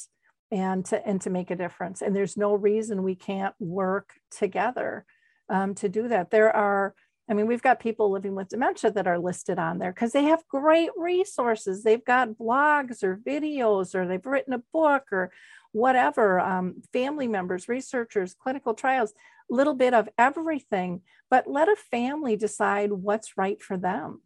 and 0.52 0.86
to 0.86 1.08
and 1.08 1.22
to 1.22 1.30
make 1.30 1.50
a 1.50 1.56
difference 1.56 2.02
and 2.02 2.16
there's 2.16 2.38
no 2.38 2.54
reason 2.54 3.04
we 3.04 3.16
can't 3.16 3.56
work 3.60 4.14
together 4.30 5.06
um, 5.50 5.76
to 5.76 5.90
do 5.90 6.08
that. 6.08 6.32
There 6.32 6.56
are 6.56 6.94
i 7.28 7.34
mean 7.34 7.48
we've 7.48 7.64
got 7.64 7.80
people 7.80 8.12
living 8.12 8.36
with 8.36 8.50
dementia 8.50 8.92
that 8.92 9.08
are 9.08 9.18
listed 9.18 9.58
on 9.58 9.80
there 9.80 9.92
because 9.92 10.12
they 10.12 10.24
have 10.24 10.48
great 10.48 10.92
resources. 10.96 11.84
They've 11.84 12.06
got 12.06 12.30
blogs 12.30 13.04
or 13.04 13.18
videos 13.18 13.96
or 13.96 14.08
they've 14.08 14.26
written 14.26 14.54
a 14.54 14.64
book 14.72 15.06
or 15.12 15.32
whatever 15.76 16.40
um, 16.40 16.82
family 16.94 17.28
members 17.28 17.68
researchers 17.68 18.34
clinical 18.34 18.74
trials 18.74 19.14
a 19.52 19.54
little 19.54 19.74
bit 19.74 19.94
of 19.94 20.08
everything 20.18 21.02
but 21.30 21.48
let 21.48 21.68
a 21.68 21.76
family 21.76 22.38
decide 22.38 22.94
what's 22.94 23.38
right 23.38 23.62
for 23.62 23.76
them 23.76 24.22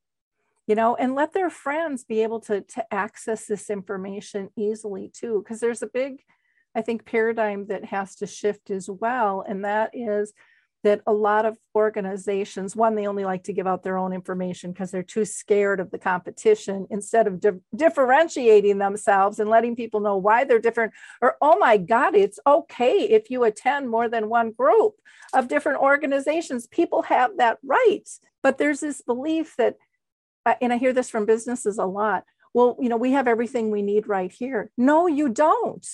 you 0.68 0.76
know 0.76 0.96
and 0.96 1.16
let 1.16 1.34
their 1.34 1.50
friends 1.50 2.04
be 2.04 2.22
able 2.22 2.40
to 2.40 2.62
to 2.62 2.94
access 2.94 3.48
this 3.48 3.72
information 3.72 4.52
easily 4.56 5.12
too 5.12 5.42
because 5.44 5.60
there's 5.60 5.82
a 5.82 5.88
big 5.88 6.22
i 6.76 6.82
think 6.82 7.04
paradigm 7.04 7.66
that 7.66 7.84
has 7.84 8.16
to 8.16 8.28
shift 8.28 8.70
as 8.70 8.88
well 8.88 9.44
and 9.46 9.66
that 9.66 9.90
is 9.94 10.34
that 10.84 11.02
a 11.06 11.14
lot 11.14 11.46
of 11.46 11.58
organizations 11.76 12.76
one 12.76 12.96
they 12.96 13.08
only 13.08 13.26
like 13.26 13.44
to 13.44 13.54
give 13.54 13.68
out 13.68 13.84
their 13.84 13.98
own 13.98 14.14
information 14.14 14.72
because 14.72 14.92
they're 14.92 15.04
too 15.04 15.26
scared 15.26 15.80
of 15.80 15.92
the 15.92 15.98
competition 15.98 16.88
instead 16.90 17.28
of 17.28 17.40
di- 17.40 17.52
differentiating 17.76 18.78
themselves 18.78 19.40
and 19.40 19.50
letting 19.50 19.76
people 19.76 20.00
know 20.00 20.18
why 20.18 20.44
they're 20.44 20.60
different 20.60 20.94
or 21.22 21.36
oh 21.42 21.58
my 21.58 21.78
god 21.78 22.16
it's 22.16 22.40
okay 22.48 23.02
if 23.02 23.30
you 23.30 23.44
attend 23.44 23.90
more 23.90 24.08
than 24.08 24.30
one 24.30 24.52
group 24.52 24.96
of 25.34 25.48
different 25.48 25.80
organizations 25.80 26.68
people 26.68 27.02
have 27.02 27.38
that 27.38 27.58
right 27.64 28.08
but 28.42 28.58
there's 28.58 28.80
this 28.80 29.02
belief 29.02 29.56
that 29.58 29.76
uh, 30.46 30.56
and 30.62 30.74
I 30.74 30.78
hear 30.78 30.94
this 30.94 31.10
from 31.10 31.26
businesses 31.26 31.78
a 31.78 31.86
lot. 31.86 32.24
Well, 32.54 32.78
you 32.80 32.90
know, 32.90 32.98
we 32.98 33.12
have 33.12 33.28
everything 33.28 33.70
we 33.70 33.82
need 33.82 34.08
right 34.08 34.32
here. 34.32 34.72
No, 34.78 35.08
you 35.08 35.30
don't, 35.30 35.86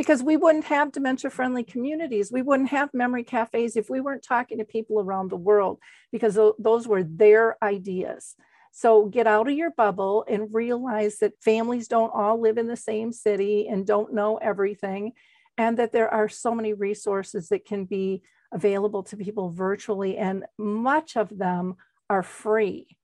because 0.00 0.22
we 0.22 0.38
wouldn't 0.38 0.64
have 0.64 0.92
dementia 0.92 1.28
friendly 1.28 1.62
communities. 1.62 2.32
We 2.32 2.40
wouldn't 2.40 2.70
have 2.70 2.88
memory 2.94 3.22
cafes 3.22 3.76
if 3.76 3.90
we 3.90 4.00
weren't 4.00 4.22
talking 4.22 4.56
to 4.56 4.64
people 4.64 4.98
around 4.98 5.28
the 5.28 5.36
world, 5.36 5.78
because 6.10 6.38
those 6.58 6.88
were 6.88 7.02
their 7.02 7.62
ideas. 7.62 8.34
So 8.72 9.04
get 9.04 9.26
out 9.26 9.46
of 9.46 9.52
your 9.52 9.72
bubble 9.72 10.24
and 10.26 10.54
realize 10.54 11.18
that 11.18 11.34
families 11.42 11.86
don't 11.86 12.14
all 12.14 12.40
live 12.40 12.56
in 12.56 12.66
the 12.66 12.78
same 12.78 13.12
city 13.12 13.68
and 13.68 13.86
don't 13.86 14.14
know 14.14 14.38
everything, 14.38 15.12
and 15.58 15.78
that 15.78 15.92
there 15.92 16.08
are 16.08 16.30
so 16.30 16.54
many 16.54 16.72
resources 16.72 17.50
that 17.50 17.66
can 17.66 17.84
be 17.84 18.22
available 18.54 19.02
to 19.02 19.18
people 19.18 19.50
virtually, 19.50 20.16
and 20.16 20.46
much 20.56 21.14
of 21.18 21.36
them 21.36 21.74
are 22.08 22.22
free 22.22 22.96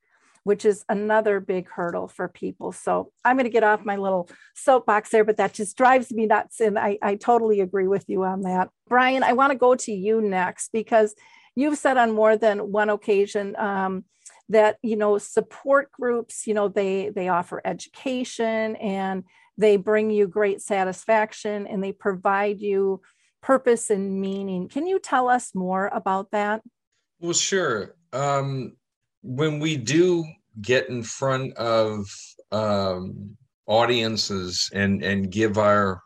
which 0.47 0.65
is 0.65 0.85
another 0.89 1.41
big 1.41 1.69
hurdle 1.69 2.07
for 2.07 2.29
people. 2.29 2.71
So 2.71 3.11
I'm 3.25 3.35
going 3.35 3.47
to 3.47 3.51
get 3.51 3.65
off 3.65 3.85
my 3.85 3.97
little 3.97 4.31
soapbox 4.55 5.11
there, 5.11 5.25
but 5.25 5.39
that 5.39 5.53
just 5.53 5.77
drives 5.77 6.13
me 6.13 6.27
nuts. 6.27 6.61
And 6.61 6.79
I, 6.79 6.99
I 7.03 7.17
totally 7.17 7.59
agree 7.59 7.89
with 7.89 8.05
you 8.07 8.23
on 8.23 8.43
that. 8.43 8.71
Brian, 8.89 9.25
I 9.25 9.33
want 9.33 9.51
to 9.51 9.59
go 9.59 9.75
to 9.75 9.91
you 9.91 10.21
next 10.21 10.71
because 10.71 11.17
you've 11.57 11.77
said 11.79 11.97
on 11.97 12.13
more 12.13 12.37
than 12.37 12.71
one 12.71 12.91
occasion 12.91 13.57
um, 13.57 14.05
that, 14.49 14.79
you 14.83 14.95
know, 14.95 15.19
support 15.19 15.91
groups, 15.91 16.47
you 16.47 16.55
know, 16.55 16.69
they, 16.69 17.09
they 17.09 17.27
offer 17.27 17.61
education 17.65 18.77
and 18.77 19.25
they 19.59 19.77
bring 19.77 20.11
you 20.11 20.29
great 20.29 20.63
satisfaction 20.63 21.67
and 21.67 21.83
they 21.83 21.91
provide 21.91 22.61
you 22.61 23.01
purpose 23.43 23.91
and 23.91 24.21
meaning. 24.21 24.69
Can 24.69 24.87
you 24.87 25.01
tell 25.01 25.29
us 25.29 25.57
more 25.57 25.91
about 25.93 26.31
that? 26.31 26.63
Well, 27.19 27.33
sure. 27.33 27.97
Um, 28.13 28.77
when 29.27 29.59
we 29.59 29.77
do 29.77 30.25
get 30.61 30.89
in 30.89 31.03
front 31.03 31.53
of 31.57 32.07
um, 32.53 33.37
audiences 33.67 34.71
and 34.73 35.03
and 35.03 35.33
give 35.33 35.59
our 35.59 36.01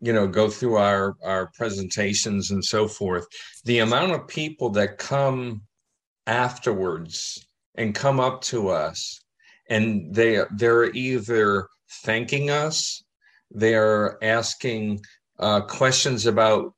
you 0.00 0.12
know 0.12 0.26
go 0.26 0.50
through 0.50 0.76
our 0.76 1.14
our 1.24 1.50
presentations 1.56 2.50
and 2.50 2.62
so 2.62 2.86
forth 2.86 3.26
the 3.64 3.78
amount 3.78 4.12
of 4.12 4.28
people 4.28 4.68
that 4.68 4.98
come 4.98 5.62
afterwards 6.26 7.46
and 7.76 7.94
come 7.94 8.20
up 8.20 8.42
to 8.42 8.68
us 8.68 9.20
and 9.70 10.14
they 10.14 10.42
they're 10.56 10.92
either 10.92 11.66
thanking 12.04 12.50
us 12.50 13.02
they're 13.50 14.22
asking 14.22 15.00
uh, 15.38 15.60
questions 15.62 16.26
about 16.26 16.74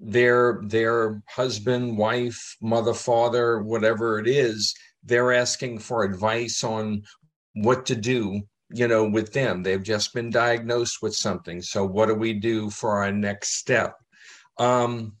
their 0.00 0.60
their 0.64 1.22
husband 1.28 1.96
wife 1.96 2.56
mother 2.60 2.94
father 2.94 3.62
whatever 3.62 4.18
it 4.18 4.26
is 4.26 4.74
they're 5.06 5.32
asking 5.32 5.78
for 5.78 6.04
advice 6.04 6.62
on 6.62 7.02
what 7.54 7.86
to 7.86 7.94
do 7.94 8.42
you 8.70 8.88
know 8.88 9.08
with 9.08 9.32
them. 9.32 9.62
They've 9.62 9.82
just 9.82 10.12
been 10.12 10.30
diagnosed 10.30 11.02
with 11.02 11.14
something. 11.14 11.62
So 11.62 11.84
what 11.84 12.06
do 12.06 12.14
we 12.14 12.32
do 12.32 12.70
for 12.70 13.02
our 13.02 13.12
next 13.12 13.58
step? 13.58 13.94
Um 14.58 15.14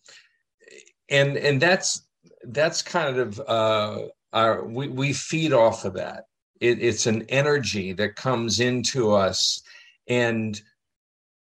and 1.08 1.36
and 1.36 1.60
that's 1.60 2.06
that's 2.44 2.82
kind 2.82 3.18
of 3.18 3.40
uh 3.46 4.06
our 4.32 4.64
we, 4.64 4.88
we 4.88 5.12
feed 5.12 5.52
off 5.52 5.84
of 5.84 5.94
that. 5.94 6.24
It, 6.60 6.82
it's 6.82 7.06
an 7.06 7.22
energy 7.28 7.92
that 7.94 8.16
comes 8.16 8.60
into 8.60 9.12
us 9.12 9.62
and 10.08 10.60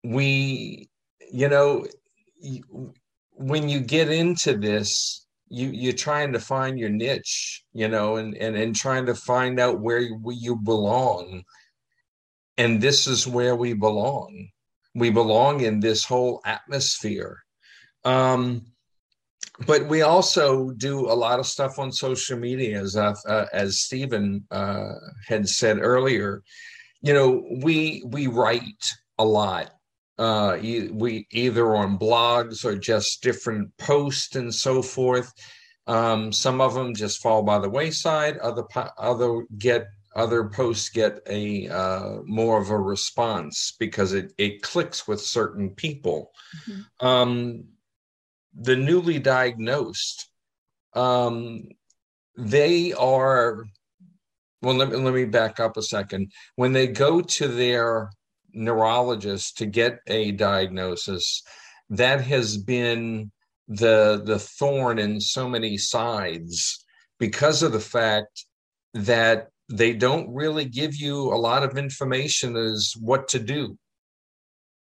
we 0.05 0.89
you 1.33 1.49
know 1.49 1.87
when 3.33 3.69
you 3.69 3.81
get 3.81 4.09
into 4.09 4.57
this 4.57 5.27
you 5.51 5.69
you're 5.69 5.93
trying 5.93 6.33
to 6.33 6.39
find 6.39 6.79
your 6.79 6.89
niche 6.89 7.65
you 7.75 7.89
know 7.89 8.17
and 8.17 8.37
and, 8.37 8.57
and 8.57 8.75
trying 8.75 9.05
to 9.07 9.15
find 9.15 9.59
out 9.61 9.81
where 9.81 9.99
you, 9.99 10.57
belong. 10.57 11.43
And 12.57 12.81
this 12.81 13.07
is 13.07 13.27
where 13.27 13.57
we 13.57 13.73
belong. 13.73 14.49
We 14.95 15.11
belong 15.11 15.63
in 15.63 15.81
this 15.81 16.05
whole 16.05 16.41
atmosphere. 16.45 17.39
Um 18.05 18.67
but 19.67 19.87
we 19.89 20.01
also 20.03 20.71
do 20.71 21.11
a 21.11 21.13
lot 21.13 21.39
of 21.39 21.47
stuff 21.47 21.79
on 21.79 21.93
social 21.93 22.39
media 22.39 22.81
as 22.81 22.97
uh, 22.97 23.47
as 23.53 23.81
Steven 23.81 24.47
uh, 24.51 24.93
had 25.27 25.47
said 25.49 25.79
earlier. 25.81 26.43
You 27.03 27.13
know 27.13 27.45
we 27.63 28.03
we 28.07 28.27
write 28.27 28.85
a 29.19 29.25
lot 29.25 29.71
uh, 30.21 30.59
we 30.93 31.27
either 31.31 31.75
on 31.75 31.99
blogs 31.99 32.63
or 32.63 32.77
just 32.77 33.23
different 33.23 33.75
posts 33.79 34.37
and 34.37 34.55
so 34.55 34.83
forth. 34.83 35.33
Um, 35.87 36.31
some 36.31 36.61
of 36.61 36.75
them 36.75 36.95
just 36.95 37.23
fall 37.23 37.43
by 37.43 37.59
the 37.59 37.71
wayside. 37.71 38.37
Other 38.37 38.65
other 38.99 39.47
get 39.57 39.87
other 40.15 40.45
posts 40.45 40.91
get 40.91 41.21
a 41.27 41.69
uh, 41.69 42.19
more 42.27 42.61
of 42.61 42.69
a 42.69 42.79
response 42.79 43.75
because 43.81 44.13
it 44.13 44.35
it 44.37 44.61
clicks 44.61 45.09
with 45.09 45.23
certain 45.23 45.71
people. 45.71 46.33
Mm-hmm. 46.69 47.07
Um, 47.07 47.65
the 48.53 48.77
newly 48.77 49.19
diagnosed, 49.21 50.29
um, 50.93 51.63
they 52.37 52.93
are. 52.93 53.65
Well, 54.61 54.75
let 54.75 54.91
me, 54.91 54.97
let 54.97 55.15
me 55.15 55.25
back 55.25 55.59
up 55.59 55.79
a 55.79 55.83
second. 55.83 56.31
When 56.57 56.75
they 56.75 56.89
go 56.89 57.23
to 57.23 57.49
their 57.49 58.11
neurologist 58.53 59.59
to 59.59 59.67
get 59.67 60.01
a 60.07 60.33
diagnosis, 60.33 61.43
that 61.91 62.21
has 62.23 62.57
been 62.57 63.31
the 63.69 64.21
the 64.25 64.39
thorn 64.39 64.99
in 64.99 65.21
so 65.21 65.49
many 65.49 65.79
sides 65.79 66.85
because 67.19 67.63
of 67.63 67.73
the 67.73 67.81
fact 67.81 68.45
that 68.95 69.49
they 69.69 69.93
don't 69.93 70.33
really 70.35 70.65
give 70.65 70.97
you 70.97 71.33
a 71.33 71.37
lot 71.37 71.63
of 71.63 71.79
information 71.79 72.57
as 72.57 72.95
what 72.99 73.29
to 73.29 73.39
do. 73.39 73.79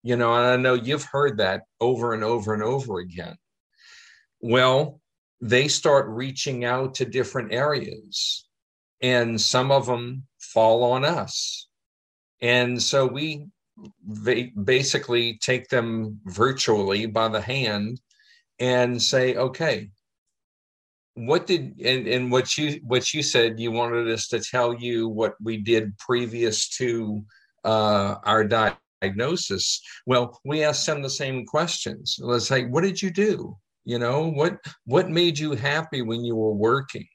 You 0.02 0.16
know, 0.16 0.34
and 0.34 0.46
I 0.46 0.56
know 0.56 0.74
you've 0.74 1.04
heard 1.04 1.38
that 1.38 1.62
over 1.80 2.14
and 2.14 2.24
over 2.24 2.54
and 2.54 2.62
over 2.62 2.98
again. 2.98 3.36
Well, 4.40 5.00
they 5.40 5.68
start 5.68 6.06
reaching 6.08 6.64
out 6.64 6.94
to 6.96 7.04
different 7.04 7.52
areas, 7.52 8.46
and 9.00 9.40
some 9.40 9.70
of 9.70 9.86
them 9.86 10.26
fall 10.38 10.82
on 10.82 11.04
us. 11.04 11.68
And 12.40 12.82
so 12.82 13.06
we 13.06 13.46
basically 14.64 15.38
take 15.38 15.68
them 15.68 16.20
virtually 16.26 17.06
by 17.06 17.28
the 17.28 17.40
hand 17.40 18.00
and 18.58 19.00
say, 19.00 19.34
okay, 19.36 19.90
what 21.14 21.46
did 21.46 21.78
and, 21.80 22.06
and 22.06 22.30
what 22.30 22.56
you 22.56 22.80
what 22.84 23.12
you 23.12 23.22
said 23.22 23.58
you 23.58 23.72
wanted 23.72 24.08
us 24.08 24.28
to 24.28 24.40
tell 24.40 24.74
you 24.74 25.08
what 25.08 25.34
we 25.42 25.56
did 25.56 25.96
previous 25.98 26.68
to 26.68 27.22
uh, 27.64 28.16
our 28.24 28.44
diagnosis. 28.44 29.82
Well, 30.06 30.38
we 30.44 30.64
asked 30.64 30.86
them 30.86 31.02
the 31.02 31.10
same 31.10 31.44
questions. 31.46 32.16
Let's 32.20 32.46
say, 32.46 32.64
what 32.66 32.82
did 32.82 33.02
you 33.02 33.10
do? 33.10 33.56
You 33.84 33.98
know, 33.98 34.30
what 34.30 34.58
what 34.84 35.10
made 35.10 35.38
you 35.38 35.52
happy 35.52 36.02
when 36.02 36.24
you 36.24 36.36
were 36.36 36.54
working? 36.54 37.06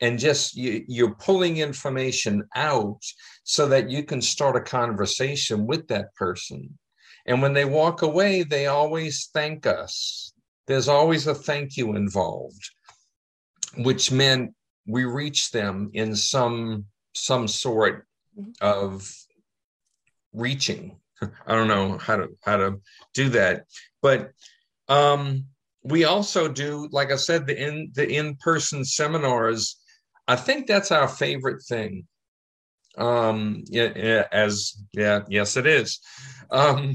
And 0.00 0.18
just 0.18 0.56
you, 0.56 0.84
you're 0.88 1.14
pulling 1.14 1.58
information 1.58 2.44
out 2.54 3.00
so 3.44 3.66
that 3.66 3.90
you 3.90 4.02
can 4.02 4.20
start 4.20 4.56
a 4.56 4.60
conversation 4.60 5.66
with 5.66 5.86
that 5.88 6.14
person. 6.14 6.78
And 7.26 7.40
when 7.40 7.52
they 7.52 7.64
walk 7.64 8.02
away 8.02 8.42
they 8.42 8.66
always 8.66 9.30
thank 9.32 9.66
us. 9.66 10.32
There's 10.66 10.88
always 10.88 11.26
a 11.26 11.34
thank 11.34 11.76
you 11.76 11.96
involved 11.96 12.70
which 13.76 14.12
meant 14.12 14.54
we 14.86 15.04
reach 15.04 15.50
them 15.50 15.90
in 15.94 16.14
some 16.14 16.86
some 17.14 17.46
sort 17.46 18.06
mm-hmm. 18.38 18.50
of 18.60 19.10
reaching. 20.32 20.98
I 21.22 21.54
don't 21.54 21.68
know 21.68 21.98
how 21.98 22.16
to 22.16 22.28
how 22.42 22.56
to 22.56 22.80
do 23.14 23.30
that. 23.30 23.64
But 24.00 24.32
um 24.88 25.46
we 25.84 26.04
also 26.04 26.48
do 26.48 26.88
like 26.92 27.10
i 27.10 27.16
said 27.16 27.46
the 27.46 27.60
in 27.60 27.90
the 27.94 28.08
in-person 28.08 28.84
seminars 28.84 29.82
I 30.28 30.36
think 30.36 30.66
that's 30.66 30.92
our 30.92 31.08
favorite 31.08 31.62
thing. 31.62 32.06
Um, 32.96 33.64
yeah, 33.66 34.24
as 34.30 34.74
yeah, 34.92 35.20
yes, 35.28 35.56
it 35.56 35.66
is. 35.66 36.00
Um, 36.50 36.94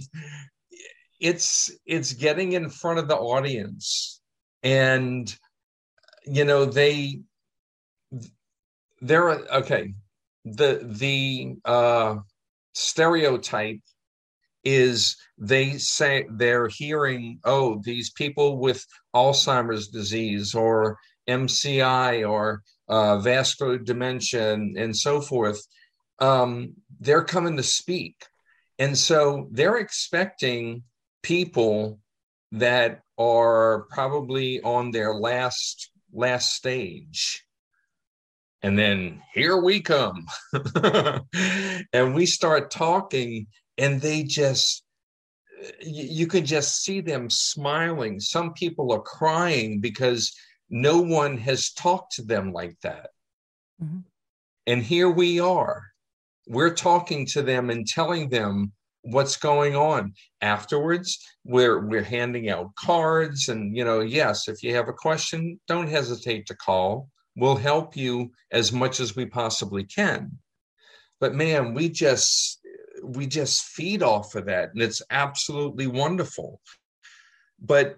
it's 1.20 1.72
it's 1.86 2.14
getting 2.14 2.54
in 2.54 2.70
front 2.70 3.00
of 3.00 3.08
the 3.08 3.18
audience, 3.18 4.22
and 4.64 5.36
you 6.26 6.46
know 6.46 6.66
they 6.66 7.22
they're 9.02 9.30
okay. 9.30 9.94
The 10.46 10.82
the 10.84 11.56
uh, 11.66 12.18
stereotype 12.74 13.82
is 14.68 15.16
they 15.38 15.78
say 15.78 16.26
they're 16.32 16.68
hearing 16.68 17.40
oh 17.46 17.80
these 17.84 18.12
people 18.12 18.58
with 18.58 18.86
alzheimer's 19.16 19.88
disease 19.88 20.54
or 20.54 20.98
mci 21.30 22.30
or 22.30 22.62
uh, 22.90 23.18
vascular 23.20 23.78
dementia, 23.78 24.54
and, 24.54 24.78
and 24.78 24.96
so 24.96 25.20
forth, 25.20 25.62
um, 26.20 26.74
they're 27.00 27.24
coming 27.24 27.58
to 27.58 27.64
speak. 27.64 28.16
And 28.80 28.98
so 28.98 29.50
they're 29.52 29.78
expecting 29.78 30.84
people 31.22 32.00
that 32.54 33.02
are 33.18 33.86
probably 33.90 34.62
on 34.62 34.92
their 34.92 35.14
last 35.14 35.92
last 36.14 36.54
stage 36.54 37.44
and 38.64 38.78
then 38.78 39.22
here 39.34 39.58
we 39.58 39.82
come 39.82 40.26
and 41.94 42.16
we 42.16 42.26
start 42.26 42.72
talking 42.72 43.48
and 43.78 44.02
they 44.02 44.24
just 44.24 44.84
you 45.82 46.28
can 46.28 46.46
just 46.46 46.84
see 46.84 47.02
them 47.02 47.30
smiling 47.30 48.20
some 48.20 48.54
people 48.54 48.92
are 48.92 49.02
crying 49.02 49.80
because 49.80 50.34
no 50.70 51.00
one 51.00 51.38
has 51.38 51.72
talked 51.72 52.14
to 52.14 52.22
them 52.22 52.52
like 52.52 52.78
that. 52.82 53.10
Mm-hmm. 53.82 54.00
And 54.66 54.84
here 54.84 55.10
we 55.10 55.40
are. 55.40 55.84
We're 56.48 56.74
talking 56.74 57.26
to 57.28 57.42
them 57.42 57.70
and 57.70 57.88
telling 57.88 58.30
them 58.30 58.74
what's 59.02 59.38
going 59.38 59.76
on. 59.76 60.14
Afterwards, 60.42 61.20
we're 61.46 61.86
we're 61.86 62.04
handing 62.04 62.50
out 62.50 62.76
cards 62.76 63.48
and 63.48 63.76
you 63.76 63.86
know, 63.86 64.02
yes, 64.02 64.48
if 64.48 64.64
you 64.64 64.76
have 64.76 64.90
a 64.90 64.94
question, 64.94 65.60
don't 65.68 65.90
hesitate 65.90 66.48
to 66.48 66.56
call. 66.56 67.10
We'll 67.36 67.56
help 67.56 67.96
you 67.96 68.32
as 68.52 68.72
much 68.72 69.00
as 69.00 69.16
we 69.16 69.26
possibly 69.26 69.84
can. 69.84 70.40
But 71.20 71.36
man, 71.36 71.74
we 71.74 71.90
just 71.90 72.60
we 73.16 73.28
just 73.28 73.64
feed 73.66 74.04
off 74.04 74.36
of 74.36 74.46
that 74.46 74.72
and 74.74 74.82
it's 74.82 75.02
absolutely 75.10 75.88
wonderful. 75.88 76.62
But 77.60 77.98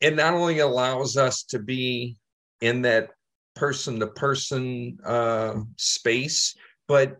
it 0.00 0.14
not 0.14 0.34
only 0.34 0.60
allows 0.60 1.16
us 1.16 1.42
to 1.44 1.58
be 1.58 2.16
in 2.60 2.82
that 2.82 3.10
person 3.54 4.00
to 4.00 4.06
person 4.06 4.98
space, 5.76 6.56
but 6.86 7.16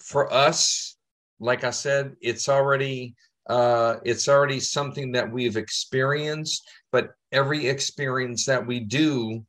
for 0.00 0.32
us, 0.32 0.96
like 1.40 1.64
I 1.64 1.70
said, 1.70 2.14
it's 2.20 2.48
already 2.48 3.14
uh, 3.46 3.96
it's 4.04 4.28
already 4.28 4.58
something 4.58 5.12
that 5.12 5.30
we've 5.30 5.56
experienced. 5.56 6.66
But 6.92 7.10
every 7.32 7.66
experience 7.66 8.46
that 8.46 8.66
we 8.66 8.80
do 8.80 9.44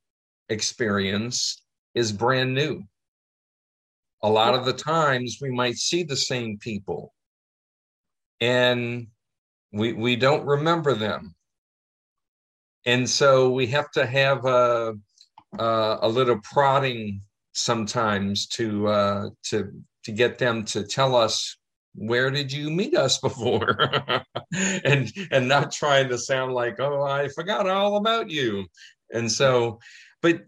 experience 0.49 1.61
is 1.93 2.11
brand 2.11 2.53
new. 2.53 2.83
A 4.25 4.29
lot 4.29 4.55
of 4.55 4.65
the 4.65 4.73
times 4.73 5.37
we 5.39 5.51
might 5.51 5.75
see 5.75 6.01
the 6.01 6.15
same 6.15 6.57
people, 6.57 7.13
and 8.41 9.05
we 9.71 9.93
we 9.93 10.15
don't 10.15 10.43
remember 10.47 10.95
them. 10.95 11.35
And 12.87 13.07
so 13.07 13.51
we 13.51 13.67
have 13.67 13.91
to 13.91 14.03
have 14.03 14.43
a 14.45 14.95
a, 15.59 15.97
a 16.01 16.09
little 16.09 16.39
prodding 16.41 17.21
sometimes 17.53 18.47
to 18.57 18.87
uh, 18.87 19.29
to 19.49 19.71
to 20.05 20.11
get 20.11 20.39
them 20.39 20.63
to 20.65 20.83
tell 20.83 21.15
us 21.15 21.55
where 21.93 22.31
did 22.31 22.51
you 22.51 22.71
meet 22.71 22.95
us 22.95 23.19
before? 23.19 23.77
And 24.85 25.11
and 25.31 25.47
not 25.47 25.71
trying 25.71 26.09
to 26.09 26.17
sound 26.17 26.53
like 26.53 26.79
oh 26.79 27.03
i 27.03 27.27
forgot 27.27 27.69
all 27.69 27.97
about 27.97 28.31
you. 28.31 28.65
And 29.13 29.31
so 29.31 29.79
but 30.23 30.41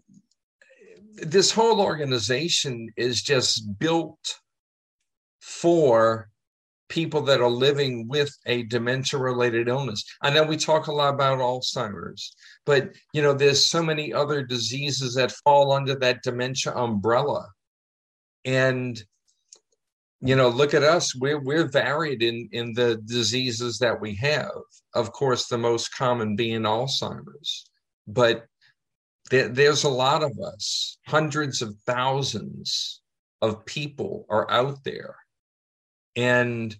this 1.22 1.50
whole 1.50 1.80
organization 1.80 2.88
is 2.96 3.22
just 3.22 3.78
built 3.78 4.36
for 5.40 6.30
people 6.88 7.20
that 7.22 7.40
are 7.40 7.50
living 7.50 8.08
with 8.08 8.34
a 8.46 8.62
dementia 8.64 9.20
related 9.20 9.68
illness. 9.68 10.02
I 10.22 10.30
know 10.30 10.42
we 10.42 10.56
talk 10.56 10.86
a 10.86 10.92
lot 10.92 11.14
about 11.14 11.38
Alzheimer's, 11.38 12.34
but 12.64 12.90
you 13.12 13.22
know 13.22 13.34
there's 13.34 13.66
so 13.66 13.82
many 13.82 14.12
other 14.12 14.42
diseases 14.42 15.14
that 15.14 15.32
fall 15.44 15.72
under 15.72 15.94
that 15.96 16.22
dementia 16.22 16.74
umbrella. 16.74 17.46
And 18.44 19.02
you 20.20 20.34
know, 20.34 20.48
look 20.48 20.74
at 20.74 20.82
us, 20.82 21.14
we're 21.14 21.40
we're 21.40 21.68
varied 21.68 22.22
in 22.22 22.48
in 22.52 22.72
the 22.72 22.96
diseases 23.04 23.78
that 23.78 24.00
we 24.00 24.14
have. 24.16 24.50
Of 24.94 25.12
course, 25.12 25.46
the 25.46 25.58
most 25.58 25.94
common 25.94 26.34
being 26.36 26.62
Alzheimer's. 26.62 27.64
But 28.06 28.46
there, 29.30 29.48
there's 29.48 29.84
a 29.84 29.88
lot 29.88 30.22
of 30.22 30.32
us, 30.38 30.98
hundreds 31.06 31.62
of 31.62 31.74
thousands 31.86 33.00
of 33.40 33.64
people 33.64 34.26
are 34.28 34.50
out 34.50 34.82
there 34.84 35.14
and 36.18 36.76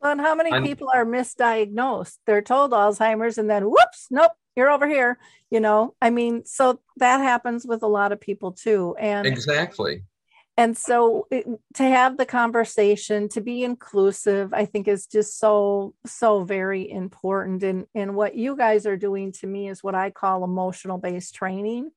and 0.00 0.20
how 0.20 0.36
many 0.36 0.52
I'm, 0.52 0.62
people 0.62 0.88
are 0.94 1.04
misdiagnosed? 1.04 2.18
They're 2.24 2.40
told 2.40 2.70
Alzheimer's 2.70 3.36
and 3.36 3.50
then 3.50 3.64
whoops, 3.64 4.06
nope, 4.12 4.30
you're 4.54 4.70
over 4.70 4.88
here. 4.88 5.18
You 5.50 5.58
know, 5.58 5.94
I 6.00 6.10
mean, 6.10 6.44
so 6.44 6.80
that 6.98 7.18
happens 7.18 7.66
with 7.66 7.82
a 7.82 7.88
lot 7.88 8.12
of 8.12 8.20
people 8.20 8.52
too. 8.52 8.94
And 8.98 9.26
exactly. 9.26 10.04
And 10.58 10.76
so 10.76 11.26
it, 11.30 11.46
to 11.74 11.82
have 11.84 12.16
the 12.16 12.26
conversation, 12.26 13.28
to 13.30 13.40
be 13.40 13.62
inclusive, 13.62 14.52
I 14.52 14.64
think 14.64 14.88
is 14.88 15.06
just 15.06 15.38
so, 15.38 15.94
so 16.04 16.42
very 16.42 16.90
important. 16.90 17.62
And, 17.62 17.86
and 17.94 18.16
what 18.16 18.34
you 18.34 18.56
guys 18.56 18.84
are 18.84 18.96
doing 18.96 19.32
to 19.32 19.46
me 19.46 19.68
is 19.68 19.84
what 19.84 19.94
I 19.94 20.10
call 20.10 20.44
emotional 20.44 20.98
based 20.98 21.34
training 21.34 21.90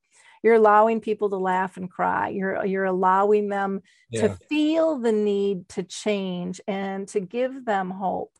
you're 0.43 0.55
allowing 0.55 0.99
people 0.99 1.29
to 1.29 1.37
laugh 1.37 1.77
and 1.77 1.87
cry 1.87 2.29
you're 2.29 2.65
you're 2.65 2.85
allowing 2.85 3.47
them 3.47 3.79
yeah. 4.09 4.21
to 4.21 4.29
feel 4.49 4.97
the 4.97 5.11
need 5.11 5.69
to 5.69 5.83
change 5.83 6.59
and 6.67 7.07
to 7.07 7.19
give 7.19 7.63
them 7.63 7.91
hope 7.91 8.31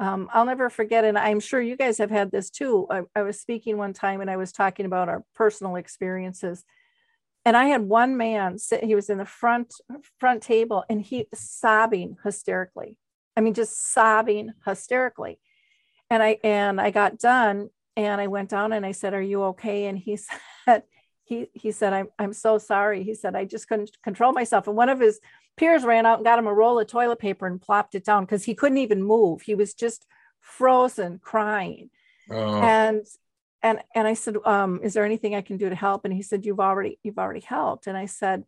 um, 0.00 0.28
I'll 0.32 0.44
never 0.44 0.70
forget, 0.70 1.04
and 1.04 1.18
I'm 1.18 1.40
sure 1.40 1.60
you 1.60 1.76
guys 1.76 1.98
have 1.98 2.10
had 2.10 2.30
this 2.30 2.50
too. 2.50 2.86
I, 2.88 3.02
I, 3.16 3.22
was 3.22 3.40
speaking 3.40 3.78
one 3.78 3.92
time 3.92 4.20
and 4.20 4.30
I 4.30 4.36
was 4.36 4.52
talking 4.52 4.86
about 4.86 5.08
our 5.08 5.24
personal 5.34 5.74
experiences. 5.74 6.64
And 7.48 7.56
I 7.56 7.64
had 7.64 7.80
one 7.80 8.18
man 8.18 8.58
sit, 8.58 8.84
he 8.84 8.94
was 8.94 9.08
in 9.08 9.16
the 9.16 9.24
front 9.24 9.72
front 10.20 10.42
table 10.42 10.84
and 10.90 11.00
he 11.00 11.24
sobbing 11.32 12.18
hysterically. 12.22 12.98
I 13.38 13.40
mean, 13.40 13.54
just 13.54 13.90
sobbing 13.90 14.50
hysterically. 14.66 15.40
And 16.10 16.22
I 16.22 16.36
and 16.44 16.78
I 16.78 16.90
got 16.90 17.18
done 17.18 17.70
and 17.96 18.20
I 18.20 18.26
went 18.26 18.50
down 18.50 18.74
and 18.74 18.84
I 18.84 18.92
said, 18.92 19.14
Are 19.14 19.22
you 19.22 19.44
okay? 19.44 19.86
And 19.86 19.96
he 19.96 20.18
said, 20.66 20.82
he 21.24 21.46
he 21.54 21.72
said 21.72 21.92
i'm 21.92 22.08
i'm 22.18 22.32
so 22.32 22.56
sorry 22.56 23.02
he 23.02 23.14
said 23.14 23.36
i 23.36 23.44
just 23.44 23.68
couldn't 23.68 23.90
control 24.02 24.32
myself 24.32 24.66
and 24.66 24.74
one 24.74 24.88
of 24.88 24.98
his 24.98 25.20
peers 25.58 25.84
ran 25.84 26.06
out 26.06 26.16
and 26.16 26.24
got 26.24 26.38
him 26.38 26.46
a 26.46 26.54
roll 26.54 26.80
of 26.80 26.86
toilet 26.86 27.18
paper 27.18 27.46
and 27.46 27.60
plopped 27.60 27.94
it 27.94 28.02
down 28.02 28.24
because 28.24 28.44
he 28.44 28.54
couldn't 28.54 28.78
even 28.78 29.02
move 29.02 29.42
he 29.42 29.54
was 29.54 29.74
just 29.74 30.06
frozen 30.40 31.18
crying 31.22 31.90
oh. 32.30 32.62
and 32.62 33.04
and 33.62 33.80
and 33.94 34.06
i 34.06 34.14
said 34.14 34.36
um, 34.44 34.80
is 34.82 34.94
there 34.94 35.04
anything 35.04 35.34
i 35.34 35.42
can 35.42 35.56
do 35.56 35.68
to 35.68 35.74
help 35.74 36.04
and 36.04 36.14
he 36.14 36.22
said 36.22 36.44
you've 36.44 36.60
already 36.60 36.98
you've 37.02 37.18
already 37.18 37.40
helped 37.40 37.86
and 37.86 37.96
i 37.96 38.06
said 38.06 38.44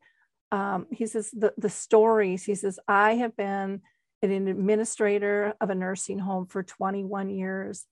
um, 0.53 0.87
he 0.91 1.07
says 1.07 1.31
the 1.31 1.53
the 1.59 1.71
stories 1.71 2.45
he 2.45 2.55
says 2.55 2.79
i 2.89 3.15
have 3.15 3.37
been 3.37 3.81
an 4.23 4.49
administrator 4.49 5.55
of 5.61 5.71
a 5.71 5.75
nursing 5.75 6.19
home 6.19 6.47
for 6.47 6.63
21 6.63 7.31
years 7.31 7.87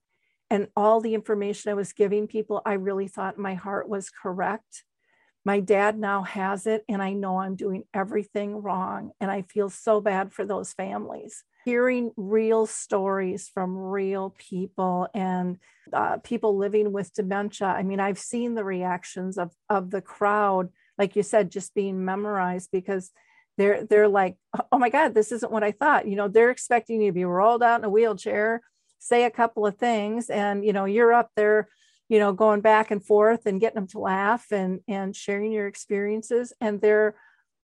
and 0.51 0.69
all 0.77 1.01
the 1.01 1.15
information 1.15 1.71
I 1.71 1.75
was 1.75 1.93
giving 1.93 2.27
people, 2.27 2.63
I 2.65 2.75
really 2.75 3.09
thought 3.09 3.39
my 3.39 3.55
heart 3.55 3.89
was 3.89 4.11
correct. 4.11 4.85
My 5.45 5.61
dad 5.61 5.99
now 5.99 6.23
has 6.23 6.67
it, 6.67 6.85
and 6.89 7.03
I 7.03 7.13
know 7.13 7.39
I'm 7.39 7.55
doing 7.55 7.85
everything 7.93 8.63
wrong. 8.63 9.13
And 9.21 9.31
I 9.31 9.43
feel 9.43 9.69
so 9.69 10.01
bad 10.01 10.33
for 10.33 10.45
those 10.45 10.73
families. 10.73 11.45
Hearing 11.69 12.13
real 12.17 12.65
stories 12.65 13.51
from 13.53 13.77
real 13.77 14.35
people 14.39 15.09
and 15.13 15.59
uh, 15.93 16.17
people 16.19 16.57
living 16.57 16.93
with 16.93 17.13
dementia. 17.13 17.69
I 17.69 17.83
mean, 17.83 18.01
I've 18.01 18.19
seen 18.19 18.55
the 18.55 18.65
reactions 18.65 19.37
of, 19.37 19.53
of 19.69 19.91
the 19.91 20.01
crowd, 20.01 20.71
like 20.97 21.15
you 21.15 21.23
said, 21.23 21.51
just 21.51 21.75
being 21.75 22.05
memorized 22.05 22.71
because 22.73 23.11
they're 23.59 23.85
they're 23.85 24.09
like, 24.09 24.37
oh 24.73 24.79
my 24.79 24.89
God, 24.89 25.15
this 25.15 25.31
isn't 25.31 25.53
what 25.53 25.63
I 25.63 25.73
thought. 25.73 26.09
You 26.09 26.17
know, 26.17 26.29
they're 26.29 26.51
expecting 26.51 27.03
you 27.03 27.11
to 27.11 27.15
be 27.15 27.25
rolled 27.25 27.63
out 27.63 27.81
in 27.81 27.85
a 27.85 27.91
wheelchair 27.91 28.63
say 28.99 29.25
a 29.25 29.31
couple 29.31 29.67
of 29.67 29.77
things 29.77 30.29
and 30.29 30.65
you 30.65 30.73
know 30.73 30.85
you're 30.85 31.13
up 31.13 31.31
there 31.37 31.69
you 32.09 32.19
know 32.19 32.33
going 32.33 32.61
back 32.61 32.91
and 32.91 33.05
forth 33.05 33.47
and 33.47 33.61
getting 33.61 33.77
them 33.77 33.87
to 33.87 33.99
laugh 33.99 34.47
and 34.51 34.81
and 34.89 35.15
sharing 35.15 35.53
your 35.53 35.67
experiences 35.67 36.53
and 36.61 36.81
they're 36.81 37.15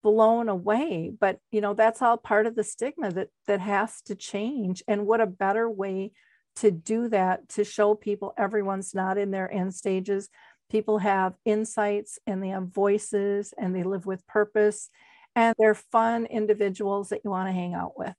blown 0.05 0.49
away 0.49 1.11
but 1.19 1.39
you 1.51 1.61
know 1.61 1.75
that's 1.75 2.03
all 2.03 2.17
part 2.17 2.47
of 2.47 2.55
the 2.55 2.63
stigma 2.63 3.11
that 3.11 3.29
that 3.47 3.59
has 3.59 4.03
to 4.03 4.15
change 4.15 4.83
and 4.87 5.07
what 5.07 5.21
a 5.21 5.27
better 5.27 5.69
way 5.69 6.13
to 6.55 6.71
do 6.71 7.09
that 7.09 7.49
to 7.49 7.65
show 7.65 7.95
people 7.95 8.33
everyone's 8.39 8.95
not 8.95 9.19
in 9.19 9.33
their 9.33 9.51
end 9.51 9.75
stages 9.75 10.29
people 10.71 10.99
have 10.99 11.35
insights 11.45 12.19
and 12.27 12.43
they 12.43 12.51
have 12.51 12.69
voices 12.69 13.53
and 13.59 13.75
they 13.75 13.83
live 13.83 14.07
with 14.07 14.27
purpose 14.27 14.91
and 15.35 15.57
they're 15.59 15.75
fun 15.75 16.27
individuals 16.27 17.09
that 17.09 17.23
you 17.25 17.31
want 17.31 17.49
to 17.49 17.53
hang 17.53 17.75
out 17.75 17.99
with 17.99 18.15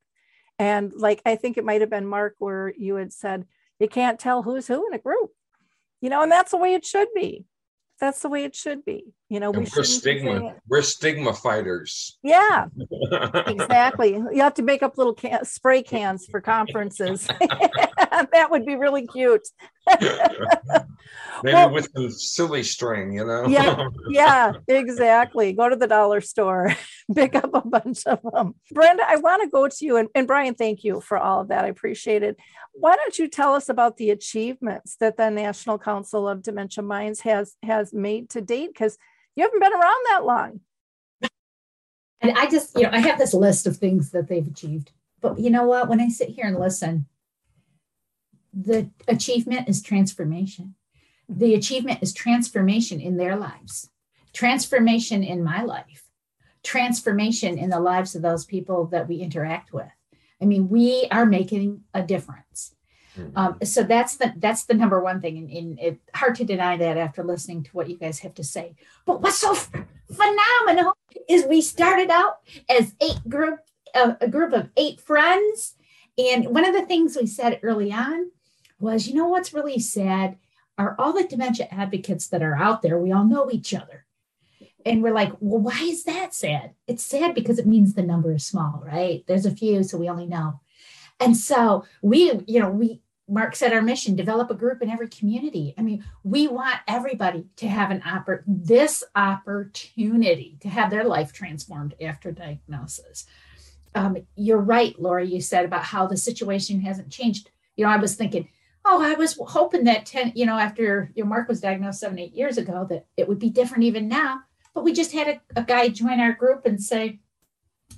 and 0.60 0.92
like 0.96 1.22
I 1.26 1.36
think 1.36 1.58
it 1.58 1.66
might 1.66 1.82
have 1.82 1.90
been 1.90 2.08
Mark 2.08 2.36
where 2.40 2.74
you 2.78 2.96
had 2.96 3.14
said 3.14 3.46
you 3.80 3.88
can't 3.88 4.20
tell 4.20 4.42
who's 4.42 4.68
who 4.68 4.88
in 4.88 4.94
a 4.94 5.00
group, 5.00 5.32
you 6.02 6.10
know, 6.10 6.22
and 6.22 6.32
that's 6.32 6.52
the 6.52 6.58
way 6.58 6.74
it 6.74 6.86
should 6.86 7.10
be. 7.14 7.46
That's 8.00 8.22
the 8.22 8.30
way 8.30 8.44
it 8.44 8.56
should 8.56 8.84
be. 8.84 9.06
You 9.30 9.40
know, 9.40 9.52
we 9.52 9.66
are 9.78 9.84
stigma. 9.84 10.56
We're 10.68 10.82
stigma 10.82 11.34
fighters. 11.34 12.18
Yeah, 12.24 12.66
exactly. 13.48 14.16
You 14.16 14.42
have 14.42 14.56
to 14.56 14.64
make 14.64 14.84
up 14.84 14.98
little 14.98 15.14
can- 15.14 15.46
spray 15.46 15.82
cans 15.82 16.26
for 16.26 16.42
conferences. 16.42 17.28
that 18.32 18.52
would 18.52 18.66
be 18.66 18.76
really 18.76 19.08
cute. 19.08 19.48
Maybe 21.44 21.54
well, 21.54 21.72
with 21.72 21.90
some 21.94 22.10
silly 22.10 22.64
string, 22.64 23.14
you 23.14 23.26
know? 23.26 23.48
yeah, 23.48 23.88
yeah, 24.10 24.54
exactly. 24.68 25.54
Go 25.54 25.70
to 25.70 25.76
the 25.76 25.88
dollar 25.88 26.22
store, 26.22 26.74
pick 27.14 27.36
up 27.36 27.54
a 27.54 27.62
bunch 27.62 28.06
of 28.08 28.20
them. 28.24 28.56
Brenda, 28.72 29.04
I 29.08 29.18
want 29.18 29.44
to 29.44 29.50
go 29.50 29.68
to 29.68 29.86
you. 29.86 29.98
And, 29.98 30.08
and 30.16 30.28
Brian, 30.28 30.56
thank 30.56 30.84
you 30.84 31.02
for 31.02 31.18
all 31.18 31.42
of 31.42 31.50
that. 31.50 31.66
I 31.66 31.68
appreciate 31.68 32.24
it. 32.24 32.38
Why 32.74 32.96
don't 32.96 33.18
you 33.20 33.28
tell 33.28 33.54
us 33.54 33.70
about 33.70 33.98
the 33.98 34.12
achievements 34.12 34.96
that 35.00 35.18
the 35.18 35.30
National 35.30 35.78
Council 35.78 36.28
of 36.28 36.42
Dementia 36.42 36.84
Minds 36.84 37.22
has 37.22 37.56
has 37.64 37.94
made 37.94 38.30
to 38.32 38.42
date? 38.42 38.70
Because 38.74 38.98
you 39.36 39.44
haven't 39.44 39.62
been 39.62 39.74
around 39.74 40.06
that 40.10 40.26
long. 40.26 40.62
And 42.22 42.38
I 42.38 42.50
just, 42.50 42.76
you 42.76 42.84
know, 42.84 42.90
I 42.92 43.00
have 43.00 43.20
this 43.20 43.34
list 43.34 43.68
of 43.68 43.78
things 43.78 44.12
that 44.12 44.28
they've 44.28 44.48
achieved. 44.48 44.92
But 45.22 45.40
you 45.40 45.50
know 45.50 45.66
what? 45.66 45.90
When 45.90 46.02
I 46.02 46.10
sit 46.10 46.30
here 46.30 46.46
and 46.46 46.58
listen, 46.58 47.06
the 48.56 48.90
achievement 49.08 49.68
is 49.68 49.82
transformation. 49.82 50.76
The 51.28 51.56
achievement 51.56 52.00
is 52.02 52.14
transformation 52.14 53.02
in 53.02 53.18
their 53.18 53.36
lives, 53.36 53.90
transformation 54.32 55.24
in 55.24 55.44
my 55.44 55.62
life, 55.64 56.04
transformation 56.64 57.58
in 57.58 57.70
the 57.70 57.80
lives 57.80 58.16
of 58.16 58.22
those 58.22 58.46
people 58.46 58.86
that 58.88 59.08
we 59.10 59.18
interact 59.18 59.74
with. 59.74 59.92
I 60.42 60.46
mean, 60.46 60.70
we 60.70 61.08
are 61.12 61.26
making 61.26 61.82
a 61.94 62.02
difference. 62.02 62.76
Mm-hmm. 63.18 63.38
Um, 63.38 63.58
so 63.64 63.84
that's 63.84 64.18
the 64.18 64.34
that's 64.38 64.66
the 64.66 64.74
number 64.74 65.02
one 65.02 65.22
thing, 65.22 65.38
and, 65.38 65.50
and 65.50 65.80
it's 65.80 66.02
hard 66.14 66.36
to 66.36 66.44
deny 66.44 66.76
that 66.78 66.98
after 66.98 67.24
listening 67.24 67.64
to 67.64 67.72
what 67.72 67.90
you 67.90 67.98
guys 67.98 68.20
have 68.20 68.34
to 68.36 68.44
say. 68.44 68.76
But 69.06 69.22
what's 69.22 69.38
so 69.38 69.54
f- 69.54 69.72
phenomenal 70.12 70.98
is 71.30 71.46
we 71.46 71.62
started 71.62 72.10
out 72.10 72.40
as 72.70 72.94
eight 73.02 73.22
group 73.30 73.60
a, 73.94 74.18
a 74.20 74.28
group 74.28 74.52
of 74.52 74.70
eight 74.76 75.00
friends, 75.00 75.76
and 76.18 76.50
one 76.50 76.66
of 76.66 76.74
the 76.74 76.86
things 76.86 77.18
we 77.20 77.26
said 77.26 77.60
early 77.64 77.92
on 77.92 78.32
was, 78.80 79.08
you 79.08 79.16
know, 79.16 79.28
what's 79.28 79.54
really 79.54 79.80
sad 79.80 80.38
are 80.78 80.96
all 81.00 81.14
the 81.14 81.28
dementia 81.28 81.68
advocates 81.72 82.28
that 82.28 82.44
are 82.44 82.56
out 82.56 82.82
there. 82.82 83.00
We 83.00 83.12
all 83.12 83.26
know 83.26 83.50
each 83.52 83.74
other. 83.74 84.06
And 84.86 85.02
we're 85.02 85.14
like, 85.14 85.32
well, 85.40 85.62
why 85.62 85.80
is 85.82 86.04
that 86.04 86.34
sad? 86.34 86.74
It's 86.88 87.04
sad 87.04 87.34
because 87.34 87.58
it 87.58 87.66
means 87.66 87.94
the 87.94 88.04
number 88.04 88.34
is 88.34 88.46
small, 88.46 88.84
right? 88.86 89.24
There's 89.28 89.46
a 89.46 89.52
few, 89.52 89.84
so 89.84 89.98
we 89.98 90.10
only 90.10 90.28
know. 90.28 90.60
And 91.20 91.36
so 91.36 91.86
we, 92.02 92.44
you 92.46 92.60
know, 92.60 92.70
we 92.70 93.02
Mark 93.28 93.56
said 93.56 93.74
our 93.74 93.82
mission 93.82 94.16
develop 94.16 94.52
a 94.52 94.56
group 94.56 94.84
in 94.84 94.90
every 94.90 95.08
community. 95.08 95.74
I 95.78 95.82
mean, 95.82 96.04
we 96.24 96.48
want 96.48 96.78
everybody 96.88 97.48
to 97.56 97.68
have 97.68 97.90
an 97.90 98.02
oppor- 98.02 98.44
this 98.46 99.04
opportunity 99.16 100.58
to 100.60 100.70
have 100.70 100.92
their 100.92 101.06
life 101.06 101.34
transformed 101.34 101.96
after 102.00 102.32
diagnosis. 102.32 103.26
Um, 103.96 104.18
you're 104.36 104.60
right, 104.60 105.00
Lori, 105.00 105.28
you 105.28 105.42
said 105.42 105.66
about 105.66 105.86
how 105.86 106.06
the 106.06 106.18
situation 106.18 106.82
hasn't 106.82 107.10
changed. 107.10 107.50
You 107.76 107.86
know, 107.86 107.92
I 107.92 107.98
was 107.98 108.16
thinking, 108.16 108.48
oh, 108.86 109.02
I 109.02 109.16
was 109.16 109.38
hoping 109.40 109.84
that 109.86 110.06
10, 110.06 110.34
you 110.36 110.46
know, 110.46 110.58
after 110.58 111.12
your 111.16 111.26
Mark 111.26 111.48
was 111.48 111.62
diagnosed 111.62 112.00
seven, 112.00 112.20
eight 112.20 112.34
years 112.34 112.58
ago, 112.58 112.86
that 112.90 113.08
it 113.18 113.28
would 113.28 113.40
be 113.40 113.50
different 113.50 113.84
even 113.84 114.08
now. 114.08 114.42
But 114.74 114.84
we 114.84 114.94
just 114.94 115.12
had 115.12 115.28
a, 115.28 115.42
a 115.60 115.64
guy 115.64 115.90
join 115.90 116.20
our 116.20 116.34
group 116.34 116.66
and 116.66 116.82
say, 116.82 117.20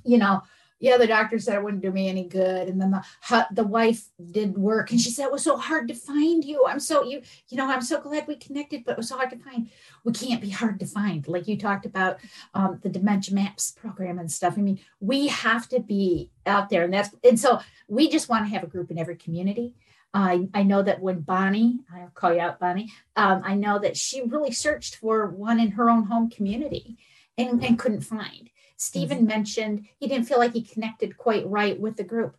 you 0.03 0.17
know, 0.17 0.43
yeah, 0.79 0.97
the 0.97 1.07
doctor 1.07 1.39
said 1.39 1.55
it 1.55 1.63
wouldn't 1.63 1.81
do 1.81 1.91
me 1.91 2.07
any 2.07 2.27
good. 2.27 2.67
And 2.67 2.79
then 2.79 2.91
the 2.91 3.47
the 3.51 3.63
wife 3.63 4.09
did 4.31 4.55
work, 4.57 4.91
and 4.91 5.01
she 5.01 5.09
said 5.09 5.25
it 5.25 5.31
was 5.31 5.43
so 5.43 5.57
hard 5.57 5.87
to 5.87 5.95
find 5.95 6.45
you. 6.45 6.65
I'm 6.67 6.79
so 6.79 7.03
you 7.03 7.21
you 7.49 7.57
know 7.57 7.67
I'm 7.67 7.81
so 7.81 7.99
glad 7.99 8.27
we 8.27 8.35
connected, 8.35 8.83
but 8.85 8.91
it 8.91 8.97
was 8.97 9.09
so 9.09 9.17
hard 9.17 9.31
to 9.31 9.37
find. 9.37 9.69
We 10.03 10.13
can't 10.13 10.41
be 10.41 10.51
hard 10.51 10.79
to 10.79 10.85
find, 10.85 11.27
like 11.27 11.47
you 11.47 11.57
talked 11.57 11.87
about 11.87 12.19
um, 12.53 12.79
the 12.83 12.89
Dementia 12.89 13.33
Maps 13.33 13.71
program 13.71 14.19
and 14.19 14.31
stuff. 14.31 14.53
I 14.57 14.61
mean, 14.61 14.79
we 14.99 15.27
have 15.27 15.67
to 15.69 15.79
be 15.79 16.29
out 16.45 16.69
there, 16.69 16.83
and 16.83 16.93
that's 16.93 17.09
and 17.23 17.39
so 17.39 17.59
we 17.87 18.07
just 18.07 18.29
want 18.29 18.45
to 18.45 18.53
have 18.53 18.63
a 18.63 18.67
group 18.67 18.91
in 18.91 18.99
every 18.99 19.15
community. 19.15 19.73
I, 20.13 20.47
I 20.53 20.63
know 20.63 20.81
that 20.81 21.01
when 21.01 21.21
Bonnie, 21.21 21.79
I'll 21.93 22.11
call 22.13 22.33
you 22.33 22.39
out, 22.39 22.59
Bonnie, 22.59 22.91
um, 23.15 23.41
I 23.43 23.55
know 23.55 23.77
that 23.79 23.97
she 23.97 24.21
really 24.23 24.51
searched 24.51 24.95
for 24.95 25.27
one 25.27 25.59
in 25.59 25.71
her 25.71 25.89
own 25.89 26.05
home 26.05 26.29
community 26.29 26.97
and, 27.37 27.63
and 27.63 27.77
couldn't 27.77 28.01
find. 28.01 28.49
Steven 28.77 29.19
mm-hmm. 29.19 29.27
mentioned 29.27 29.87
he 29.99 30.07
didn't 30.07 30.27
feel 30.27 30.39
like 30.39 30.53
he 30.53 30.61
connected 30.63 31.17
quite 31.17 31.47
right 31.47 31.79
with 31.79 31.97
the 31.97 32.03
group. 32.03 32.37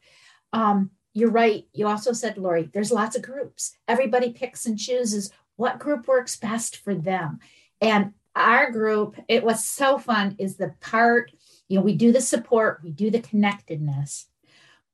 Um, 0.53 0.91
you're 1.13 1.31
right. 1.31 1.67
You 1.73 1.89
also 1.89 2.13
said, 2.13 2.39
Lori, 2.39 2.71
there's 2.73 2.93
lots 2.93 3.17
of 3.17 3.23
groups. 3.23 3.77
Everybody 3.87 4.33
picks 4.33 4.67
and 4.67 4.79
chooses 4.79 5.31
what 5.57 5.79
group 5.79 6.07
works 6.07 6.37
best 6.37 6.77
for 6.77 6.95
them. 6.95 7.41
And 7.81 8.13
our 8.37 8.71
group, 8.71 9.17
it 9.27 9.43
was 9.43 9.65
so 9.65 9.99
fun, 9.99 10.37
is 10.39 10.57
the 10.57 10.75
part, 10.81 11.33
you 11.69 11.77
know, 11.77 11.83
we 11.83 11.97
do 11.97 12.13
the 12.13 12.21
support, 12.21 12.81
we 12.85 12.93
do 12.93 13.11
the 13.11 13.21
connectedness. 13.21 14.29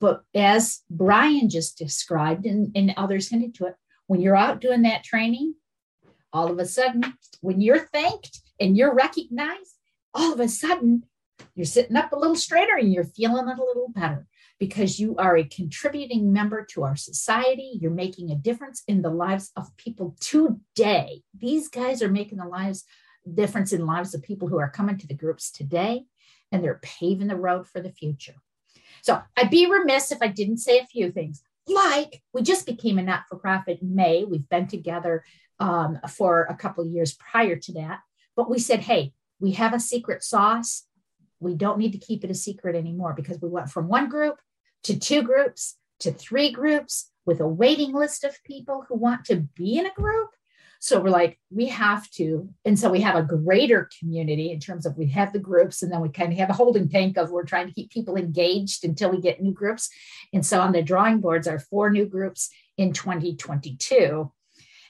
But 0.04 0.20
as 0.34 0.82
Brian 0.90 1.48
just 1.48 1.78
described 1.78 2.44
and, 2.44 2.70
and 2.76 2.92
others 2.94 3.30
hinted 3.30 3.54
to 3.54 3.68
it, 3.68 3.74
when 4.06 4.20
you're 4.20 4.36
out 4.36 4.60
doing 4.60 4.82
that 4.82 5.02
training, 5.02 5.54
all 6.30 6.50
of 6.50 6.58
a 6.58 6.66
sudden, 6.66 7.14
when 7.40 7.62
you're 7.62 7.86
thanked 7.86 8.42
and 8.60 8.76
you're 8.76 8.94
recognized, 8.94 9.78
all 10.12 10.34
of 10.34 10.40
a 10.40 10.48
sudden 10.48 11.04
you're 11.54 11.64
sitting 11.64 11.96
up 11.96 12.12
a 12.12 12.18
little 12.18 12.36
straighter 12.36 12.76
and 12.76 12.92
you're 12.92 13.04
feeling 13.04 13.48
it 13.48 13.58
a 13.58 13.64
little 13.64 13.88
better 13.94 14.26
because 14.58 15.00
you 15.00 15.16
are 15.16 15.38
a 15.38 15.44
contributing 15.44 16.34
member 16.34 16.66
to 16.72 16.82
our 16.82 16.96
society. 16.96 17.78
You're 17.80 17.90
making 17.90 18.30
a 18.30 18.36
difference 18.36 18.82
in 18.86 19.00
the 19.00 19.08
lives 19.08 19.52
of 19.56 19.74
people 19.78 20.16
today. 20.20 21.22
These 21.32 21.70
guys 21.70 22.02
are 22.02 22.10
making 22.10 22.36
the 22.36 22.44
lives 22.44 22.84
difference 23.32 23.72
in 23.72 23.86
lives 23.86 24.12
of 24.12 24.22
people 24.22 24.48
who 24.48 24.58
are 24.58 24.68
coming 24.68 24.98
to 24.98 25.06
the 25.06 25.14
groups 25.14 25.50
today, 25.50 26.04
and 26.52 26.62
they're 26.62 26.80
paving 26.82 27.28
the 27.28 27.36
road 27.36 27.66
for 27.66 27.80
the 27.80 27.90
future. 27.90 28.34
So 29.04 29.22
I'd 29.36 29.50
be 29.50 29.70
remiss 29.70 30.10
if 30.10 30.18
I 30.20 30.28
didn't 30.28 30.58
say 30.58 30.78
a 30.78 30.86
few 30.86 31.12
things. 31.12 31.42
Like 31.66 32.22
we 32.32 32.42
just 32.42 32.66
became 32.66 32.98
a 32.98 33.02
not-for-profit 33.02 33.80
in 33.80 33.94
May. 33.94 34.24
We've 34.24 34.48
been 34.48 34.66
together 34.66 35.24
um, 35.60 35.98
for 36.08 36.42
a 36.44 36.54
couple 36.54 36.84
of 36.84 36.90
years 36.90 37.14
prior 37.14 37.56
to 37.56 37.72
that, 37.74 38.00
but 38.36 38.50
we 38.50 38.58
said, 38.58 38.80
hey, 38.80 39.12
we 39.40 39.52
have 39.52 39.72
a 39.72 39.80
secret 39.80 40.24
sauce 40.24 40.84
we 41.44 41.54
don't 41.54 41.78
need 41.78 41.92
to 41.92 41.98
keep 41.98 42.24
it 42.24 42.30
a 42.30 42.34
secret 42.34 42.74
anymore 42.74 43.12
because 43.14 43.40
we 43.40 43.48
went 43.48 43.70
from 43.70 43.86
one 43.86 44.08
group 44.08 44.40
to 44.84 44.98
two 44.98 45.22
groups 45.22 45.76
to 46.00 46.12
three 46.12 46.50
groups 46.50 47.10
with 47.26 47.40
a 47.40 47.46
waiting 47.46 47.92
list 47.92 48.24
of 48.24 48.42
people 48.44 48.84
who 48.88 48.96
want 48.96 49.24
to 49.26 49.36
be 49.36 49.78
in 49.78 49.86
a 49.86 49.92
group. 49.92 50.30
So 50.84 51.00
we're 51.00 51.08
like, 51.08 51.38
we 51.48 51.68
have 51.68 52.10
to. 52.10 52.46
And 52.66 52.78
so 52.78 52.90
we 52.90 53.00
have 53.00 53.16
a 53.16 53.22
greater 53.22 53.88
community 53.98 54.52
in 54.52 54.60
terms 54.60 54.84
of 54.84 54.98
we 54.98 55.06
have 55.06 55.32
the 55.32 55.38
groups, 55.38 55.82
and 55.82 55.90
then 55.90 56.02
we 56.02 56.10
kind 56.10 56.30
of 56.30 56.38
have 56.38 56.50
a 56.50 56.52
holding 56.52 56.90
tank 56.90 57.16
of 57.16 57.30
we're 57.30 57.44
trying 57.44 57.68
to 57.68 57.72
keep 57.72 57.90
people 57.90 58.16
engaged 58.16 58.84
until 58.84 59.10
we 59.10 59.18
get 59.18 59.40
new 59.40 59.52
groups. 59.52 59.88
And 60.34 60.44
so 60.44 60.60
on 60.60 60.72
the 60.72 60.82
drawing 60.82 61.22
boards 61.22 61.48
are 61.48 61.58
four 61.58 61.88
new 61.88 62.04
groups 62.04 62.50
in 62.76 62.92
2022 62.92 64.30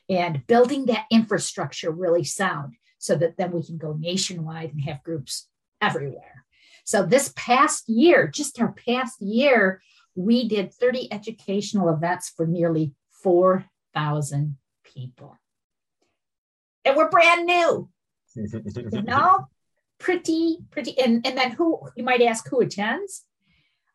and 0.08 0.44
building 0.48 0.86
that 0.86 1.04
infrastructure 1.12 1.92
really 1.92 2.24
sound 2.24 2.74
so 2.98 3.14
that 3.14 3.36
then 3.36 3.52
we 3.52 3.64
can 3.64 3.78
go 3.78 3.92
nationwide 3.96 4.72
and 4.72 4.80
have 4.80 5.00
groups 5.04 5.46
everywhere. 5.80 6.44
So 6.84 7.06
this 7.06 7.32
past 7.36 7.88
year, 7.88 8.26
just 8.26 8.60
our 8.60 8.72
past 8.72 9.22
year, 9.22 9.80
we 10.16 10.48
did 10.48 10.74
30 10.74 11.12
educational 11.12 11.88
events 11.88 12.32
for 12.36 12.48
nearly 12.48 12.94
4,000 13.22 14.56
people. 14.82 15.38
And 16.84 16.96
we're 16.96 17.10
brand 17.10 17.46
new. 17.46 17.88
you 18.34 19.02
know, 19.02 19.46
pretty, 19.98 20.58
pretty. 20.70 20.98
And, 20.98 21.26
and 21.26 21.36
then 21.36 21.52
who, 21.52 21.80
you 21.96 22.04
might 22.04 22.22
ask, 22.22 22.48
who 22.48 22.60
attends 22.60 23.24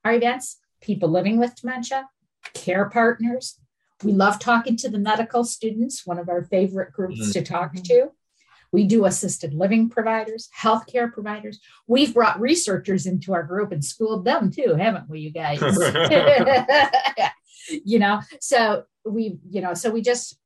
our 0.04 0.14
events? 0.14 0.58
People 0.82 1.10
living 1.10 1.40
with 1.40 1.56
dementia, 1.56 2.10
care 2.54 2.90
partners. 2.90 3.60
We 4.04 4.14
love 4.14 4.40
talking 4.40 4.78
to 4.78 4.90
the 4.90 4.98
medical 4.98 5.44
students, 5.44 6.06
one 6.06 6.20
of 6.20 6.30
our 6.30 6.44
favorite 6.46 6.94
groups 6.94 7.20
mm-hmm. 7.20 7.32
to 7.32 7.42
talk 7.44 7.76
to. 7.76 8.12
We 8.72 8.86
do 8.86 9.06
assisted 9.06 9.54
living 9.54 9.90
providers, 9.90 10.48
healthcare 10.58 11.12
providers. 11.12 11.60
We've 11.88 12.14
brought 12.14 12.40
researchers 12.40 13.06
into 13.06 13.34
our 13.34 13.44
group 13.44 13.72
and 13.72 13.84
schooled 13.84 14.26
them 14.26 14.52
too, 14.52 14.76
haven't 14.76 15.10
we, 15.10 15.20
you 15.22 15.32
guys? 15.32 15.60
you 17.84 18.00
know, 18.00 18.22
so 18.40 18.84
we, 19.04 19.40
you 19.50 19.62
know, 19.62 19.74
so 19.74 19.90
we 19.90 20.02
just, 20.02 20.38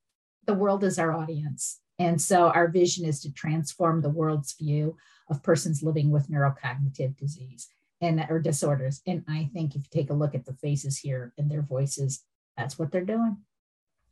the 0.46 0.54
world 0.54 0.84
is 0.84 0.98
our 1.00 1.14
audience. 1.14 1.80
And 2.00 2.22
so 2.22 2.48
our 2.50 2.68
vision 2.68 3.06
is 3.06 3.22
to 3.22 3.32
transform 3.32 4.02
the 4.02 4.10
world's 4.10 4.54
view 4.54 4.98
of 5.30 5.44
persons 5.44 5.84
living 5.84 6.12
with 6.12 6.30
neurocognitive 6.30 7.16
disease 7.18 7.70
and 8.02 8.26
or 8.30 8.39
disorders. 8.39 9.02
And 9.06 9.24
I 9.28 9.50
think 9.54 9.76
if 9.76 9.84
you 9.84 9.89
take 9.91 10.10
a 10.10 10.16
look 10.16 10.36
at 10.36 10.46
the 10.46 10.54
faces 10.54 10.98
here 10.98 11.34
and 11.38 11.50
their 11.50 11.62
voices, 11.62 12.24
that's 12.58 12.78
what 12.78 12.91
they're 12.91 13.06
doing. 13.06 13.38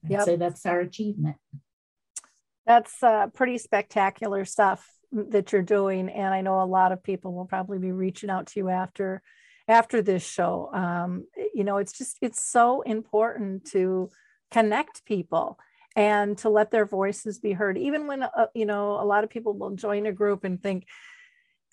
I'd 0.05 0.11
yep. 0.11 0.23
say 0.23 0.35
that's 0.35 0.65
our 0.65 0.79
achievement 0.79 1.37
that's 2.65 3.01
uh, 3.03 3.27
pretty 3.27 3.57
spectacular 3.57 4.45
stuff 4.45 4.87
that 5.11 5.51
you're 5.51 5.61
doing 5.61 6.07
and 6.09 6.33
i 6.33 6.39
know 6.41 6.61
a 6.61 6.63
lot 6.63 6.91
of 6.91 7.03
people 7.03 7.33
will 7.33 7.45
probably 7.45 7.77
be 7.77 7.91
reaching 7.91 8.29
out 8.29 8.47
to 8.47 8.59
you 8.59 8.69
after 8.69 9.21
after 9.67 10.01
this 10.01 10.25
show 10.25 10.69
um, 10.73 11.25
you 11.53 11.63
know 11.63 11.77
it's 11.77 11.91
just 11.91 12.17
it's 12.21 12.41
so 12.41 12.81
important 12.81 13.65
to 13.65 14.09
connect 14.51 15.03
people 15.05 15.59
and 15.95 16.37
to 16.37 16.49
let 16.49 16.71
their 16.71 16.85
voices 16.85 17.39
be 17.39 17.51
heard 17.51 17.77
even 17.77 18.07
when 18.07 18.23
uh, 18.23 18.47
you 18.53 18.65
know 18.65 18.99
a 18.99 19.05
lot 19.05 19.23
of 19.23 19.29
people 19.29 19.53
will 19.53 19.75
join 19.75 20.05
a 20.05 20.11
group 20.11 20.43
and 20.43 20.61
think 20.61 20.85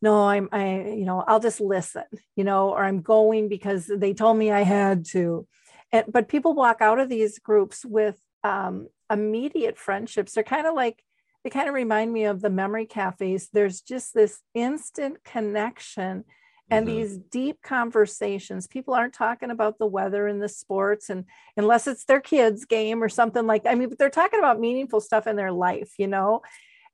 no 0.03 0.27
i'm 0.27 0.49
i 0.53 0.81
you 0.81 1.05
know 1.05 1.23
i'll 1.27 1.41
just 1.41 1.61
listen 1.61 2.05
you 2.37 2.45
know 2.45 2.71
or 2.71 2.85
i'm 2.85 3.01
going 3.01 3.49
because 3.49 3.87
they 3.87 4.13
told 4.13 4.37
me 4.37 4.51
i 4.51 4.63
had 4.63 5.05
to 5.05 5.47
and, 5.93 6.07
but 6.09 6.29
people 6.29 6.55
walk 6.55 6.81
out 6.81 6.99
of 6.99 7.09
these 7.09 7.39
groups 7.39 7.85
with 7.85 8.19
um, 8.45 8.89
immediate 9.11 9.79
friendships. 9.79 10.33
They're 10.33 10.45
kind 10.45 10.67
of 10.67 10.75
like, 10.75 11.03
they 11.43 11.51
kind 11.51 11.69
of 11.69 11.75
remind 11.75 12.13
me 12.13 12.25
of 12.25 12.41
the 12.41 12.51
memory 12.51 12.87
cafes. 12.87 13.49
There's 13.53 13.81
just 13.81 14.13
this 14.13 14.41
instant 14.55 15.25
connection 15.25 16.25
and 16.71 16.87
mm-hmm. 16.87 16.97
these 16.97 17.17
deep 17.17 17.63
conversations. 17.63 18.67
People 18.67 18.95
aren't 18.95 19.15
talking 19.15 19.51
about 19.51 19.79
the 19.79 19.87
weather 19.87 20.27
and 20.27 20.43
the 20.43 20.49
sports, 20.49 21.11
and 21.11 21.25
unless 21.57 21.87
it's 21.87 22.05
their 22.05 22.21
kids' 22.21 22.65
game 22.65 23.03
or 23.03 23.09
something 23.09 23.47
like 23.47 23.65
that. 23.65 23.73
I 23.73 23.75
mean, 23.75 23.89
but 23.89 23.99
they're 23.99 24.11
talking 24.11 24.39
about 24.39 24.61
meaningful 24.61 25.01
stuff 25.01 25.27
in 25.27 25.37
their 25.37 25.53
life, 25.53 25.93
you 25.99 26.07
know. 26.07 26.43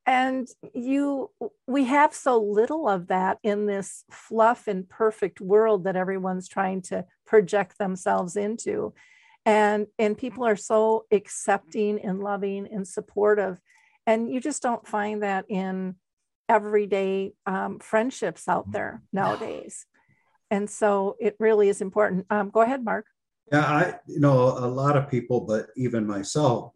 And 0.06 0.46
you, 0.74 1.30
we 1.66 1.84
have 1.84 2.14
so 2.14 2.38
little 2.38 2.88
of 2.88 3.06
that 3.06 3.38
in 3.42 3.64
this 3.64 4.04
fluff 4.10 4.68
and 4.68 4.86
perfect 4.86 5.40
world 5.40 5.84
that 5.84 5.96
everyone's 5.96 6.46
trying 6.46 6.82
to 6.82 7.06
project 7.26 7.78
themselves 7.78 8.36
into 8.36 8.92
and 9.46 9.86
and 9.98 10.16
people 10.16 10.44
are 10.46 10.56
so 10.56 11.04
accepting 11.10 12.00
and 12.00 12.20
loving 12.20 12.66
and 12.70 12.86
supportive 12.86 13.60
and 14.06 14.30
you 14.30 14.40
just 14.40 14.62
don't 14.62 14.86
find 14.86 15.22
that 15.22 15.44
in 15.48 15.96
everyday 16.48 17.32
um, 17.46 17.78
friendships 17.78 18.48
out 18.48 18.70
there 18.70 19.02
nowadays. 19.12 19.86
And 20.50 20.68
so 20.68 21.16
it 21.20 21.36
really 21.38 21.68
is 21.68 21.80
important. 21.80 22.26
Um, 22.30 22.50
go 22.50 22.60
ahead 22.60 22.84
mark. 22.84 23.06
Yeah 23.52 23.66
i 23.66 23.94
you 24.06 24.20
know 24.20 24.56
a 24.56 24.66
lot 24.66 24.96
of 24.96 25.10
people 25.10 25.40
but 25.40 25.66
even 25.76 26.06
myself 26.06 26.72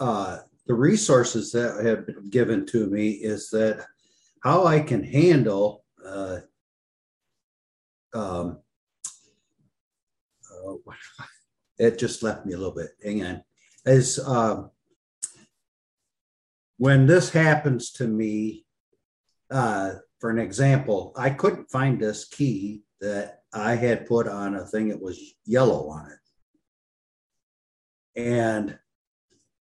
uh, 0.00 0.38
the 0.66 0.74
resources 0.74 1.52
that 1.52 1.84
have 1.84 2.06
been 2.06 2.30
given 2.30 2.64
to 2.66 2.86
me 2.86 3.10
is 3.10 3.50
that 3.50 3.84
how 4.42 4.64
i 4.64 4.80
can 4.80 5.04
handle 5.04 5.84
uh, 6.04 6.38
um, 8.14 8.58
uh, 10.64 10.74
it 11.78 11.98
just 11.98 12.22
left 12.22 12.46
me 12.46 12.52
a 12.52 12.56
little 12.56 12.74
bit. 12.74 12.90
Hang 13.02 13.24
on. 13.24 13.42
Is 13.84 14.18
um, 14.18 14.70
when 16.78 17.06
this 17.06 17.30
happens 17.30 17.90
to 17.92 18.06
me, 18.06 18.64
uh, 19.52 19.94
for 20.20 20.30
an 20.30 20.38
example, 20.38 21.12
I 21.16 21.30
couldn't 21.30 21.70
find 21.70 22.00
this 22.00 22.24
key 22.24 22.82
that 23.00 23.42
I 23.52 23.74
had 23.74 24.06
put 24.06 24.26
on 24.28 24.54
a 24.54 24.64
thing 24.64 24.88
that 24.88 25.00
was 25.00 25.20
yellow 25.44 25.88
on 25.90 26.10
it. 26.10 26.18
And 28.20 28.78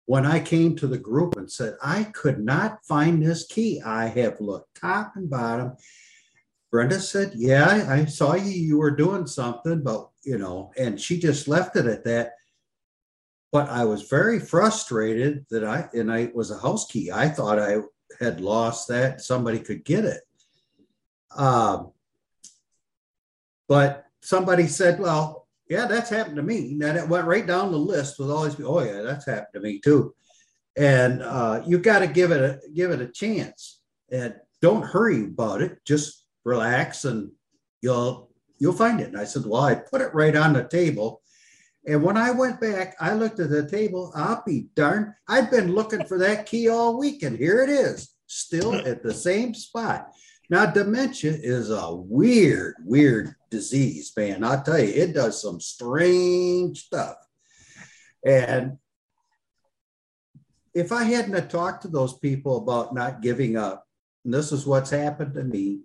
when 0.06 0.26
I 0.26 0.40
came 0.40 0.76
to 0.76 0.86
the 0.86 0.98
group 0.98 1.36
and 1.36 1.50
said, 1.50 1.76
I 1.82 2.04
could 2.04 2.40
not 2.44 2.84
find 2.84 3.22
this 3.22 3.46
key, 3.46 3.80
I 3.84 4.06
have 4.06 4.40
looked 4.40 4.80
top 4.80 5.12
and 5.16 5.30
bottom. 5.30 5.76
Brenda 6.72 7.00
said, 7.00 7.32
Yeah, 7.34 7.86
I 7.88 8.04
saw 8.06 8.34
you, 8.34 8.50
you 8.50 8.78
were 8.78 8.90
doing 8.90 9.26
something, 9.26 9.82
but 9.82 10.08
you 10.24 10.38
know, 10.38 10.72
and 10.78 11.00
she 11.00 11.18
just 11.18 11.48
left 11.48 11.76
it 11.76 11.86
at 11.86 12.04
that. 12.04 12.32
but 13.52 13.68
I 13.68 13.84
was 13.84 14.02
very 14.02 14.38
frustrated 14.38 15.46
that 15.50 15.64
I 15.64 15.88
and 15.92 16.12
I 16.12 16.30
was 16.34 16.50
a 16.50 16.58
house 16.58 16.86
key. 16.86 17.10
I 17.10 17.28
thought 17.28 17.58
I 17.58 17.78
had 18.18 18.40
lost 18.40 18.88
that. 18.88 19.20
Somebody 19.20 19.58
could 19.58 19.84
get 19.84 20.04
it. 20.04 20.22
Um, 21.36 21.92
but 23.68 24.06
somebody 24.20 24.66
said, 24.66 24.98
"Well, 24.98 25.46
yeah, 25.68 25.86
that's 25.86 26.10
happened 26.10 26.36
to 26.36 26.42
me." 26.42 26.72
And 26.82 26.98
it 26.98 27.08
went 27.08 27.26
right 27.26 27.46
down 27.46 27.70
the 27.70 27.78
list 27.78 28.18
with 28.18 28.30
all 28.30 28.44
these. 28.44 28.60
Oh 28.60 28.82
yeah, 28.82 29.02
that's 29.02 29.26
happened 29.26 29.54
to 29.54 29.60
me 29.60 29.78
too. 29.78 30.14
And 30.76 31.22
uh, 31.22 31.62
you 31.66 31.78
got 31.78 32.00
to 32.00 32.06
give 32.06 32.32
it 32.32 32.40
a 32.40 32.60
give 32.74 32.90
it 32.90 33.00
a 33.00 33.06
chance, 33.06 33.80
and 34.10 34.34
don't 34.60 34.84
hurry 34.84 35.24
about 35.24 35.62
it. 35.62 35.78
Just 35.84 36.26
relax, 36.44 37.04
and 37.04 37.30
you'll 37.80 38.30
you'll 38.58 38.72
find 38.72 39.00
it. 39.00 39.08
And 39.08 39.18
I 39.18 39.24
said, 39.24 39.46
"Well, 39.46 39.62
I 39.62 39.76
put 39.76 40.00
it 40.00 40.14
right 40.14 40.36
on 40.36 40.52
the 40.52 40.64
table." 40.64 41.22
And 41.86 42.02
when 42.02 42.16
I 42.16 42.30
went 42.30 42.60
back, 42.60 42.94
I 43.00 43.14
looked 43.14 43.40
at 43.40 43.50
the 43.50 43.68
table. 43.68 44.12
I'll 44.14 44.42
be 44.46 44.68
darned. 44.74 45.14
I've 45.28 45.50
been 45.50 45.74
looking 45.74 46.04
for 46.04 46.18
that 46.18 46.46
key 46.46 46.68
all 46.68 46.98
week, 46.98 47.22
and 47.22 47.36
here 47.36 47.62
it 47.62 47.70
is, 47.70 48.14
still 48.26 48.74
at 48.74 49.02
the 49.02 49.14
same 49.14 49.54
spot. 49.54 50.10
Now, 50.50 50.66
dementia 50.66 51.32
is 51.32 51.70
a 51.70 51.94
weird, 51.94 52.74
weird 52.84 53.34
disease, 53.50 54.12
man. 54.16 54.44
I'll 54.44 54.62
tell 54.62 54.78
you, 54.78 54.92
it 54.92 55.14
does 55.14 55.40
some 55.40 55.60
strange 55.60 56.86
stuff. 56.86 57.16
And 58.26 58.76
if 60.74 60.92
I 60.92 61.04
hadn't 61.04 61.34
have 61.34 61.48
talked 61.48 61.82
to 61.82 61.88
those 61.88 62.18
people 62.18 62.58
about 62.58 62.94
not 62.94 63.22
giving 63.22 63.56
up, 63.56 63.86
and 64.24 64.34
this 64.34 64.52
is 64.52 64.66
what's 64.66 64.90
happened 64.90 65.34
to 65.34 65.44
me, 65.44 65.80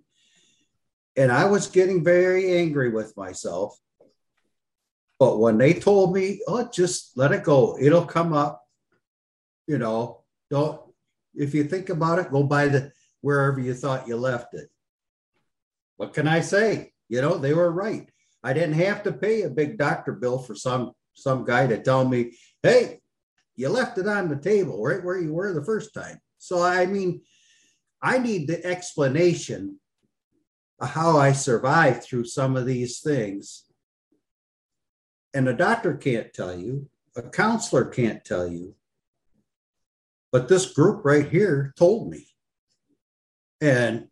and 1.16 1.32
I 1.32 1.46
was 1.46 1.68
getting 1.68 2.04
very 2.04 2.58
angry 2.58 2.90
with 2.90 3.16
myself 3.16 3.78
but 5.18 5.38
when 5.38 5.58
they 5.58 5.72
told 5.72 6.14
me, 6.14 6.40
oh, 6.46 6.68
just 6.72 7.16
let 7.16 7.32
it 7.32 7.44
go, 7.44 7.78
it'll 7.80 8.04
come 8.04 8.32
up. 8.32 8.62
You 9.66 9.78
know, 9.78 10.22
don't, 10.50 10.80
if 11.34 11.54
you 11.54 11.64
think 11.64 11.88
about 11.88 12.18
it, 12.18 12.30
go 12.30 12.42
by 12.42 12.68
the 12.68 12.92
wherever 13.20 13.58
you 13.58 13.74
thought 13.74 14.06
you 14.06 14.16
left 14.16 14.54
it. 14.54 14.68
What 15.96 16.12
can 16.12 16.28
I 16.28 16.40
say? 16.40 16.92
You 17.08 17.20
know, 17.22 17.38
they 17.38 17.54
were 17.54 17.70
right. 17.70 18.08
I 18.44 18.52
didn't 18.52 18.74
have 18.74 19.02
to 19.04 19.12
pay 19.12 19.42
a 19.42 19.50
big 19.50 19.78
doctor 19.78 20.12
bill 20.12 20.38
for 20.38 20.54
some 20.54 20.92
some 21.14 21.44
guy 21.44 21.66
to 21.66 21.82
tell 21.82 22.06
me, 22.06 22.36
hey, 22.62 23.00
you 23.56 23.70
left 23.70 23.96
it 23.96 24.06
on 24.06 24.28
the 24.28 24.36
table 24.36 24.82
right 24.82 25.02
where 25.02 25.18
you 25.18 25.32
were 25.32 25.54
the 25.54 25.64
first 25.64 25.94
time. 25.94 26.20
So 26.38 26.62
I 26.62 26.84
mean, 26.84 27.22
I 28.02 28.18
need 28.18 28.46
the 28.46 28.64
explanation 28.64 29.80
of 30.78 30.90
how 30.90 31.18
I 31.18 31.32
survived 31.32 32.02
through 32.02 32.26
some 32.26 32.54
of 32.54 32.66
these 32.66 33.00
things 33.00 33.65
and 35.36 35.48
a 35.48 35.52
doctor 35.52 35.94
can't 35.94 36.32
tell 36.32 36.58
you, 36.58 36.88
a 37.14 37.20
counselor 37.20 37.84
can't 37.84 38.24
tell 38.24 38.48
you. 38.48 38.74
But 40.32 40.48
this 40.48 40.72
group 40.72 41.04
right 41.04 41.28
here 41.28 41.74
told 41.78 42.10
me. 42.10 42.28
And, 43.60 44.08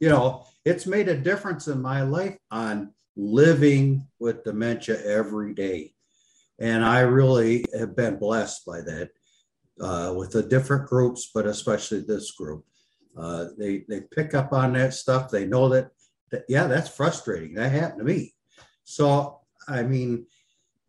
you 0.00 0.08
know, 0.08 0.44
it's 0.64 0.84
made 0.84 1.08
a 1.08 1.16
difference 1.16 1.68
in 1.68 1.80
my 1.80 2.02
life 2.02 2.36
on 2.50 2.92
living 3.14 4.08
with 4.18 4.42
dementia 4.42 5.00
every 5.04 5.54
day. 5.54 5.94
And 6.58 6.84
I 6.84 7.00
really 7.00 7.64
have 7.78 7.94
been 7.94 8.18
blessed 8.18 8.66
by 8.66 8.80
that 8.80 9.10
uh, 9.80 10.14
with 10.16 10.32
the 10.32 10.42
different 10.42 10.88
groups, 10.88 11.30
but 11.32 11.46
especially 11.46 12.00
this 12.00 12.32
group. 12.32 12.64
Uh, 13.16 13.46
they, 13.56 13.84
they 13.88 14.00
pick 14.00 14.34
up 14.34 14.52
on 14.52 14.72
that 14.72 14.94
stuff. 14.94 15.30
They 15.30 15.46
know 15.46 15.68
that, 15.68 15.92
that, 16.32 16.44
yeah, 16.48 16.66
that's 16.66 16.88
frustrating. 16.88 17.54
That 17.54 17.70
happened 17.70 18.00
to 18.00 18.04
me. 18.04 18.34
So, 18.82 19.42
I 19.68 19.84
mean, 19.84 20.26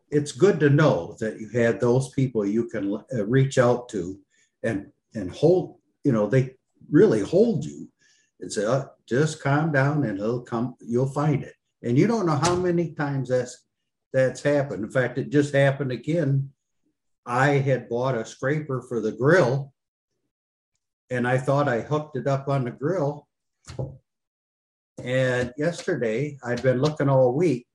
it's 0.10 0.32
good 0.32 0.60
to 0.60 0.70
know 0.70 1.16
that 1.20 1.40
you 1.40 1.50
had 1.50 1.80
those 1.80 2.10
people 2.12 2.46
you 2.46 2.68
can 2.68 2.96
uh, 2.96 3.26
reach 3.26 3.58
out 3.58 3.90
to 3.90 4.20
and 4.64 4.88
and 5.16 5.32
hold 5.32 5.78
you 6.04 6.12
know 6.12 6.28
they 6.28 6.56
really 6.90 7.22
hold 7.22 7.66
you. 7.66 7.88
And 8.40 8.52
say 8.52 8.66
oh, 8.66 8.88
just 9.08 9.42
calm 9.42 9.72
down 9.72 10.04
and 10.04 10.20
it'll 10.20 10.42
come 10.42 10.76
you'll 10.80 11.08
find 11.08 11.44
it. 11.44 11.54
And 11.84 11.98
you 11.98 12.08
don't 12.08 12.26
know 12.26 12.38
how 12.38 12.56
many 12.56 12.94
times 12.94 13.30
that's 13.30 13.66
that's 14.14 14.42
happened. 14.42 14.84
In 14.84 14.92
fact 14.92 15.18
it 15.18 15.30
just 15.30 15.54
happened 15.54 15.92
again. 15.92 16.52
I 17.26 17.50
had 17.58 17.90
bought 17.90 18.16
a 18.16 18.26
scraper 18.26 18.82
for 18.82 19.02
the 19.02 19.12
grill 19.12 19.74
and 21.10 21.28
i 21.28 21.38
thought 21.38 21.68
i 21.68 21.82
hooked 21.82 22.16
it 22.16 22.28
up 22.28 22.48
on 22.48 22.64
the 22.64 22.72
grill. 22.72 23.28
And 25.04 25.54
yesterday 25.58 26.38
i'd 26.46 26.64
been 26.64 26.82
looking 26.82 27.10
all 27.10 27.34
week 27.34 27.68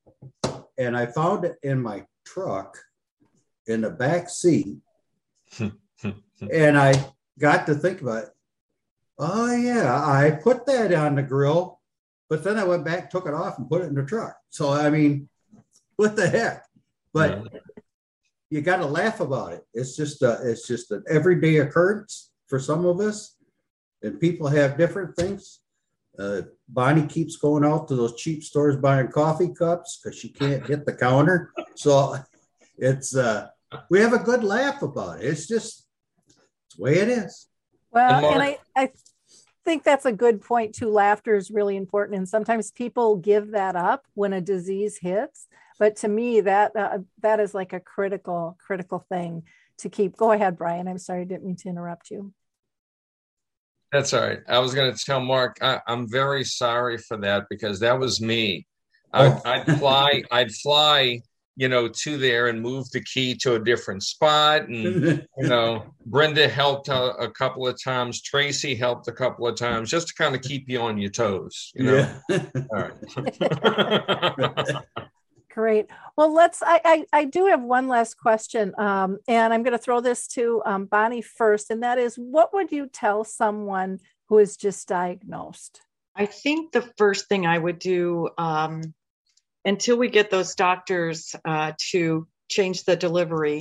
and 0.79 0.97
i 0.97 1.07
found 1.07 1.45
it 1.45 1.57
in 1.63 1.83
my 1.83 2.05
truck 2.25 2.79
in 3.67 3.83
the 3.83 3.91
back 3.91 4.29
seat. 4.29 4.77
and 5.59 6.79
I 6.79 7.13
got 7.39 7.67
to 7.67 7.75
think 7.75 8.01
about 8.01 8.25
it. 8.25 8.31
Oh, 9.19 9.55
yeah, 9.55 9.95
I 9.95 10.39
put 10.43 10.67
that 10.67 10.93
on 10.93 11.15
the 11.15 11.23
grill, 11.23 11.81
but 12.29 12.43
then 12.43 12.59
I 12.59 12.65
went 12.65 12.85
back, 12.85 13.11
took 13.11 13.27
it 13.27 13.35
off, 13.35 13.59
and 13.59 13.69
put 13.69 13.83
it 13.83 13.87
in 13.89 13.95
the 13.95 14.05
truck. 14.05 14.37
So, 14.51 14.73
I 14.73 14.91
mean, 14.91 15.29
what 15.97 16.17
the 16.17 16.29
heck? 16.29 16.65
But 17.13 17.45
yeah. 17.53 17.61
you 18.51 18.61
got 18.63 18.79
to 18.79 18.87
laugh 18.87 19.21
about 19.21 19.53
it. 19.53 19.65
It's 19.75 19.97
just 19.97 20.23
a, 20.23 20.39
it's 20.43 20.67
just 20.67 20.91
an 20.91 21.05
everyday 21.09 21.59
occurrence 21.59 22.31
for 22.49 22.59
some 22.59 22.87
of 22.87 23.01
us, 23.01 23.37
and 24.03 24.19
people 24.19 24.49
have 24.49 24.79
different 24.79 25.15
things. 25.17 25.61
Uh, 26.19 26.43
Bonnie 26.69 27.07
keeps 27.07 27.37
going 27.37 27.65
out 27.65 27.89
to 27.89 27.97
those 27.97 28.17
cheap 28.17 28.43
stores 28.43 28.77
buying 28.77 29.09
coffee 29.09 29.53
cups 29.53 29.99
because 30.03 30.19
she 30.19 30.29
can't 30.29 30.67
hit 30.67 30.85
the 30.85 30.93
counter. 30.93 31.53
So 31.75 32.17
it's 32.77 33.17
uh, 33.17 33.49
we 33.89 34.01
have 34.01 34.13
a 34.13 34.19
good 34.19 34.45
laugh 34.45 34.83
about 34.83 35.21
it. 35.21 35.27
It's 35.27 35.47
just 35.47 35.87
it's 36.27 36.77
the 36.77 36.83
way 36.83 36.99
it 36.99 37.09
is. 37.09 37.49
Well, 37.91 38.27
and, 38.27 38.35
and 38.35 38.43
I, 38.43 38.59
I 38.77 38.91
think 39.65 39.85
that's 39.85 40.07
a 40.07 40.13
good 40.13 40.43
point 40.43 40.75
too. 40.75 40.91
Laughter 40.91 41.35
is 41.35 41.51
really 41.51 41.77
important, 41.77 42.19
and 42.19 42.29
sometimes 42.29 42.71
people 42.71 43.17
give 43.17 43.53
that 43.53 43.77
up 43.77 44.07
when 44.15 44.33
a 44.33 44.41
disease 44.41 44.99
hits. 44.99 45.47
But 45.79 45.97
to 45.97 46.09
me, 46.09 46.43
that 46.43 46.77
uh, 46.77 46.99
that 47.23 47.41
is 47.41 47.55
like 47.55 47.73
a 47.73 47.81
critical 47.81 48.57
critical 48.65 49.05
thing 49.09 49.45
to 49.79 49.89
keep. 49.89 50.17
Go 50.17 50.33
ahead, 50.33 50.59
Brian. 50.59 50.89
I'm 50.89 50.99
sorry, 50.99 51.23
I 51.23 51.25
didn't 51.25 51.45
mean 51.45 51.57
to 51.57 51.69
interrupt 51.69 52.11
you. 52.11 52.33
That's 53.93 54.15
all 54.15 54.23
right. 54.23 54.41
I 54.49 54.59
was 54.59 54.75
going 54.75 54.93
to 54.93 55.05
tell 55.05 55.21
Mark, 55.21 55.59
I, 55.61 55.81
am 55.87 56.09
very 56.09 56.45
sorry 56.45 56.97
for 56.97 57.19
that 57.19 57.45
because 57.51 57.79
that 57.81 57.99
was 57.99 58.23
me. 58.23 58.67
I'd, 59.13 59.33
oh. 59.33 59.43
I'd 59.45 59.79
fly, 59.79 60.23
I'd 60.31 60.51
fly, 60.51 61.21
you 61.57 61.69
know, 61.69 61.89
to 61.89 62.17
there 62.17 62.49
and 62.49 62.63
move 62.63 62.91
the 62.91 63.03
key 63.03 63.35
to 63.43 63.57
a 63.57 63.63
different 63.63 64.03
spot. 64.03 64.69
And, 64.69 65.27
you 65.39 65.47
know, 65.47 65.85
Brenda 66.07 66.49
helped 66.49 66.89
a, 66.89 67.15
a, 67.17 67.31
couple 67.31 67.69
of 67.69 67.79
times. 67.83 68.23
Tracy 68.23 68.75
helped 68.75 69.09
a 69.09 69.13
couple 69.13 69.47
of 69.47 69.57
times 69.57 69.91
just 69.91 70.09
to 70.09 70.15
kind 70.15 70.35
of 70.35 70.41
keep 70.41 70.71
you 70.71 70.81
on 70.81 70.97
your 70.97 71.11
toes, 71.11 71.71
you 71.75 71.85
know? 71.85 72.15
Yeah. 72.31 72.49
all 72.73 72.89
right. 72.89 72.95
Great. 75.55 75.87
Well, 76.17 76.33
let's. 76.33 76.63
I, 76.63 76.81
I, 76.85 77.05
I 77.13 77.25
do 77.27 77.47
have 77.47 77.63
one 77.63 77.87
last 77.87 78.19
question, 78.19 78.73
um, 78.79 79.19
and 79.29 79.53
I'm 79.53 79.63
going 79.63 79.77
to 79.77 79.79
throw 79.79 80.01
this 80.01 80.27
to 80.29 80.63
um, 80.65 80.87
Bonnie 80.87 81.21
first, 81.21 81.71
and 81.71 81.83
that 81.83 81.99
is, 81.99 82.17
what 82.17 82.55
would 82.55 82.73
you 82.73 82.87
tell 82.87 83.23
someone 83.23 84.01
who 84.29 84.39
is 84.39 84.57
just 84.57 84.89
diagnosed? 84.89 85.83
I 86.17 86.25
think 86.25 86.73
the 86.73 86.91
first 86.97 87.29
thing 87.29 87.47
I 87.47 87.59
would 87.59 87.79
do, 87.79 88.31
um, 88.39 88.95
until 89.65 89.99
we 89.99 90.09
get 90.09 90.31
those 90.31 90.55
doctors 90.55 91.35
uh, 91.45 91.73
to 91.91 92.27
change 92.49 92.85
the 92.85 92.97
delivery, 92.97 93.61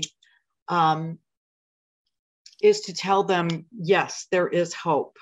um, 0.69 1.19
is 2.61 2.81
to 2.81 2.93
tell 2.93 3.23
them, 3.23 3.65
yes, 3.77 4.27
there 4.31 4.47
is 4.47 4.73
hope, 4.73 5.17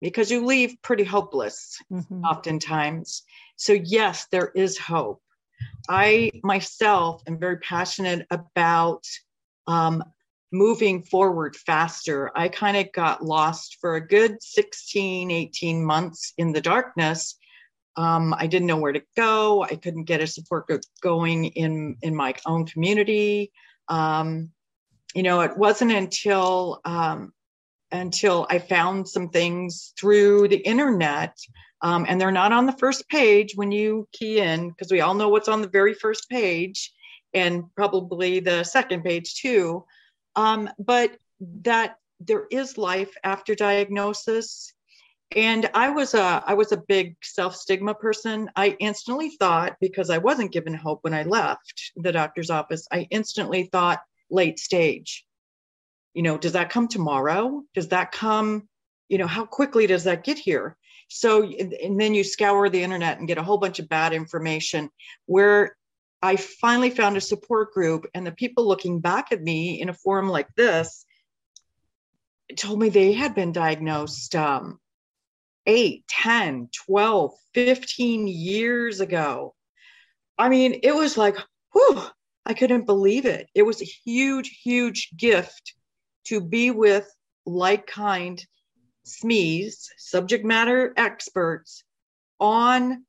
because 0.00 0.32
you 0.32 0.44
leave 0.44 0.82
pretty 0.82 1.04
hopeless 1.04 1.78
mm-hmm. 1.92 2.24
oftentimes. 2.24 3.22
So 3.54 3.72
yes, 3.72 4.26
there 4.32 4.50
is 4.54 4.78
hope 4.78 5.22
I 5.88 6.32
myself 6.42 7.22
am 7.26 7.38
very 7.38 7.58
passionate 7.58 8.26
about 8.30 9.04
um, 9.66 10.02
moving 10.52 11.02
forward 11.02 11.56
faster. 11.56 12.30
I 12.34 12.48
kind 12.48 12.76
of 12.76 12.92
got 12.92 13.24
lost 13.24 13.78
for 13.80 13.96
a 13.96 14.06
good 14.06 14.42
16, 14.42 15.30
18 15.30 15.84
months 15.84 16.32
in 16.38 16.52
the 16.52 16.60
darkness. 16.60 17.36
Um, 17.96 18.34
I 18.36 18.46
didn't 18.46 18.66
know 18.66 18.76
where 18.76 18.92
to 18.92 19.02
go. 19.16 19.62
I 19.62 19.76
couldn't 19.76 20.04
get 20.04 20.20
a 20.20 20.26
support 20.26 20.66
group 20.66 20.82
going 21.00 21.46
in, 21.46 21.96
in 22.02 22.14
my 22.14 22.34
own 22.44 22.66
community. 22.66 23.52
Um, 23.88 24.50
you 25.14 25.22
know, 25.22 25.40
it 25.40 25.56
wasn't 25.56 25.92
until 25.92 26.80
um, 26.84 27.32
until 27.92 28.46
I 28.50 28.58
found 28.58 29.08
some 29.08 29.28
things 29.28 29.92
through 29.98 30.48
the 30.48 30.56
internet 30.56 31.36
um, 31.82 32.06
and 32.08 32.20
they're 32.20 32.32
not 32.32 32.52
on 32.52 32.66
the 32.66 32.72
first 32.72 33.08
page 33.08 33.54
when 33.54 33.70
you 33.72 34.08
key 34.12 34.40
in, 34.40 34.70
because 34.70 34.90
we 34.90 35.00
all 35.00 35.14
know 35.14 35.28
what's 35.28 35.48
on 35.48 35.62
the 35.62 35.68
very 35.68 35.94
first 35.94 36.28
page 36.28 36.92
and 37.34 37.64
probably 37.74 38.40
the 38.40 38.64
second 38.64 39.02
page 39.02 39.34
too. 39.34 39.84
Um, 40.34 40.70
but 40.78 41.16
that 41.62 41.96
there 42.20 42.46
is 42.50 42.78
life 42.78 43.14
after 43.24 43.54
diagnosis. 43.54 44.72
And 45.34 45.68
I 45.74 45.90
was 45.90 46.14
a 46.14 46.42
I 46.46 46.54
was 46.54 46.72
a 46.72 46.76
big 46.88 47.16
self 47.22 47.56
stigma 47.56 47.94
person. 47.94 48.48
I 48.54 48.76
instantly 48.78 49.30
thought 49.30 49.76
because 49.80 50.08
I 50.08 50.18
wasn't 50.18 50.52
given 50.52 50.72
hope 50.72 51.00
when 51.02 51.14
I 51.14 51.24
left 51.24 51.92
the 51.96 52.12
doctor's 52.12 52.48
office. 52.48 52.86
I 52.92 53.08
instantly 53.10 53.64
thought 53.64 54.00
late 54.30 54.58
stage. 54.58 55.26
You 56.14 56.22
know, 56.22 56.38
does 56.38 56.52
that 56.52 56.70
come 56.70 56.88
tomorrow? 56.88 57.62
Does 57.74 57.88
that 57.88 58.12
come, 58.12 58.68
you 59.08 59.18
know, 59.18 59.26
how 59.26 59.44
quickly 59.44 59.86
does 59.86 60.04
that 60.04 60.24
get 60.24 60.38
here? 60.38 60.76
So, 61.08 61.44
and 61.44 62.00
then 62.00 62.14
you 62.14 62.24
scour 62.24 62.68
the 62.68 62.82
internet 62.82 63.18
and 63.18 63.28
get 63.28 63.38
a 63.38 63.42
whole 63.42 63.58
bunch 63.58 63.78
of 63.78 63.88
bad 63.88 64.12
information 64.12 64.90
where 65.26 65.76
I 66.22 66.36
finally 66.36 66.90
found 66.90 67.16
a 67.16 67.20
support 67.20 67.72
group, 67.72 68.06
and 68.14 68.26
the 68.26 68.32
people 68.32 68.66
looking 68.66 69.00
back 69.00 69.32
at 69.32 69.42
me 69.42 69.80
in 69.80 69.88
a 69.88 69.94
forum 69.94 70.28
like 70.28 70.48
this 70.56 71.04
told 72.56 72.80
me 72.80 72.88
they 72.88 73.12
had 73.12 73.34
been 73.34 73.52
diagnosed 73.52 74.34
um, 74.34 74.80
8, 75.66 76.04
10, 76.08 76.68
12, 76.86 77.32
15 77.54 78.28
years 78.28 79.00
ago. 79.00 79.54
I 80.38 80.48
mean, 80.48 80.80
it 80.82 80.94
was 80.94 81.16
like, 81.16 81.36
whew, 81.72 82.02
I 82.44 82.54
couldn't 82.54 82.86
believe 82.86 83.26
it. 83.26 83.48
It 83.54 83.62
was 83.62 83.82
a 83.82 83.86
huge, 83.86 84.60
huge 84.62 85.10
gift 85.16 85.74
to 86.26 86.40
be 86.40 86.70
with 86.70 87.08
like 87.44 87.86
kind 87.86 88.44
SMEs, 89.06 89.88
subject 89.98 90.44
matter 90.44 90.92
experts 90.96 91.84
on 92.40 93.04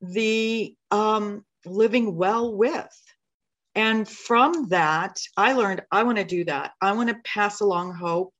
the 0.00 0.74
um, 0.90 1.44
living 1.64 2.16
well 2.16 2.54
with. 2.54 3.02
And 3.74 4.08
from 4.08 4.68
that, 4.68 5.18
I 5.36 5.52
learned 5.52 5.82
I 5.90 6.02
want 6.02 6.18
to 6.18 6.24
do 6.24 6.44
that. 6.44 6.72
I 6.80 6.92
want 6.92 7.10
to 7.10 7.16
pass 7.24 7.60
along 7.60 7.94
hope 7.94 8.32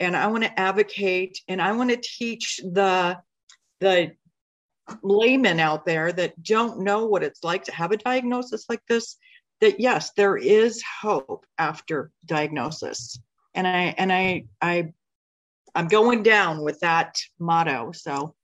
and 0.00 0.16
I 0.16 0.28
want 0.28 0.44
to 0.44 0.60
advocate 0.60 1.40
and 1.48 1.60
I 1.60 1.72
want 1.72 1.90
to 1.90 1.96
teach 1.96 2.60
the 2.64 3.18
the 3.80 4.12
laymen 5.02 5.60
out 5.60 5.84
there 5.84 6.12
that 6.12 6.42
don't 6.42 6.80
know 6.80 7.06
what 7.06 7.22
it's 7.22 7.44
like 7.44 7.64
to 7.64 7.74
have 7.74 7.92
a 7.92 7.96
diagnosis 7.96 8.64
like 8.68 8.80
this 8.88 9.16
that 9.60 9.78
yes 9.78 10.12
there 10.16 10.36
is 10.36 10.82
hope 10.82 11.44
after 11.58 12.10
diagnosis 12.24 13.18
and 13.54 13.66
i 13.66 13.94
and 13.98 14.10
i 14.10 14.44
i 14.62 14.90
i'm 15.74 15.88
going 15.88 16.22
down 16.22 16.62
with 16.62 16.80
that 16.80 17.16
motto 17.38 17.92
so. 17.92 18.34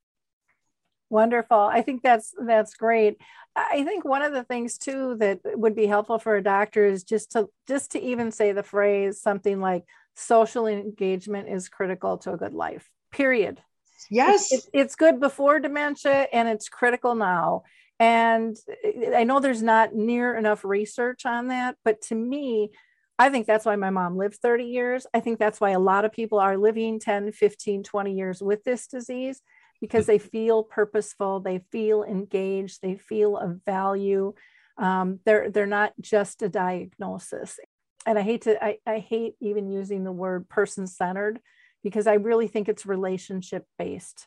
Wonderful. 1.10 1.58
I 1.58 1.82
think 1.82 2.02
that's 2.02 2.34
that's 2.44 2.74
great. 2.74 3.18
I 3.54 3.84
think 3.84 4.04
one 4.04 4.22
of 4.22 4.32
the 4.32 4.42
things 4.42 4.78
too 4.78 5.14
that 5.20 5.38
would 5.44 5.76
be 5.76 5.86
helpful 5.86 6.18
for 6.18 6.34
a 6.34 6.42
doctor 6.42 6.86
is 6.86 7.04
just 7.04 7.32
to 7.32 7.48
just 7.68 7.92
to 7.92 8.02
even 8.02 8.32
say 8.32 8.50
the 8.50 8.64
phrase 8.64 9.20
something 9.20 9.60
like 9.60 9.84
social 10.16 10.66
engagement 10.66 11.48
is 11.48 11.68
critical 11.68 12.18
to 12.18 12.32
a 12.32 12.36
good 12.36 12.52
life 12.54 12.90
period. 13.12 13.60
Yes. 14.10 14.52
It's, 14.52 14.68
it's 14.72 14.96
good 14.96 15.20
before 15.20 15.60
dementia 15.60 16.26
and 16.32 16.48
it's 16.48 16.68
critical 16.68 17.14
now. 17.14 17.62
And 18.00 18.56
i 19.14 19.22
know 19.22 19.38
there's 19.38 19.62
not 19.62 19.94
near 19.94 20.36
enough 20.36 20.64
research 20.64 21.24
on 21.24 21.46
that 21.48 21.76
but 21.84 22.02
to 22.02 22.16
me 22.16 22.70
i 23.18 23.28
think 23.28 23.46
that's 23.46 23.64
why 23.64 23.76
my 23.76 23.90
mom 23.90 24.16
lived 24.16 24.36
30 24.36 24.64
years. 24.64 25.06
I 25.14 25.20
think 25.20 25.38
that's 25.38 25.60
why 25.60 25.70
a 25.70 25.78
lot 25.78 26.04
of 26.04 26.12
people 26.12 26.38
are 26.38 26.56
living 26.56 26.98
10 26.98 27.32
15 27.32 27.82
20 27.82 28.14
years 28.14 28.42
with 28.42 28.64
this 28.64 28.86
disease 28.86 29.40
because 29.80 30.06
they 30.06 30.18
feel 30.18 30.62
purposeful 30.62 31.40
they 31.40 31.60
feel 31.70 32.04
engaged 32.04 32.80
they 32.82 32.96
feel 32.96 33.36
of 33.36 33.60
value. 33.64 34.34
Um, 34.76 35.20
they're 35.24 35.50
they're 35.50 35.66
not 35.66 35.92
just 36.00 36.42
a 36.42 36.48
diagnosis. 36.48 37.58
And 38.06 38.18
I 38.18 38.22
hate 38.22 38.42
to, 38.42 38.62
I, 38.62 38.78
I 38.86 38.98
hate 38.98 39.34
even 39.40 39.70
using 39.70 40.04
the 40.04 40.12
word 40.12 40.48
person 40.48 40.86
centered 40.86 41.40
because 41.82 42.06
I 42.06 42.14
really 42.14 42.48
think 42.48 42.68
it's 42.68 42.84
relationship 42.84 43.64
based 43.78 44.26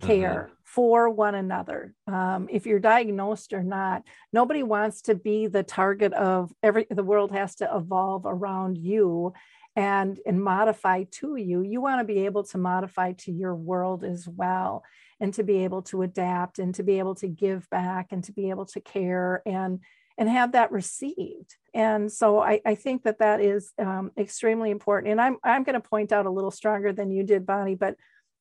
care 0.00 0.48
mm-hmm. 0.48 0.54
for 0.64 1.08
one 1.08 1.34
another. 1.34 1.94
Um, 2.06 2.48
if 2.50 2.66
you're 2.66 2.78
diagnosed 2.78 3.52
or 3.52 3.62
not, 3.62 4.04
nobody 4.32 4.62
wants 4.62 5.02
to 5.02 5.14
be 5.14 5.46
the 5.46 5.62
target 5.62 6.12
of 6.12 6.52
every, 6.62 6.86
the 6.90 7.02
world 7.02 7.32
has 7.32 7.56
to 7.56 7.70
evolve 7.74 8.24
around 8.26 8.78
you 8.78 9.32
and, 9.76 10.18
and 10.26 10.42
modify 10.42 11.04
to 11.04 11.36
you. 11.36 11.62
You 11.62 11.80
want 11.80 12.00
to 12.00 12.04
be 12.04 12.26
able 12.26 12.44
to 12.44 12.58
modify 12.58 13.12
to 13.12 13.32
your 13.32 13.54
world 13.54 14.04
as 14.04 14.26
well 14.28 14.84
and 15.20 15.34
to 15.34 15.42
be 15.42 15.64
able 15.64 15.82
to 15.82 16.02
adapt 16.02 16.58
and 16.58 16.74
to 16.76 16.82
be 16.82 16.98
able 16.98 17.14
to 17.16 17.28
give 17.28 17.68
back 17.70 18.08
and 18.12 18.22
to 18.24 18.32
be 18.32 18.50
able 18.50 18.66
to 18.66 18.80
care 18.80 19.42
and 19.46 19.80
and 20.18 20.28
have 20.28 20.52
that 20.52 20.72
received. 20.72 21.54
And 21.72 22.10
so 22.10 22.40
I, 22.40 22.60
I 22.66 22.74
think 22.74 23.04
that 23.04 23.20
that 23.20 23.40
is 23.40 23.72
um, 23.78 24.10
extremely 24.18 24.72
important. 24.72 25.12
And 25.12 25.20
I'm, 25.20 25.36
I'm 25.44 25.62
going 25.62 25.80
to 25.80 25.88
point 25.88 26.10
out 26.10 26.26
a 26.26 26.30
little 26.30 26.50
stronger 26.50 26.92
than 26.92 27.12
you 27.12 27.22
did, 27.22 27.46
Bonnie, 27.46 27.76
but 27.76 27.94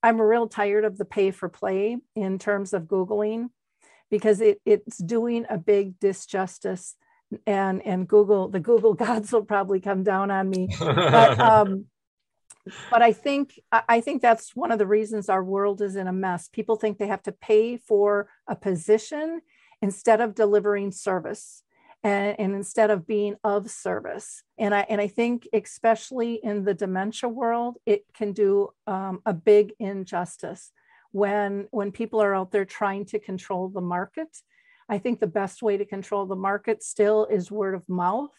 I'm 0.04 0.22
real 0.22 0.48
tired 0.48 0.86
of 0.86 0.98
the 0.98 1.06
pay 1.06 1.32
for 1.32 1.50
play 1.50 1.98
in 2.16 2.40
terms 2.40 2.74
of 2.74 2.84
Googling 2.84 3.50
because 4.10 4.42
it, 4.42 4.62
it's 4.66 4.98
doing 4.98 5.46
a 5.50 5.58
big 5.58 6.00
disjustice 6.00 6.94
and 7.46 7.86
and 7.86 8.08
Google 8.08 8.48
the 8.48 8.60
Google 8.60 8.94
gods 9.06 9.32
will 9.32 9.46
probably 9.46 9.80
come 9.80 10.04
down 10.04 10.32
on 10.32 10.50
me. 10.50 10.70
But 10.80 11.40
um, 11.40 11.86
but 12.90 13.02
I 13.02 13.14
think 13.14 13.60
I 13.72 14.02
think 14.02 14.22
that's 14.22 14.56
one 14.56 14.72
of 14.72 14.80
the 14.80 14.88
reasons 14.88 15.30
our 15.30 15.44
world 15.44 15.82
is 15.82 15.96
in 15.96 16.08
a 16.08 16.14
mess. 16.14 16.48
People 16.48 16.76
think 16.76 16.98
they 16.98 17.08
have 17.08 17.24
to 17.24 17.32
pay 17.32 17.78
for 17.78 18.30
a 18.48 18.56
position 18.56 19.42
instead 19.82 20.22
of 20.22 20.36
delivering 20.36 20.92
service 20.92 21.64
and, 22.08 22.40
and 22.40 22.56
instead 22.56 22.90
of 22.90 23.06
being 23.06 23.36
of 23.44 23.70
service. 23.70 24.42
And 24.58 24.74
I, 24.74 24.86
and 24.88 25.02
I 25.02 25.10
think, 25.10 25.48
especially 25.52 26.40
in 26.42 26.64
the 26.64 26.74
dementia 26.74 27.28
world, 27.28 27.78
it 27.86 28.06
can 28.14 28.32
do 28.32 28.70
um, 28.88 29.22
a 29.26 29.34
big 29.34 29.74
injustice 29.78 30.72
when, 31.12 31.68
when 31.72 31.92
people 31.92 32.22
are 32.22 32.34
out 32.34 32.52
there 32.52 32.64
trying 32.64 33.06
to 33.08 33.20
control 33.20 33.68
the 33.68 33.82
market. 33.82 34.30
I 34.88 35.00
think 35.00 35.20
the 35.20 35.28
best 35.28 35.62
way 35.62 35.76
to 35.76 35.86
control 35.86 36.26
the 36.26 36.36
market 36.38 36.82
still 36.82 37.26
is 37.26 37.52
word 37.52 37.76
of 37.76 37.88
mouth 37.90 38.32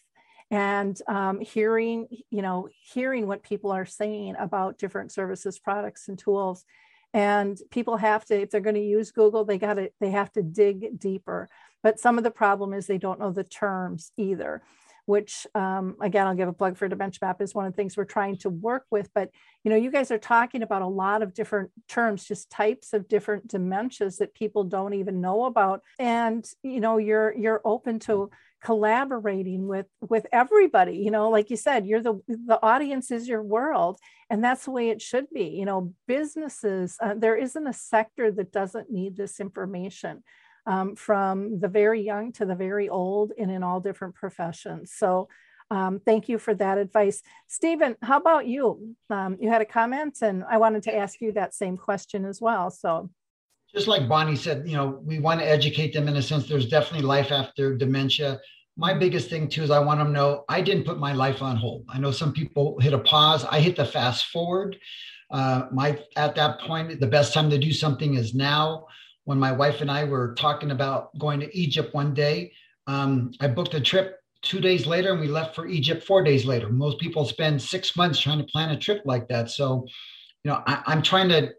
and 0.50 0.98
um, 1.06 1.38
hearing 1.40 2.08
you 2.30 2.40
know 2.40 2.70
hearing 2.80 3.26
what 3.26 3.42
people 3.42 3.70
are 3.70 3.84
saying 3.84 4.34
about 4.38 4.78
different 4.78 5.12
services 5.12 5.58
products 5.58 6.08
and 6.08 6.18
tools 6.18 6.64
and 7.12 7.60
people 7.70 7.98
have 7.98 8.24
to 8.24 8.40
if 8.40 8.48
they're 8.48 8.62
going 8.62 8.74
to 8.74 8.80
use 8.80 9.10
google 9.10 9.44
they 9.44 9.58
got 9.58 9.74
to 9.74 9.90
they 10.00 10.10
have 10.10 10.32
to 10.32 10.42
dig 10.42 10.98
deeper 10.98 11.50
but 11.88 11.98
some 11.98 12.18
of 12.18 12.24
the 12.24 12.30
problem 12.30 12.74
is 12.74 12.86
they 12.86 12.98
don't 12.98 13.18
know 13.18 13.32
the 13.32 13.42
terms 13.42 14.12
either, 14.18 14.62
which 15.06 15.46
um, 15.54 15.96
again, 16.02 16.26
I'll 16.26 16.34
give 16.34 16.50
a 16.50 16.52
plug 16.52 16.76
for 16.76 16.86
Dementia 16.86 17.20
Map 17.22 17.40
is 17.40 17.54
one 17.54 17.64
of 17.64 17.72
the 17.72 17.76
things 17.76 17.96
we're 17.96 18.04
trying 18.04 18.36
to 18.40 18.50
work 18.50 18.84
with. 18.90 19.08
But 19.14 19.30
you 19.64 19.70
know, 19.70 19.76
you 19.78 19.90
guys 19.90 20.10
are 20.10 20.18
talking 20.18 20.62
about 20.62 20.82
a 20.82 20.86
lot 20.86 21.22
of 21.22 21.32
different 21.32 21.70
terms, 21.88 22.26
just 22.26 22.50
types 22.50 22.92
of 22.92 23.08
different 23.08 23.48
dementias 23.48 24.18
that 24.18 24.34
people 24.34 24.64
don't 24.64 24.92
even 24.92 25.22
know 25.22 25.46
about. 25.46 25.80
And 25.98 26.44
you 26.62 26.80
know, 26.80 26.98
you're 26.98 27.34
you're 27.34 27.62
open 27.64 28.00
to 28.00 28.30
collaborating 28.62 29.66
with 29.68 29.86
with 30.00 30.26
everybody 30.32 30.96
you 30.96 31.12
know 31.12 31.30
like 31.30 31.48
you 31.48 31.56
said 31.56 31.86
you're 31.86 32.02
the 32.02 32.20
the 32.26 32.58
audience 32.60 33.12
is 33.12 33.28
your 33.28 33.40
world 33.40 34.00
and 34.30 34.42
that's 34.42 34.64
the 34.64 34.72
way 34.72 34.88
it 34.88 35.00
should 35.00 35.26
be 35.32 35.44
you 35.44 35.64
know 35.64 35.94
businesses 36.08 36.96
uh, 37.00 37.14
there 37.16 37.36
isn't 37.36 37.68
a 37.68 37.72
sector 37.72 38.32
that 38.32 38.50
doesn't 38.50 38.90
need 38.90 39.16
this 39.16 39.38
information 39.38 40.24
um, 40.66 40.96
from 40.96 41.60
the 41.60 41.68
very 41.68 42.02
young 42.02 42.32
to 42.32 42.44
the 42.44 42.54
very 42.54 42.88
old 42.88 43.32
and 43.38 43.50
in 43.50 43.62
all 43.62 43.80
different 43.80 44.14
professions. 44.14 44.92
So 44.92 45.28
um, 45.70 46.00
thank 46.04 46.28
you 46.28 46.38
for 46.38 46.54
that 46.54 46.78
advice. 46.78 47.22
Steven, 47.46 47.96
how 48.02 48.18
about 48.18 48.46
you? 48.46 48.94
Um, 49.10 49.36
you 49.40 49.50
had 49.50 49.60
a 49.60 49.66
comment 49.66 50.18
and 50.22 50.44
I 50.48 50.56
wanted 50.58 50.82
to 50.84 50.96
ask 50.96 51.20
you 51.20 51.32
that 51.32 51.54
same 51.54 51.76
question 51.76 52.24
as 52.24 52.40
well. 52.40 52.70
So 52.70 53.10
just 53.74 53.86
like 53.86 54.08
Bonnie 54.08 54.36
said, 54.36 54.66
you 54.66 54.76
know, 54.76 55.00
we 55.04 55.18
want 55.18 55.40
to 55.40 55.46
educate 55.46 55.92
them 55.92 56.08
in 56.08 56.16
a 56.16 56.22
sense. 56.22 56.48
There's 56.48 56.68
definitely 56.68 57.06
life 57.06 57.30
after 57.30 57.76
dementia. 57.76 58.40
My 58.76 58.94
biggest 58.94 59.28
thing 59.28 59.48
too 59.48 59.62
is 59.62 59.70
I 59.70 59.78
want 59.78 59.98
them 59.98 60.08
to 60.08 60.12
know 60.12 60.44
I 60.48 60.62
didn't 60.62 60.84
put 60.84 60.98
my 60.98 61.12
life 61.12 61.42
on 61.42 61.56
hold. 61.56 61.84
I 61.88 61.98
know 61.98 62.10
some 62.10 62.32
people 62.32 62.78
hit 62.80 62.94
a 62.94 62.98
pause. 62.98 63.44
I 63.44 63.60
hit 63.60 63.76
the 63.76 63.84
fast 63.84 64.26
forward. 64.26 64.78
Uh, 65.30 65.66
my 65.70 65.98
at 66.16 66.34
that 66.36 66.60
point, 66.60 66.98
the 66.98 67.06
best 67.06 67.34
time 67.34 67.50
to 67.50 67.58
do 67.58 67.72
something 67.72 68.14
is 68.14 68.34
now 68.34 68.86
when 69.28 69.38
my 69.38 69.52
wife 69.52 69.82
and 69.82 69.90
I 69.90 70.04
were 70.04 70.32
talking 70.38 70.70
about 70.70 71.10
going 71.18 71.38
to 71.40 71.54
Egypt 71.54 71.92
one 71.92 72.14
day. 72.14 72.50
Um, 72.86 73.30
I 73.40 73.46
booked 73.46 73.74
a 73.74 73.80
trip 73.80 74.16
two 74.40 74.58
days 74.58 74.86
later 74.86 75.12
and 75.12 75.20
we 75.20 75.28
left 75.28 75.54
for 75.54 75.66
Egypt 75.66 76.02
four 76.02 76.24
days 76.24 76.46
later. 76.46 76.70
Most 76.70 76.98
people 76.98 77.26
spend 77.26 77.60
six 77.60 77.94
months 77.94 78.18
trying 78.18 78.38
to 78.38 78.44
plan 78.44 78.70
a 78.70 78.78
trip 78.78 79.02
like 79.04 79.28
that. 79.28 79.50
So, 79.50 79.86
you 80.44 80.50
know, 80.50 80.62
I, 80.66 80.82
I'm 80.86 81.02
trying 81.02 81.28
to, 81.28 81.50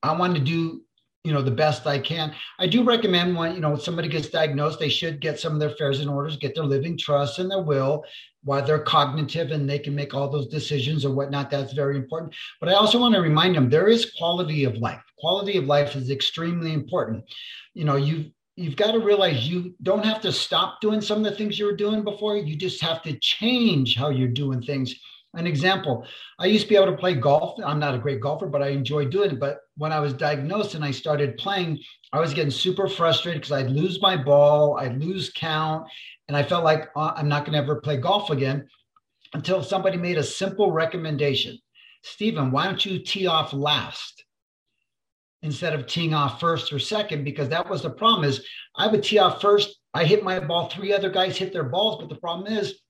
I 0.00 0.16
want 0.16 0.36
to 0.36 0.40
do 0.40 0.82
you 1.24 1.32
know 1.32 1.42
the 1.42 1.50
best 1.50 1.86
i 1.86 1.98
can. 1.98 2.34
I 2.58 2.66
do 2.66 2.84
recommend 2.84 3.36
when 3.36 3.54
you 3.54 3.60
know 3.60 3.76
somebody 3.76 4.08
gets 4.08 4.28
diagnosed 4.28 4.78
they 4.78 4.88
should 4.88 5.20
get 5.20 5.40
some 5.40 5.52
of 5.52 5.60
their 5.60 5.70
affairs 5.70 6.00
and 6.00 6.08
orders 6.08 6.36
get 6.36 6.54
their 6.54 6.64
living 6.64 6.96
trust 6.96 7.38
and 7.38 7.50
their 7.50 7.62
will 7.62 8.04
while 8.44 8.64
they're 8.64 8.78
cognitive 8.78 9.50
and 9.50 9.68
they 9.68 9.78
can 9.78 9.94
make 9.94 10.14
all 10.14 10.30
those 10.30 10.46
decisions 10.46 11.04
or 11.04 11.12
whatnot 11.12 11.50
that's 11.50 11.72
very 11.72 11.96
important. 11.96 12.34
But 12.60 12.68
i 12.68 12.72
also 12.72 12.98
want 12.98 13.14
to 13.14 13.20
remind 13.20 13.56
them 13.56 13.68
there 13.68 13.88
is 13.88 14.12
quality 14.16 14.64
of 14.64 14.76
life. 14.76 15.02
Quality 15.18 15.58
of 15.58 15.64
life 15.64 15.96
is 15.96 16.10
extremely 16.10 16.72
important. 16.72 17.24
You 17.74 17.84
know 17.84 17.96
you 17.96 18.30
you've 18.56 18.76
got 18.76 18.92
to 18.92 18.98
realize 18.98 19.48
you 19.48 19.74
don't 19.82 20.04
have 20.04 20.20
to 20.20 20.32
stop 20.32 20.80
doing 20.80 21.00
some 21.00 21.18
of 21.18 21.24
the 21.24 21.36
things 21.36 21.58
you 21.58 21.64
were 21.64 21.76
doing 21.76 22.02
before. 22.02 22.36
You 22.36 22.56
just 22.56 22.80
have 22.80 23.02
to 23.02 23.16
change 23.20 23.96
how 23.96 24.10
you're 24.10 24.28
doing 24.28 24.62
things 24.62 24.94
an 25.34 25.46
example 25.46 26.06
i 26.38 26.46
used 26.46 26.64
to 26.64 26.68
be 26.68 26.76
able 26.76 26.86
to 26.86 26.96
play 26.96 27.14
golf 27.14 27.58
i'm 27.64 27.78
not 27.78 27.94
a 27.94 27.98
great 27.98 28.20
golfer 28.20 28.46
but 28.46 28.62
i 28.62 28.68
enjoy 28.68 29.04
doing 29.04 29.32
it 29.32 29.40
but 29.40 29.60
when 29.76 29.92
i 29.92 30.00
was 30.00 30.14
diagnosed 30.14 30.74
and 30.74 30.84
i 30.84 30.90
started 30.90 31.36
playing 31.36 31.78
i 32.12 32.18
was 32.18 32.32
getting 32.32 32.50
super 32.50 32.88
frustrated 32.88 33.42
because 33.42 33.52
i'd 33.52 33.70
lose 33.70 34.00
my 34.00 34.16
ball 34.16 34.78
i'd 34.78 34.98
lose 34.98 35.30
count 35.36 35.86
and 36.28 36.36
i 36.36 36.42
felt 36.42 36.64
like 36.64 36.88
oh, 36.96 37.12
i'm 37.16 37.28
not 37.28 37.44
going 37.44 37.52
to 37.52 37.58
ever 37.58 37.80
play 37.80 37.96
golf 37.96 38.30
again 38.30 38.66
until 39.34 39.62
somebody 39.62 39.96
made 39.96 40.18
a 40.18 40.22
simple 40.22 40.72
recommendation. 40.72 41.58
Steven, 42.02 42.50
why 42.50 42.66
don't 42.66 42.84
you 42.84 42.98
tee 42.98 43.26
off 43.26 43.52
last 43.52 44.24
instead 45.42 45.74
of 45.74 45.86
teeing 45.86 46.14
off 46.14 46.40
first 46.40 46.72
or 46.72 46.78
second? 46.78 47.24
Because 47.24 47.48
that 47.48 47.68
was 47.68 47.82
the 47.82 47.90
problem 47.90 48.28
is 48.28 48.46
I 48.76 48.86
would 48.86 49.02
tee 49.02 49.18
off 49.18 49.40
first. 49.40 49.78
I 49.94 50.04
hit 50.04 50.24
my 50.24 50.38
ball. 50.40 50.68
Three 50.68 50.92
other 50.92 51.10
guys 51.10 51.36
hit 51.36 51.52
their 51.52 51.64
balls. 51.64 51.98
But 52.00 52.08
the 52.08 52.20
problem 52.20 52.52
is 52.52 52.80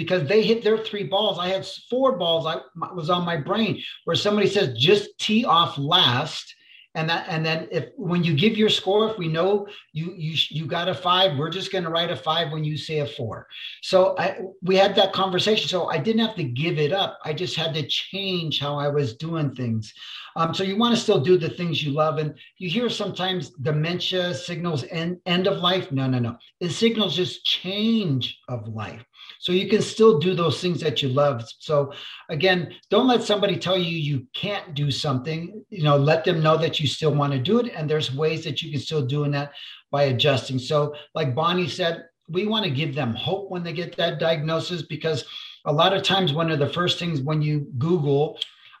because 0.00 0.26
they 0.26 0.42
hit 0.42 0.64
their 0.64 0.78
three 0.78 1.04
balls, 1.04 1.38
I 1.38 1.48
had 1.48 1.66
four 1.90 2.16
balls. 2.16 2.46
I 2.46 2.56
was 2.94 3.10
on 3.10 3.26
my 3.26 3.36
brain 3.36 3.82
where 4.04 4.16
somebody 4.16 4.48
says 4.48 4.72
just 4.78 5.18
tee 5.18 5.44
off 5.44 5.76
last. 5.76 6.54
And 6.94 7.08
that 7.08 7.26
and 7.28 7.44
then 7.46 7.68
if 7.70 7.90
when 7.96 8.24
you 8.24 8.34
give 8.34 8.56
your 8.56 8.70
score 8.70 9.08
if 9.10 9.18
we 9.18 9.28
know 9.28 9.68
you 9.92 10.12
you 10.16 10.36
you 10.48 10.66
got 10.66 10.88
a 10.88 10.94
five 10.94 11.38
we're 11.38 11.48
just 11.48 11.70
going 11.70 11.84
to 11.84 11.90
write 11.90 12.10
a 12.10 12.16
five 12.16 12.50
when 12.50 12.64
you 12.64 12.76
say 12.76 12.98
a 13.00 13.06
four. 13.06 13.46
So 13.82 14.16
i 14.18 14.38
we 14.62 14.74
had 14.74 14.96
that 14.96 15.12
conversation. 15.12 15.68
So 15.68 15.88
i 15.88 15.98
didn't 15.98 16.26
have 16.26 16.34
to 16.36 16.42
give 16.42 16.78
it 16.78 16.92
up. 16.92 17.18
I 17.24 17.32
just 17.32 17.54
had 17.54 17.74
to 17.74 17.86
change 17.86 18.58
how 18.58 18.76
i 18.76 18.88
was 18.88 19.16
doing 19.16 19.54
things. 19.54 19.94
Um, 20.34 20.54
so 20.54 20.64
you 20.64 20.76
want 20.76 20.94
to 20.94 21.00
still 21.00 21.20
do 21.20 21.36
the 21.36 21.50
things 21.50 21.82
you 21.82 21.92
love. 21.92 22.18
And 22.18 22.34
you 22.58 22.68
hear 22.68 22.88
sometimes 22.88 23.50
dementia 23.50 24.34
signals 24.34 24.84
end, 24.90 25.20
end 25.26 25.46
of 25.46 25.58
life. 25.58 25.92
No 25.92 26.08
no 26.08 26.18
no. 26.18 26.38
It 26.58 26.70
signals 26.70 27.14
just 27.14 27.44
change 27.44 28.40
of 28.48 28.66
life 28.66 29.04
so 29.38 29.52
you 29.52 29.68
can 29.68 29.82
still 29.82 30.18
do 30.18 30.34
those 30.34 30.60
things 30.60 30.80
that 30.80 31.02
you 31.02 31.08
love. 31.08 31.44
So 31.58 31.92
again, 32.28 32.74
don't 32.90 33.08
let 33.08 33.22
somebody 33.22 33.56
tell 33.56 33.76
you 33.76 33.96
you 33.96 34.26
can't 34.34 34.74
do 34.74 34.90
something. 34.90 35.64
You 35.70 35.84
know, 35.84 35.96
let 35.96 36.24
them 36.24 36.42
know 36.42 36.56
that 36.56 36.80
you 36.80 36.86
still 36.86 37.14
want 37.14 37.32
to 37.32 37.38
do 37.38 37.60
it. 37.60 37.72
And 37.74 37.88
there's 37.88 38.14
ways 38.14 38.44
that 38.44 38.62
you 38.62 38.70
can 38.70 38.80
still 38.80 39.06
do 39.06 39.24
in 39.24 39.30
that 39.32 39.52
by 39.90 40.04
adjusting. 40.04 40.58
So 40.58 40.94
like 41.14 41.34
Bonnie 41.34 41.68
said, 41.68 42.04
we 42.28 42.46
want 42.46 42.64
to 42.64 42.70
give 42.70 42.94
them 42.94 43.14
hope 43.14 43.50
when 43.50 43.62
they 43.62 43.72
get 43.72 43.96
that 43.96 44.20
diagnosis 44.20 44.82
because 44.82 45.24
a 45.64 45.72
lot 45.72 45.94
of 45.94 46.02
times 46.02 46.32
one 46.32 46.50
of 46.50 46.58
the 46.58 46.68
first 46.68 46.98
things 46.98 47.20
when 47.20 47.42
you 47.42 47.66
Google 47.78 48.38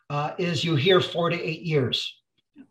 uh, 0.08 0.32
is 0.38 0.64
you 0.64 0.76
hear 0.76 1.00
four 1.00 1.30
to 1.30 1.40
eight 1.40 1.62
years. 1.62 2.16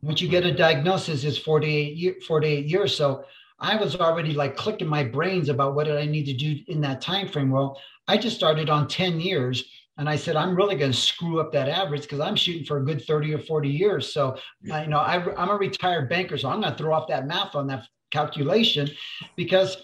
Once 0.01 0.21
you 0.21 0.27
get 0.27 0.45
a 0.45 0.51
diagnosis, 0.53 1.23
it's 1.23 1.38
48, 1.38 1.95
year, 1.95 2.15
48 2.27 2.65
years. 2.65 2.95
So 2.95 3.25
I 3.60 3.76
was 3.76 3.95
already 3.95 4.34
like 4.34 4.55
clicking 4.55 4.88
my 4.88 5.03
brains 5.03 5.49
about 5.49 5.76
what 5.76 5.86
did 5.86 5.97
I 5.97 6.05
need 6.05 6.26
to 6.26 6.34
do 6.34 6.60
in 6.68 6.82
that 6.82 7.01
time 7.01 7.28
frame. 7.28 7.49
Well, 7.49 7.80
I 8.07 8.18
just 8.18 8.36
started 8.36 8.70
on 8.70 8.88
10 8.88 9.20
years 9.20 9.64
and 9.97 10.10
I 10.10 10.16
said, 10.16 10.38
I'm 10.38 10.55
really 10.55 10.76
going 10.76 10.91
to 10.91 10.97
screw 10.97 11.41
up 11.41 11.51
that 11.51 11.68
average 11.68 12.03
because 12.03 12.22
I'm 12.22 12.36
shooting 12.36 12.66
for 12.66 12.78
a 12.78 12.86
good 12.86 13.03
30 13.05 13.34
or 13.34 13.39
40 13.39 13.68
years. 13.68 14.14
So, 14.14 14.38
yeah. 14.62 14.84
you 14.84 14.89
know, 14.89 14.99
I, 14.99 15.16
I'm 15.36 15.49
a 15.49 15.55
retired 15.55 16.10
banker, 16.10 16.38
so 16.38 16.49
I'm 16.49 16.62
going 16.62 16.72
to 16.72 16.78
throw 16.78 16.93
off 16.93 17.10
that 17.10 17.28
math 17.28 17.53
on 17.53 17.68
that 17.68 17.86
calculation 18.10 18.89
because 19.36 19.78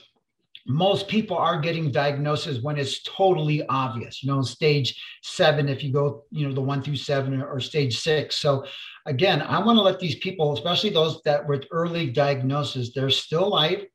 most 0.68 1.08
people 1.08 1.38
are 1.38 1.60
getting 1.60 1.92
diagnoses 1.92 2.62
when 2.62 2.78
it's 2.78 3.04
totally 3.04 3.66
obvious 3.68 4.24
you 4.24 4.32
know 4.32 4.42
stage 4.42 5.00
seven 5.22 5.70
if 5.70 5.84
you 5.84 5.92
go 5.94 6.24
you 6.32 6.48
know 6.48 6.54
the 6.54 6.62
one 6.62 6.82
through 6.82 6.96
seven 6.96 7.42
or 7.42 7.60
stage 7.60 8.00
six 8.00 8.38
so 8.38 8.66
again, 9.06 9.42
I 9.42 9.60
want 9.60 9.78
to 9.78 9.84
let 9.84 10.00
these 10.00 10.16
people, 10.16 10.54
especially 10.54 10.90
those 10.90 11.22
that 11.24 11.48
with 11.48 11.66
early 11.72 12.10
diagnosis, 12.10 12.92
they're 12.94 13.10
still 13.10 13.46
alive. 13.46 13.86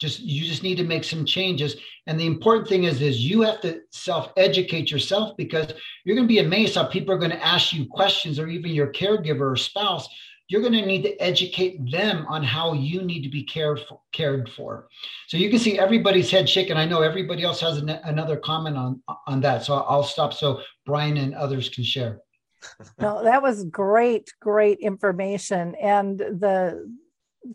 Just 0.00 0.20
you 0.20 0.44
just 0.44 0.62
need 0.62 0.76
to 0.78 0.84
make 0.84 1.04
some 1.04 1.24
changes. 1.24 1.76
And 2.06 2.18
the 2.18 2.26
important 2.26 2.68
thing 2.68 2.84
is, 2.84 3.00
is 3.00 3.20
you 3.20 3.42
have 3.42 3.60
to 3.60 3.80
self-educate 3.92 4.90
yourself 4.90 5.36
because 5.36 5.72
you're 6.04 6.16
going 6.16 6.26
to 6.26 6.32
be 6.34 6.40
amazed 6.40 6.74
how 6.74 6.84
people 6.84 7.14
are 7.14 7.18
going 7.18 7.30
to 7.30 7.44
ask 7.44 7.72
you 7.72 7.86
questions, 7.86 8.38
or 8.38 8.48
even 8.48 8.72
your 8.72 8.92
caregiver 8.92 9.52
or 9.52 9.56
spouse. 9.56 10.08
You're 10.54 10.62
going 10.62 10.72
to 10.74 10.86
need 10.86 11.02
to 11.02 11.16
educate 11.20 11.90
them 11.90 12.24
on 12.28 12.44
how 12.44 12.74
you 12.74 13.02
need 13.02 13.22
to 13.24 13.28
be 13.28 13.42
cared 13.42 13.80
for, 13.88 14.00
cared 14.12 14.48
for. 14.48 14.86
So 15.26 15.36
you 15.36 15.50
can 15.50 15.58
see 15.58 15.80
everybody's 15.80 16.30
head 16.30 16.48
shaking. 16.48 16.76
I 16.76 16.84
know 16.84 17.02
everybody 17.02 17.42
else 17.42 17.60
has 17.60 17.78
an, 17.78 17.88
another 17.88 18.36
comment 18.36 18.76
on 18.76 19.02
on 19.26 19.40
that. 19.40 19.64
So 19.64 19.74
I'll 19.74 20.04
stop 20.04 20.32
so 20.32 20.60
Brian 20.86 21.16
and 21.16 21.34
others 21.34 21.68
can 21.68 21.82
share 21.82 22.20
no, 22.98 23.24
that 23.24 23.42
was 23.42 23.64
great, 23.64 24.32
great 24.40 24.78
information. 24.78 25.74
And 25.74 26.18
the 26.18 26.92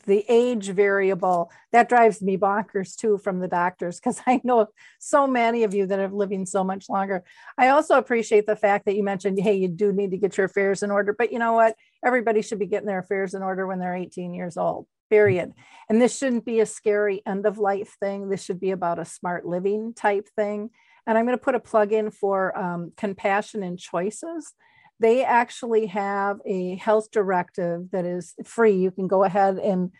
the 0.05 0.23
age 0.29 0.69
variable 0.69 1.51
that 1.71 1.89
drives 1.89 2.21
me 2.21 2.37
bonkers 2.37 2.95
too 2.95 3.17
from 3.17 3.39
the 3.39 3.47
doctors 3.47 3.99
because 3.99 4.21
I 4.27 4.39
know 4.43 4.67
so 4.99 5.25
many 5.25 5.63
of 5.63 5.73
you 5.73 5.87
that 5.87 5.99
are 5.99 6.09
living 6.09 6.45
so 6.45 6.63
much 6.63 6.89
longer. 6.89 7.23
I 7.57 7.69
also 7.69 7.97
appreciate 7.97 8.45
the 8.45 8.55
fact 8.55 8.85
that 8.85 8.95
you 8.95 9.03
mentioned, 9.03 9.39
hey, 9.39 9.55
you 9.55 9.67
do 9.67 9.91
need 9.91 10.11
to 10.11 10.17
get 10.17 10.37
your 10.37 10.45
affairs 10.45 10.83
in 10.83 10.91
order, 10.91 11.13
but 11.17 11.31
you 11.31 11.39
know 11.39 11.53
what? 11.53 11.75
Everybody 12.03 12.41
should 12.41 12.59
be 12.59 12.67
getting 12.67 12.87
their 12.87 12.99
affairs 12.99 13.33
in 13.33 13.43
order 13.43 13.67
when 13.67 13.79
they're 13.79 13.95
18 13.95 14.33
years 14.33 14.57
old. 14.57 14.87
Period. 15.09 15.53
And 15.89 16.01
this 16.01 16.17
shouldn't 16.17 16.45
be 16.45 16.59
a 16.59 16.65
scary 16.65 17.21
end 17.25 17.45
of 17.45 17.57
life 17.57 17.95
thing. 17.99 18.29
This 18.29 18.43
should 18.43 18.59
be 18.59 18.71
about 18.71 18.99
a 18.99 19.05
smart 19.05 19.45
living 19.45 19.93
type 19.93 20.27
thing. 20.35 20.69
And 21.07 21.17
I'm 21.17 21.25
going 21.25 21.37
to 21.37 21.43
put 21.43 21.55
a 21.55 21.59
plug 21.59 21.91
in 21.91 22.11
for 22.11 22.57
um, 22.57 22.93
compassion 22.95 23.63
and 23.63 23.79
choices 23.79 24.53
they 24.99 25.23
actually 25.23 25.87
have 25.87 26.39
a 26.45 26.75
health 26.75 27.09
directive 27.11 27.89
that 27.91 28.05
is 28.05 28.33
free. 28.43 28.75
You 28.75 28.91
can 28.91 29.07
go 29.07 29.23
ahead 29.23 29.57
and 29.57 29.91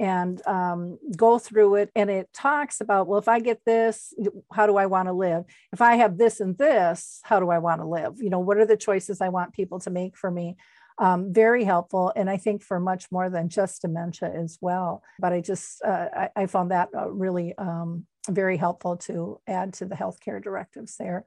and 0.00 0.46
um, 0.46 0.96
go 1.16 1.40
through 1.40 1.74
it, 1.74 1.90
and 1.96 2.08
it 2.08 2.28
talks 2.32 2.80
about 2.80 3.08
well, 3.08 3.18
if 3.18 3.26
I 3.26 3.40
get 3.40 3.60
this, 3.66 4.14
how 4.52 4.66
do 4.66 4.76
I 4.76 4.86
want 4.86 5.08
to 5.08 5.12
live? 5.12 5.44
If 5.72 5.80
I 5.80 5.96
have 5.96 6.18
this 6.18 6.38
and 6.38 6.56
this, 6.56 7.20
how 7.24 7.40
do 7.40 7.50
I 7.50 7.58
want 7.58 7.80
to 7.80 7.86
live? 7.86 8.14
You 8.18 8.30
know, 8.30 8.38
what 8.38 8.58
are 8.58 8.66
the 8.66 8.76
choices 8.76 9.20
I 9.20 9.28
want 9.28 9.54
people 9.54 9.80
to 9.80 9.90
make 9.90 10.16
for 10.16 10.30
me? 10.30 10.56
Um, 11.00 11.32
very 11.32 11.64
helpful, 11.64 12.12
and 12.16 12.28
I 12.28 12.36
think 12.36 12.62
for 12.62 12.80
much 12.80 13.06
more 13.12 13.30
than 13.30 13.48
just 13.48 13.82
dementia 13.82 14.32
as 14.34 14.58
well. 14.60 15.02
But 15.20 15.32
I 15.32 15.40
just 15.40 15.82
uh, 15.84 16.06
I, 16.12 16.30
I, 16.34 16.46
found 16.46 16.72
that 16.72 16.88
uh, 16.92 17.08
really 17.08 17.56
um, 17.56 18.04
very 18.28 18.56
helpful 18.56 18.96
to 18.96 19.40
add 19.46 19.74
to 19.74 19.84
the 19.84 19.94
healthcare 19.94 20.42
directives 20.42 20.96
there. 20.96 21.24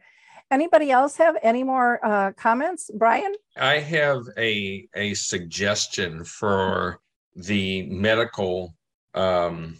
Anybody 0.49 0.91
else 0.91 1.15
have 1.15 1.38
any 1.41 1.63
more 1.63 2.05
uh, 2.05 2.34
comments? 2.34 2.91
Brian? 2.93 3.34
I 3.55 3.80
have 3.80 4.24
a, 4.38 4.86
a 4.93 5.13
suggestion 5.13 6.26
for 6.26 6.99
the 7.36 7.84
medical 7.84 8.76
um, 9.13 9.78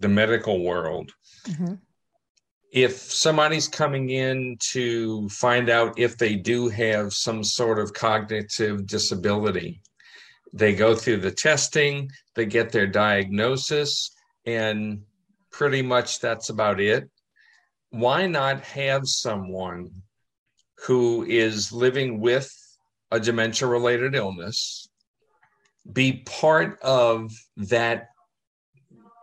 the 0.00 0.08
medical 0.08 0.62
world. 0.62 1.12
Mm-hmm. 1.46 1.74
If 2.70 2.96
somebody's 2.96 3.66
coming 3.66 4.10
in 4.10 4.58
to 4.72 5.28
find 5.30 5.70
out 5.70 5.98
if 5.98 6.18
they 6.18 6.34
do 6.34 6.68
have 6.68 7.12
some 7.14 7.42
sort 7.42 7.78
of 7.78 7.94
cognitive 7.94 8.86
disability, 8.86 9.80
they 10.52 10.74
go 10.74 10.94
through 10.94 11.18
the 11.18 11.30
testing, 11.30 12.10
they 12.34 12.46
get 12.46 12.70
their 12.70 12.86
diagnosis, 12.86 14.10
and 14.44 15.02
pretty 15.50 15.82
much 15.82 16.20
that's 16.20 16.50
about 16.50 16.80
it. 16.80 17.08
Why 17.90 18.26
not 18.26 18.60
have 18.60 19.02
someone 19.06 19.90
who 20.86 21.24
is 21.24 21.72
living 21.72 22.20
with 22.20 22.50
a 23.10 23.18
dementia 23.18 23.66
related 23.66 24.14
illness 24.14 24.88
be 25.90 26.22
part 26.26 26.78
of 26.82 27.32
that 27.56 28.08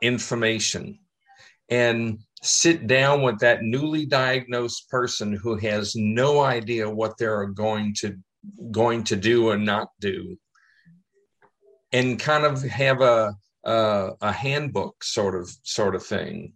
information? 0.02 1.00
And 1.70 2.20
sit 2.46 2.88
down 2.88 3.22
with 3.22 3.40
that 3.40 3.62
newly 3.62 4.06
diagnosed 4.06 4.90
person 4.90 5.34
who 5.34 5.56
has 5.58 5.96
no 5.96 6.42
idea 6.42 6.90
what 6.90 7.18
they're 7.18 7.46
going 7.46 7.94
to 7.94 8.16
going 8.72 9.04
to 9.04 9.16
do 9.16 9.50
or 9.50 9.58
not 9.58 9.88
do 10.00 10.38
and 11.92 12.20
kind 12.20 12.46
of 12.46 12.62
have 12.62 13.02
a 13.02 13.34
a, 13.66 14.12
a 14.22 14.32
handbook 14.32 15.04
sort 15.04 15.36
of 15.36 15.50
sort 15.64 15.96
of 15.96 16.06
thing. 16.06 16.54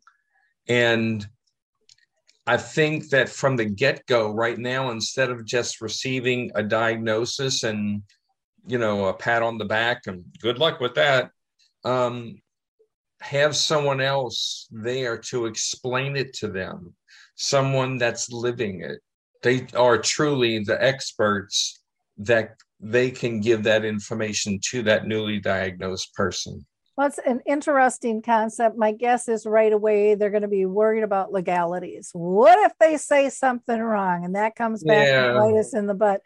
And 0.68 1.28
I 2.46 2.58
think 2.58 3.10
that 3.10 3.30
from 3.30 3.56
the 3.56 3.66
get 3.66 4.06
go, 4.06 4.32
right 4.32 4.58
now, 4.58 4.92
instead 4.92 5.30
of 5.30 5.46
just 5.46 5.82
receiving 5.82 6.52
a 6.56 6.64
diagnosis 6.64 7.64
and, 7.64 8.04
you 8.68 8.78
know, 8.78 9.08
a 9.08 9.14
pat 9.14 9.42
on 9.42 9.58
the 9.58 9.66
back 9.66 10.04
and 10.08 10.24
good 10.42 10.60
luck 10.60 10.80
with 10.80 10.96
that, 10.96 11.32
um, 11.84 12.40
have 13.22 13.56
someone 13.56 14.02
else 14.02 14.68
there 14.72 15.18
to 15.18 15.46
explain 15.46 16.16
it 16.16 16.34
to 16.34 16.48
them, 16.48 16.94
someone 17.36 17.98
that's 17.98 18.32
living 18.32 18.82
it. 18.82 19.00
They 19.44 19.68
are 19.76 19.98
truly 19.98 20.60
the 20.60 20.82
experts 20.84 21.82
that 22.18 22.56
they 22.80 23.12
can 23.12 23.42
give 23.42 23.64
that 23.64 23.86
information 23.86 24.60
to 24.70 24.84
that 24.84 25.08
newly 25.08 25.40
diagnosed 25.40 26.14
person. 26.14 26.66
Well, 26.96 27.08
it's 27.08 27.20
an 27.20 27.40
interesting 27.46 28.22
concept. 28.22 28.78
My 28.78 28.92
guess 28.92 29.30
is 29.30 29.46
right 29.46 29.72
away 29.72 30.16
they're 30.16 30.30
going 30.30 30.42
to 30.42 30.50
be 30.50 30.66
worried 30.66 31.04
about 31.04 31.32
legalities. 31.32 32.10
What 32.12 32.60
if 32.66 32.74
they 32.78 32.98
say 32.98 33.30
something 33.30 33.80
wrong 33.80 34.26
and 34.26 34.36
that 34.36 34.56
comes 34.56 34.84
back 34.84 35.08
yeah. 35.08 35.30
and 35.30 35.38
bite 35.38 35.60
us 35.60 35.74
in 35.74 35.88
the 35.88 35.94
butt? 35.94 36.22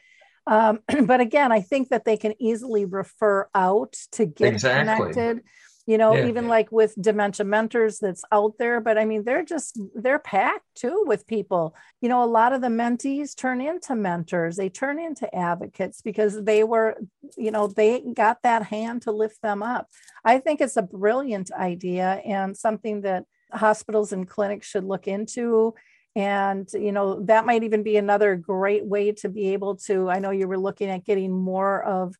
Um, 0.47 0.79
but 1.05 1.21
again, 1.21 1.51
I 1.51 1.61
think 1.61 1.89
that 1.89 2.05
they 2.05 2.17
can 2.17 2.33
easily 2.39 2.85
refer 2.85 3.47
out 3.53 3.93
to 4.13 4.25
get 4.25 4.53
exactly. 4.53 5.13
connected 5.13 5.43
you 5.85 5.97
know 5.97 6.15
yeah. 6.15 6.27
even 6.27 6.47
like 6.47 6.71
with 6.71 6.93
dementia 7.01 7.45
mentors 7.45 7.99
that's 7.99 8.23
out 8.31 8.53
there 8.57 8.79
but 8.79 8.97
i 8.97 9.05
mean 9.05 9.23
they're 9.23 9.43
just 9.43 9.79
they're 9.95 10.19
packed 10.19 10.63
too 10.75 11.03
with 11.07 11.27
people. 11.27 11.75
You 12.01 12.09
know 12.09 12.23
a 12.23 12.25
lot 12.25 12.53
of 12.53 12.61
the 12.61 12.67
mentees 12.67 13.35
turn 13.35 13.61
into 13.61 13.95
mentors. 13.95 14.55
They 14.55 14.69
turn 14.69 14.99
into 14.99 15.33
advocates 15.33 16.01
because 16.01 16.43
they 16.43 16.63
were 16.63 16.97
you 17.37 17.51
know 17.51 17.67
they 17.67 18.01
got 18.01 18.41
that 18.43 18.63
hand 18.63 19.03
to 19.03 19.11
lift 19.11 19.41
them 19.41 19.63
up. 19.63 19.87
I 20.23 20.39
think 20.39 20.61
it's 20.61 20.77
a 20.77 20.81
brilliant 20.81 21.51
idea 21.51 22.21
and 22.25 22.55
something 22.57 23.01
that 23.01 23.25
hospitals 23.51 24.11
and 24.11 24.27
clinics 24.27 24.67
should 24.67 24.85
look 24.85 25.07
into. 25.07 25.73
And 26.15 26.69
you 26.73 26.91
know 26.91 27.21
that 27.21 27.45
might 27.45 27.63
even 27.63 27.83
be 27.83 27.97
another 27.97 28.35
great 28.35 28.85
way 28.85 29.13
to 29.13 29.29
be 29.29 29.53
able 29.53 29.77
to 29.77 30.11
i 30.11 30.19
know 30.19 30.29
you 30.29 30.47
were 30.47 30.59
looking 30.59 30.87
at 30.91 31.05
getting 31.05 31.31
more 31.31 31.83
of 31.83 32.13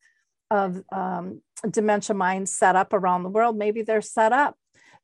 of 0.49 0.81
um, 0.91 1.41
dementia 1.69 2.15
minds 2.15 2.51
set 2.51 2.75
up 2.75 2.93
around 2.93 3.23
the 3.23 3.29
world 3.29 3.57
maybe 3.57 3.81
they're 3.81 4.01
set 4.01 4.31
up 4.31 4.57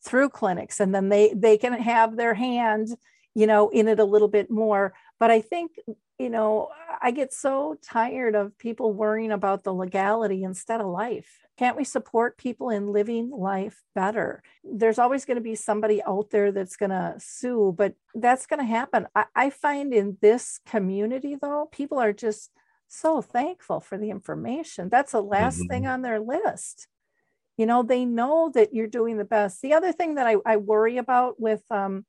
through 0.03 0.29
clinics 0.29 0.79
and 0.79 0.93
then 0.93 1.09
they 1.09 1.33
they 1.35 1.57
can 1.57 1.73
have 1.73 2.15
their 2.15 2.33
hand 2.33 2.89
you 3.35 3.47
know 3.47 3.69
in 3.69 3.87
it 3.87 3.99
a 3.99 4.05
little 4.05 4.27
bit 4.27 4.49
more 4.49 4.93
but 5.19 5.29
i 5.29 5.41
think 5.41 5.71
you 6.17 6.29
know 6.29 6.69
i 7.01 7.11
get 7.11 7.33
so 7.33 7.77
tired 7.81 8.35
of 8.35 8.57
people 8.57 8.93
worrying 8.93 9.31
about 9.31 9.63
the 9.63 9.73
legality 9.73 10.43
instead 10.43 10.81
of 10.81 10.87
life 10.87 11.39
can't 11.59 11.75
we 11.75 11.83
support 11.83 12.37
people 12.37 12.69
in 12.69 12.93
living 12.93 13.31
life 13.31 13.83
better? 13.93 14.41
There's 14.63 14.97
always 14.97 15.25
going 15.25 15.35
to 15.35 15.41
be 15.41 15.55
somebody 15.55 16.01
out 16.01 16.29
there 16.29 16.53
that's 16.53 16.77
going 16.77 16.91
to 16.91 17.15
sue, 17.17 17.75
but 17.77 17.95
that's 18.15 18.45
going 18.45 18.61
to 18.61 18.65
happen. 18.65 19.07
I, 19.13 19.25
I 19.35 19.49
find 19.49 19.93
in 19.93 20.15
this 20.21 20.61
community, 20.65 21.35
though, 21.35 21.67
people 21.69 21.99
are 21.99 22.13
just 22.13 22.49
so 22.89 23.21
thankful 23.21 23.79
for 23.79 23.97
the 23.97 24.09
information. 24.09 24.89
That's 24.89 25.13
the 25.13 25.21
last 25.21 25.59
mm-hmm. 25.59 25.67
thing 25.67 25.87
on 25.87 26.01
their 26.01 26.19
list. 26.19 26.87
You 27.57 27.65
know, 27.65 27.83
they 27.83 28.05
know 28.05 28.51
that 28.55 28.73
you're 28.73 28.87
doing 28.87 29.17
the 29.17 29.25
best. 29.25 29.61
The 29.61 29.73
other 29.73 29.91
thing 29.91 30.15
that 30.15 30.27
I, 30.27 30.37
I 30.45 30.57
worry 30.57 30.97
about 30.97 31.39
with 31.39 31.63
um, 31.69 32.05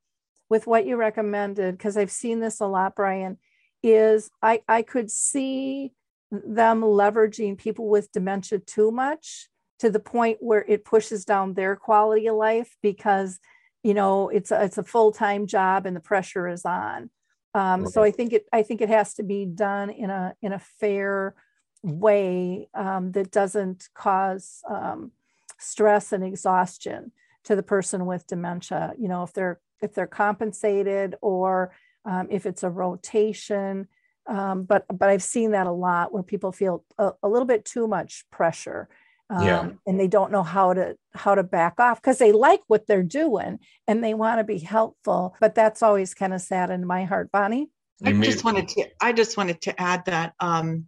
with 0.49 0.67
what 0.67 0.85
you 0.85 0.97
recommended, 0.97 1.77
because 1.77 1.95
I've 1.95 2.11
seen 2.11 2.41
this 2.41 2.59
a 2.59 2.65
lot, 2.65 2.95
Brian, 2.95 3.37
is 3.83 4.29
I, 4.41 4.61
I 4.67 4.81
could 4.81 5.09
see 5.09 5.93
them 6.31 6.81
leveraging 6.81 7.57
people 7.57 7.87
with 7.87 8.11
dementia 8.11 8.59
too 8.59 8.91
much 8.91 9.49
to 9.79 9.89
the 9.89 9.99
point 9.99 10.37
where 10.41 10.63
it 10.67 10.85
pushes 10.85 11.25
down 11.25 11.53
their 11.53 11.75
quality 11.75 12.27
of 12.27 12.35
life 12.35 12.77
because 12.81 13.39
you 13.83 13.93
know 13.93 14.29
it's 14.29 14.51
a, 14.51 14.63
it's 14.63 14.77
a 14.77 14.83
full-time 14.83 15.47
job 15.47 15.85
and 15.85 15.95
the 15.95 16.01
pressure 16.01 16.47
is 16.47 16.65
on 16.65 17.09
um, 17.53 17.85
so 17.85 18.03
i 18.03 18.11
think 18.11 18.33
it 18.33 18.45
i 18.53 18.63
think 18.63 18.81
it 18.81 18.89
has 18.89 19.13
to 19.13 19.23
be 19.23 19.45
done 19.45 19.89
in 19.89 20.09
a 20.09 20.33
in 20.41 20.53
a 20.53 20.59
fair 20.59 21.35
way 21.83 22.69
um, 22.73 23.11
that 23.11 23.31
doesn't 23.31 23.89
cause 23.95 24.61
um, 24.69 25.11
stress 25.57 26.11
and 26.11 26.23
exhaustion 26.23 27.11
to 27.43 27.55
the 27.55 27.63
person 27.63 28.05
with 28.05 28.27
dementia. 28.27 28.93
You 28.99 29.07
know 29.07 29.23
if 29.23 29.33
they're 29.33 29.59
if 29.81 29.93
they're 29.93 30.07
compensated 30.07 31.15
or 31.21 31.73
um, 32.05 32.27
if 32.29 32.45
it's 32.45 32.63
a 32.63 32.69
rotation 32.69 33.87
um, 34.27 34.63
but 34.63 34.85
but 34.87 35.09
I've 35.09 35.23
seen 35.23 35.51
that 35.51 35.67
a 35.67 35.71
lot 35.71 36.13
where 36.13 36.23
people 36.23 36.51
feel 36.51 36.83
a, 36.97 37.11
a 37.23 37.29
little 37.29 37.45
bit 37.45 37.65
too 37.65 37.87
much 37.87 38.23
pressure, 38.31 38.87
um, 39.31 39.45
yeah. 39.45 39.69
and 39.87 39.99
they 39.99 40.07
don't 40.07 40.31
know 40.31 40.43
how 40.43 40.73
to 40.73 40.97
how 41.13 41.35
to 41.35 41.43
back 41.43 41.79
off 41.79 42.01
because 42.01 42.17
they 42.17 42.31
like 42.31 42.59
what 42.67 42.85
they're 42.85 43.01
doing 43.01 43.59
and 43.87 44.03
they 44.03 44.13
want 44.13 44.39
to 44.39 44.43
be 44.43 44.59
helpful. 44.59 45.35
But 45.39 45.55
that's 45.55 45.81
always 45.81 46.13
kind 46.13 46.33
of 46.33 46.41
sad 46.41 46.69
in 46.69 46.85
my 46.85 47.05
heart, 47.05 47.31
Bonnie. 47.31 47.69
I 48.03 48.13
just 48.13 48.43
wanted 48.43 48.67
to 48.69 48.89
I 48.99 49.13
just 49.13 49.37
wanted 49.37 49.61
to 49.61 49.81
add 49.81 50.05
that 50.05 50.33
um, 50.39 50.85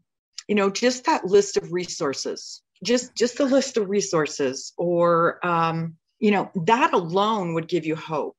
you 0.48 0.56
know 0.56 0.70
just 0.70 1.06
that 1.06 1.26
list 1.26 1.58
of 1.58 1.72
resources, 1.72 2.62
just 2.84 3.16
just 3.16 3.38
the 3.38 3.46
list 3.46 3.78
of 3.78 3.90
resources, 3.90 4.74
or 4.78 5.46
um, 5.46 5.96
you 6.20 6.32
know 6.32 6.52
that 6.66 6.94
alone 6.94 7.54
would 7.54 7.68
give 7.68 7.86
you 7.86 7.96
hope. 7.96 8.36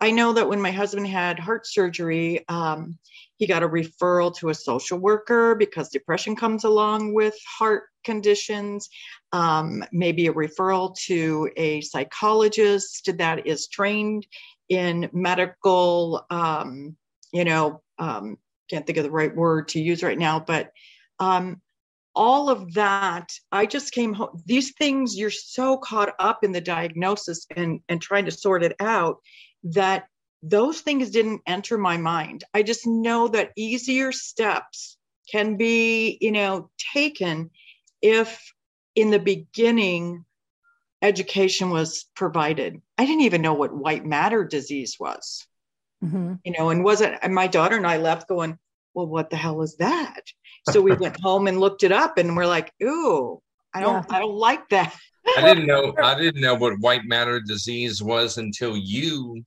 I 0.00 0.10
know 0.10 0.32
that 0.32 0.48
when 0.48 0.60
my 0.60 0.72
husband 0.72 1.06
had 1.06 1.38
heart 1.38 1.66
surgery, 1.66 2.44
um, 2.48 2.98
he 3.36 3.46
got 3.46 3.62
a 3.62 3.68
referral 3.68 4.34
to 4.36 4.48
a 4.48 4.54
social 4.54 4.98
worker 4.98 5.54
because 5.54 5.88
depression 5.88 6.34
comes 6.34 6.64
along 6.64 7.14
with 7.14 7.34
heart 7.58 7.84
conditions. 8.04 8.88
Um, 9.34 9.84
maybe 9.92 10.28
a 10.28 10.32
referral 10.32 10.94
to 11.06 11.50
a 11.56 11.80
psychologist 11.80 13.10
that 13.18 13.46
is 13.46 13.66
trained 13.66 14.26
in 14.68 15.10
medical, 15.12 16.24
um, 16.30 16.96
you 17.32 17.44
know, 17.44 17.82
um, 17.98 18.38
can't 18.70 18.86
think 18.86 18.96
of 18.98 19.04
the 19.04 19.10
right 19.10 19.34
word 19.34 19.68
to 19.68 19.82
use 19.82 20.02
right 20.02 20.18
now, 20.18 20.38
but 20.38 20.70
um, 21.18 21.60
all 22.16 22.48
of 22.48 22.74
that 22.74 23.28
i 23.50 23.66
just 23.66 23.92
came 23.92 24.12
home 24.12 24.40
these 24.46 24.72
things 24.74 25.16
you're 25.16 25.32
so 25.32 25.76
caught 25.76 26.14
up 26.20 26.44
in 26.44 26.52
the 26.52 26.60
diagnosis 26.60 27.44
and 27.56 27.80
and 27.88 28.00
trying 28.00 28.24
to 28.24 28.30
sort 28.30 28.62
it 28.62 28.76
out 28.78 29.16
that 29.64 30.04
those 30.44 30.80
things 30.82 31.10
didn't 31.10 31.40
enter 31.46 31.78
my 31.78 31.96
mind. 31.96 32.44
I 32.52 32.62
just 32.62 32.86
know 32.86 33.28
that 33.28 33.52
easier 33.56 34.12
steps 34.12 34.98
can 35.30 35.56
be, 35.56 36.18
you 36.20 36.32
know, 36.32 36.70
taken 36.92 37.50
if 38.02 38.52
in 38.94 39.10
the 39.10 39.18
beginning 39.18 40.24
education 41.02 41.70
was 41.70 42.06
provided. 42.14 42.80
I 42.98 43.04
didn't 43.04 43.22
even 43.22 43.42
know 43.42 43.54
what 43.54 43.74
white 43.74 44.04
matter 44.04 44.44
disease 44.44 44.96
was. 44.98 45.46
Mm-hmm. 46.02 46.34
You 46.44 46.52
know, 46.58 46.70
and 46.70 46.84
wasn't 46.84 47.18
and 47.22 47.34
my 47.34 47.46
daughter 47.46 47.76
and 47.76 47.86
I 47.86 47.98
left 47.98 48.28
going, 48.28 48.58
well, 48.94 49.06
what 49.06 49.30
the 49.30 49.36
hell 49.36 49.62
is 49.62 49.76
that? 49.76 50.20
So 50.70 50.80
we 50.80 50.92
went 50.92 51.20
home 51.22 51.46
and 51.46 51.60
looked 51.60 51.82
it 51.82 51.92
up 51.92 52.18
and 52.18 52.36
we're 52.36 52.46
like, 52.46 52.72
ooh, 52.82 53.40
I 53.72 53.80
don't 53.80 54.06
yeah. 54.08 54.16
I 54.16 54.20
don't 54.20 54.34
like 54.34 54.68
that. 54.70 54.94
I 55.36 55.42
didn't 55.42 55.66
know 55.66 55.94
I 56.02 56.18
didn't 56.18 56.40
know 56.40 56.54
what 56.54 56.78
white 56.80 57.04
matter 57.04 57.40
disease 57.40 58.02
was 58.02 58.38
until 58.38 58.76
you 58.76 59.44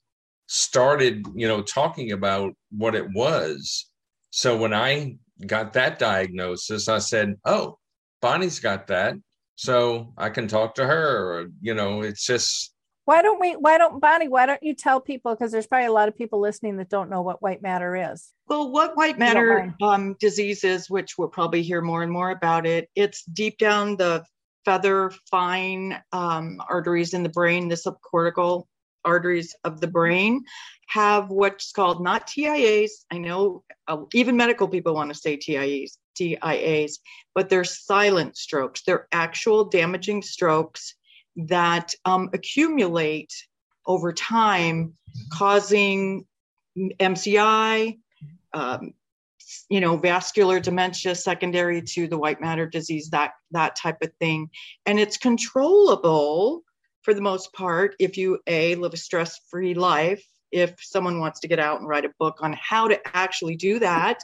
started, 0.48 1.26
you 1.36 1.48
know, 1.48 1.61
talking 1.61 2.11
about 2.11 2.53
what 2.72 2.95
it 2.95 3.07
was. 3.14 3.90
So 4.32 4.57
when 4.57 4.74
I 4.74 5.18
got 5.45 5.74
that 5.74 5.99
diagnosis, 5.99 6.88
I 6.88 6.99
said, 6.99 7.36
"Oh, 7.45 7.78
Bonnie's 8.22 8.60
got 8.60 8.88
that." 8.88 9.15
So 9.57 10.13
I 10.17 10.29
can 10.29 10.47
talk 10.47 10.75
to 10.75 10.85
her, 10.85 11.34
or, 11.34 11.47
you 11.61 11.73
know, 11.73 12.01
it's 12.01 12.25
just 12.25 12.73
why 13.05 13.21
don't 13.21 13.39
we 13.39 13.53
why 13.53 13.77
don't 13.77 14.01
bonnie 14.01 14.27
why 14.27 14.45
don't 14.45 14.61
you 14.61 14.75
tell 14.75 14.99
people 14.99 15.34
because 15.34 15.49
there's 15.51 15.65
probably 15.65 15.88
a 15.88 15.91
lot 15.93 16.09
of 16.09 16.17
people 16.17 16.41
listening 16.41 16.75
that 16.75 16.89
don't 16.89 17.09
know 17.09 17.21
what 17.21 17.41
white 17.41 17.61
matter 17.61 18.11
is. 18.11 18.34
Well 18.47 18.69
what 18.69 18.97
white 18.97 19.17
matter 19.17 19.73
um, 19.81 20.15
disease 20.19 20.65
is 20.65 20.89
which 20.89 21.17
we'll 21.17 21.29
probably 21.29 21.63
hear 21.63 21.81
more 21.81 22.03
and 22.03 22.11
more 22.11 22.31
about 22.31 22.67
it 22.67 22.89
it's 22.95 23.23
deep 23.23 23.57
down 23.59 23.95
the 23.95 24.25
feather 24.65 25.11
fine 25.31 25.97
um, 26.11 26.61
arteries 26.69 27.13
in 27.13 27.23
the 27.23 27.29
brain 27.29 27.69
the 27.69 27.75
subcortical 27.75 28.65
arteries 29.05 29.55
of 29.63 29.79
the 29.79 29.88
brain 29.88 30.43
have 30.88 31.29
what's 31.29 31.71
called 31.71 32.03
not 32.03 32.27
TIAs. 32.27 33.05
I 33.11 33.17
know 33.17 33.63
uh, 33.88 34.03
even 34.13 34.38
medical 34.38 34.67
people 34.67 34.93
want 34.93 35.11
to 35.13 35.17
say 35.17 35.38
TIAs, 35.38 35.97
TIAs, 36.18 36.99
but 37.35 37.49
they're 37.49 37.64
silent 37.64 38.38
strokes. 38.38 38.84
They're 38.84 39.07
actual 39.11 39.65
damaging 39.65 40.22
strokes 40.22 40.95
that 41.35 41.94
um, 42.06 42.30
accumulate 42.34 43.34
over 43.85 44.11
time, 44.11 44.94
causing 45.31 46.26
MCI, 46.77 47.98
um, 48.53 48.94
you 49.69 49.80
know, 49.80 49.95
vascular 49.95 50.60
dementia 50.60 51.15
secondary 51.15 51.81
to 51.81 52.07
the 52.07 52.18
white 52.18 52.41
matter 52.41 52.68
disease, 52.68 53.10
that 53.11 53.31
that 53.52 53.76
type 53.76 53.98
of 54.02 54.11
thing, 54.19 54.49
and 54.85 54.99
it's 54.99 55.18
controllable 55.18 56.64
for 57.07 57.14
the 57.14 57.22
most 57.22 57.53
part, 57.53 57.95
if 57.99 58.18
you 58.18 58.39
A, 58.48 58.76
live 58.76 58.94
a 58.94 58.98
stress 58.98 59.39
free 59.49 59.73
life, 59.73 60.26
if 60.52 60.76
someone 60.81 61.22
wants 61.22 61.39
to 61.39 61.48
get 61.48 61.60
out 61.60 61.80
and 61.80 61.88
write 61.88 62.03
a 62.03 62.14
book 62.19 62.39
on 62.41 62.53
how 62.61 62.89
to 62.89 62.99
actually 63.15 63.56
do 63.56 63.80
that, 63.80 64.19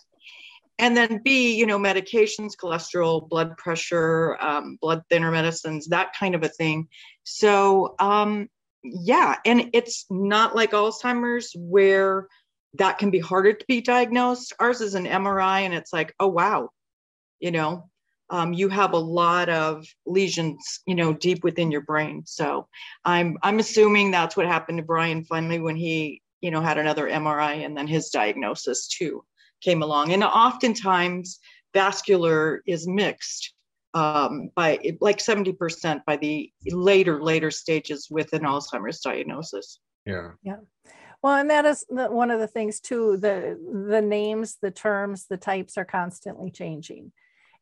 and 0.80 0.98
then 0.98 1.22
B, 1.24 1.56
you 1.56 1.66
know, 1.66 1.78
medications, 1.78 2.54
cholesterol, 2.56 3.28
blood 3.30 3.56
pressure, 3.58 4.38
um, 4.42 4.78
blood 4.82 5.04
thinner 5.10 5.32
medicines, 5.32 5.88
that 5.88 6.14
kind 6.18 6.36
of 6.36 6.44
a 6.44 6.50
thing. 6.50 6.88
So, 7.24 7.96
um, 8.00 8.50
yeah, 8.84 9.36
and 9.46 9.70
it's 9.74 10.06
not 10.10 10.56
like 10.56 10.72
Alzheimer's 10.72 11.54
where 11.56 12.28
that 12.76 12.98
can 12.98 13.12
be 13.12 13.20
harder 13.20 13.54
to 13.54 13.66
be 13.68 13.82
diagnosed. 13.82 14.54
Ours 14.60 14.82
is 14.82 14.96
an 14.96 15.06
MRI, 15.06 15.62
and 15.62 15.74
it's 15.74 15.94
like, 15.94 16.14
oh, 16.20 16.28
wow, 16.28 16.70
you 17.40 17.52
know, 17.52 17.90
um, 18.30 18.52
you 18.52 18.68
have 18.70 18.94
a 18.94 18.98
lot 18.98 19.50
of 19.50 19.86
lesions, 20.06 20.82
you 20.88 20.96
know, 20.96 21.14
deep 21.14 21.44
within 21.44 21.72
your 21.72 21.82
brain. 21.82 22.24
So 22.26 22.68
I'm 23.06 23.38
I'm 23.44 23.60
assuming 23.60 24.10
that's 24.10 24.36
what 24.36 24.48
happened 24.48 24.80
to 24.80 24.84
Brian 24.84 25.24
finally 25.24 25.60
when 25.60 25.76
he, 25.76 26.22
you 26.42 26.50
know, 26.50 26.62
had 26.62 26.80
another 26.80 27.08
MRI 27.08 27.64
and 27.64 27.78
then 27.78 27.86
his 27.86 28.10
diagnosis 28.10 28.88
too 28.88 29.24
came 29.64 29.82
along. 29.82 30.14
And 30.14 30.24
oftentimes 30.24 31.40
vascular 31.74 32.62
is 32.68 32.88
mixed 32.88 33.54
um, 33.94 34.50
by 34.56 34.80
like 35.02 35.20
70% 35.20 36.02
by 36.06 36.18
the 36.18 36.52
later 36.68 37.22
later 37.22 37.52
stages 37.52 38.08
with 38.10 38.34
an 38.34 38.42
Alzheimer's 38.42 39.00
diagnosis. 39.00 39.80
Yeah. 40.06 40.32
Yeah. 40.44 40.58
Well, 41.22 41.38
and 41.38 41.50
that 41.50 41.66
is 41.66 41.86
the, 41.90 42.08
one 42.08 42.32
of 42.32 42.40
the 42.40 42.48
things 42.48 42.82
too. 42.82 43.18
The 43.18 43.58
the 43.90 44.02
names, 44.02 44.58
the 44.62 44.72
terms, 44.72 45.28
the 45.30 45.38
types 45.38 45.78
are 45.78 45.86
constantly 45.86 46.52
changing 46.52 47.12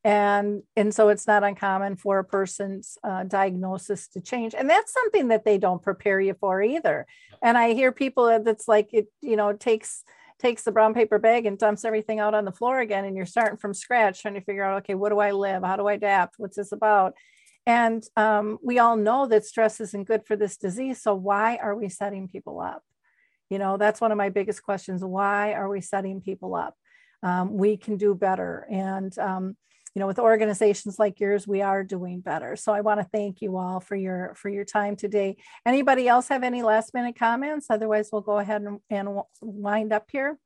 and 0.04 0.64
and 0.76 0.94
so 0.94 1.10
it's 1.10 1.28
not 1.28 1.44
uncommon 1.44 1.96
for 1.96 2.20
a 2.20 2.24
person's 2.24 2.98
uh, 3.04 3.24
diagnosis 3.24 4.08
to 4.08 4.20
change 4.20 4.56
and 4.56 4.70
that's 4.70 4.94
something 4.94 5.28
that 5.28 5.46
they 5.46 5.58
don't 5.58 5.84
prepare 5.84 6.20
you 6.20 6.34
for 6.40 6.62
either 6.62 7.06
and 7.44 7.58
i 7.58 7.74
hear 7.74 7.92
people 7.92 8.42
that's 8.44 8.68
like 8.68 8.90
it 8.94 9.08
you 9.22 9.36
know 9.36 9.54
takes 9.54 10.04
takes 10.42 10.64
the 10.64 10.72
brown 10.72 10.94
paper 10.94 11.20
bag 11.20 11.46
and 11.46 11.58
dumps 11.58 11.86
everything 11.86 12.20
out 12.20 12.34
on 12.34 12.46
the 12.46 12.52
floor 12.52 12.80
again 12.80 13.06
and 13.06 13.16
you're 13.16 13.26
starting 13.26 13.58
from 13.58 13.74
scratch 13.74 14.22
trying 14.22 14.34
to 14.34 14.42
figure 14.42 14.64
out 14.64 14.80
okay 14.80 14.96
what 14.96 15.10
do 15.10 15.20
i 15.20 15.32
live 15.32 15.64
how 15.64 15.76
do 15.78 15.88
i 15.88 15.94
adapt 15.94 16.36
what's 16.38 16.58
this 16.58 16.72
about 16.72 17.14
and 17.68 18.04
um, 18.16 18.58
we 18.64 18.80
all 18.80 18.98
know 18.98 19.28
that 19.28 19.46
stress 19.46 19.80
isn't 19.80 20.08
good 20.08 20.26
for 20.26 20.36
this 20.36 20.58
disease 20.58 21.02
so 21.02 21.14
why 21.14 21.58
are 21.58 21.76
we 21.76 21.88
setting 21.90 22.28
people 22.28 22.60
up 22.60 22.84
You 23.52 23.60
know, 23.60 23.76
that's 23.78 24.00
one 24.00 24.14
of 24.14 24.18
my 24.18 24.30
biggest 24.30 24.64
questions. 24.64 25.04
Why 25.04 25.54
are 25.54 25.68
we 25.68 25.82
setting 25.82 26.22
people 26.22 26.56
up? 26.56 26.74
Um, 27.22 27.58
we 27.64 27.76
can 27.76 27.98
do 27.98 28.16
better. 28.16 28.66
And, 28.72 29.12
um, 29.20 29.58
you 29.94 30.00
know, 30.00 30.08
with 30.08 30.20
organizations 30.20 30.98
like 30.98 31.20
yours, 31.20 31.48
we 31.48 31.62
are 31.62 31.84
doing 31.84 32.22
better. 32.22 32.56
So 32.56 32.74
I 32.74 32.82
want 32.82 33.02
to 33.02 33.08
thank 33.12 33.42
you 33.42 33.58
all 33.58 33.82
for 33.82 33.96
your 33.96 34.34
for 34.36 34.50
your 34.50 34.64
time 34.64 34.96
today. 34.96 35.38
Anybody 35.66 36.08
else 36.08 36.30
have 36.30 36.44
any 36.44 36.64
last 36.64 36.94
minute 36.94 37.18
comments? 37.18 37.68
Otherwise, 37.70 38.10
we'll 38.12 38.22
go 38.22 38.38
ahead 38.38 38.62
and, 38.62 38.80
and 38.90 39.22
wind 39.42 39.92
up 39.92 40.08
here. 40.12 40.38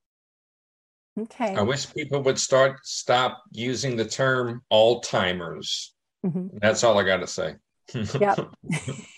Okay. 1.17 1.55
I 1.55 1.61
wish 1.61 1.93
people 1.93 2.21
would 2.23 2.39
start 2.39 2.79
stop 2.83 3.43
using 3.51 3.95
the 3.95 4.05
term 4.05 4.63
Alzheimer's. 4.71 5.93
Mm-hmm. 6.25 6.57
That's 6.59 6.83
all 6.83 6.97
I 6.97 7.03
got 7.03 7.17
to 7.17 7.27
say. 7.27 7.55
yep. 8.19 8.39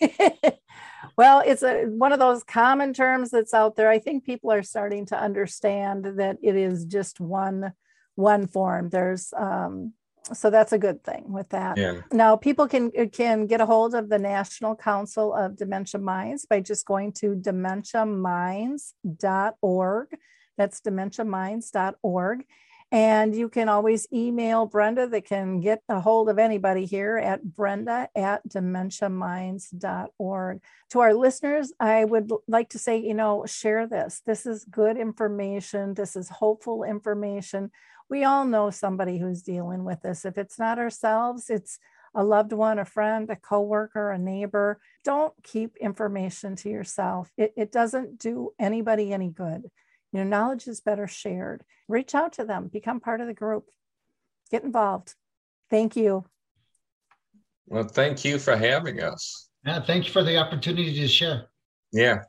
well, 1.18 1.42
it's 1.46 1.64
a, 1.64 1.86
one 1.86 2.12
of 2.12 2.20
those 2.20 2.44
common 2.44 2.94
terms 2.94 3.32
that's 3.32 3.54
out 3.54 3.78
there. 3.78 3.90
I 3.90 4.00
think 4.00 4.26
people 4.26 4.52
are 4.52 4.64
starting 4.64 5.06
to 5.08 5.20
understand 5.20 6.06
that 6.18 6.38
it 6.44 6.56
is 6.56 6.86
just 6.86 7.20
one 7.20 7.72
one 8.16 8.48
form. 8.48 8.90
There's 8.90 9.32
um, 9.38 9.94
so 10.34 10.50
that's 10.50 10.74
a 10.74 10.78
good 10.78 11.02
thing 11.04 11.32
with 11.32 11.48
that. 11.50 11.78
Yeah. 11.78 12.02
Now 12.12 12.36
people 12.36 12.68
can 12.68 12.92
uh, 12.98 13.06
can 13.06 13.48
get 13.48 13.62
a 13.62 13.66
hold 13.66 13.96
of 13.96 14.10
the 14.10 14.20
National 14.20 14.76
Council 14.76 15.34
of 15.34 15.56
Dementia 15.56 16.02
Minds 16.02 16.46
by 16.46 16.60
just 16.60 16.86
going 16.86 17.14
to 17.14 17.36
dementiaminds.org. 17.36 20.08
That's 20.58 20.82
dementiaminds.org. 20.82 22.44
And 22.90 23.36
you 23.36 23.50
can 23.50 23.68
always 23.68 24.08
email 24.14 24.66
Brenda 24.66 25.08
that 25.08 25.26
can 25.26 25.60
get 25.60 25.82
a 25.90 26.00
hold 26.00 26.30
of 26.30 26.40
anybody 26.40 26.86
here 26.86 27.18
at 27.18 27.44
brenda 27.44 28.08
at 28.16 28.48
dementiaminds.org. 28.48 30.62
To 30.92 31.00
our 31.02 31.14
listeners, 31.14 31.74
I 31.82 32.06
would 32.06 32.32
like 32.48 32.70
to 32.70 32.80
say, 32.80 32.98
you 32.98 33.14
know, 33.14 33.46
share 33.46 33.88
this. 33.88 34.22
This 34.26 34.46
is 34.46 34.64
good 34.64 34.96
information. 34.96 35.96
This 35.96 36.16
is 36.16 36.30
hopeful 36.30 36.86
information. 36.86 37.72
We 38.10 38.24
all 38.24 38.46
know 38.46 38.70
somebody 38.70 39.18
who's 39.18 39.42
dealing 39.42 39.84
with 39.84 40.02
this. 40.02 40.26
If 40.26 40.38
it's 40.38 40.58
not 40.58 40.80
ourselves, 40.80 41.50
it's 41.50 41.80
a 42.16 42.24
loved 42.24 42.54
one, 42.54 42.80
a 42.80 42.86
friend, 42.86 43.30
a 43.30 43.36
coworker, 43.36 44.12
a 44.12 44.18
neighbor. 44.18 44.80
Don't 45.04 45.34
keep 45.44 45.78
information 45.78 46.56
to 46.58 46.70
yourself. 46.70 47.32
It, 47.38 47.54
it 47.58 47.72
doesn't 47.72 48.18
do 48.18 48.52
anybody 48.60 49.14
any 49.14 49.30
good. 49.30 49.70
You 50.12 50.20
know, 50.20 50.24
knowledge 50.24 50.68
is 50.68 50.82
better 50.82 51.08
shared. 51.08 51.64
Reach 51.88 52.16
out 52.16 52.34
to 52.34 52.46
them, 52.46 52.70
become 52.70 53.00
part 53.00 53.22
of 53.22 53.28
the 53.28 53.34
group, 53.34 53.66
get 54.50 54.64
involved. 54.64 55.14
Thank 55.70 55.96
you. 55.96 56.26
Well, 57.68 57.84
thank 57.84 58.24
you 58.24 58.40
for 58.40 58.56
having 58.56 59.02
us. 59.02 59.50
Yeah, 59.66 59.82
thank 59.82 60.06
you 60.06 60.12
for 60.12 60.24
the 60.24 60.38
opportunity 60.38 60.94
to 60.96 61.08
share. 61.08 61.50
Yeah. 61.92 62.20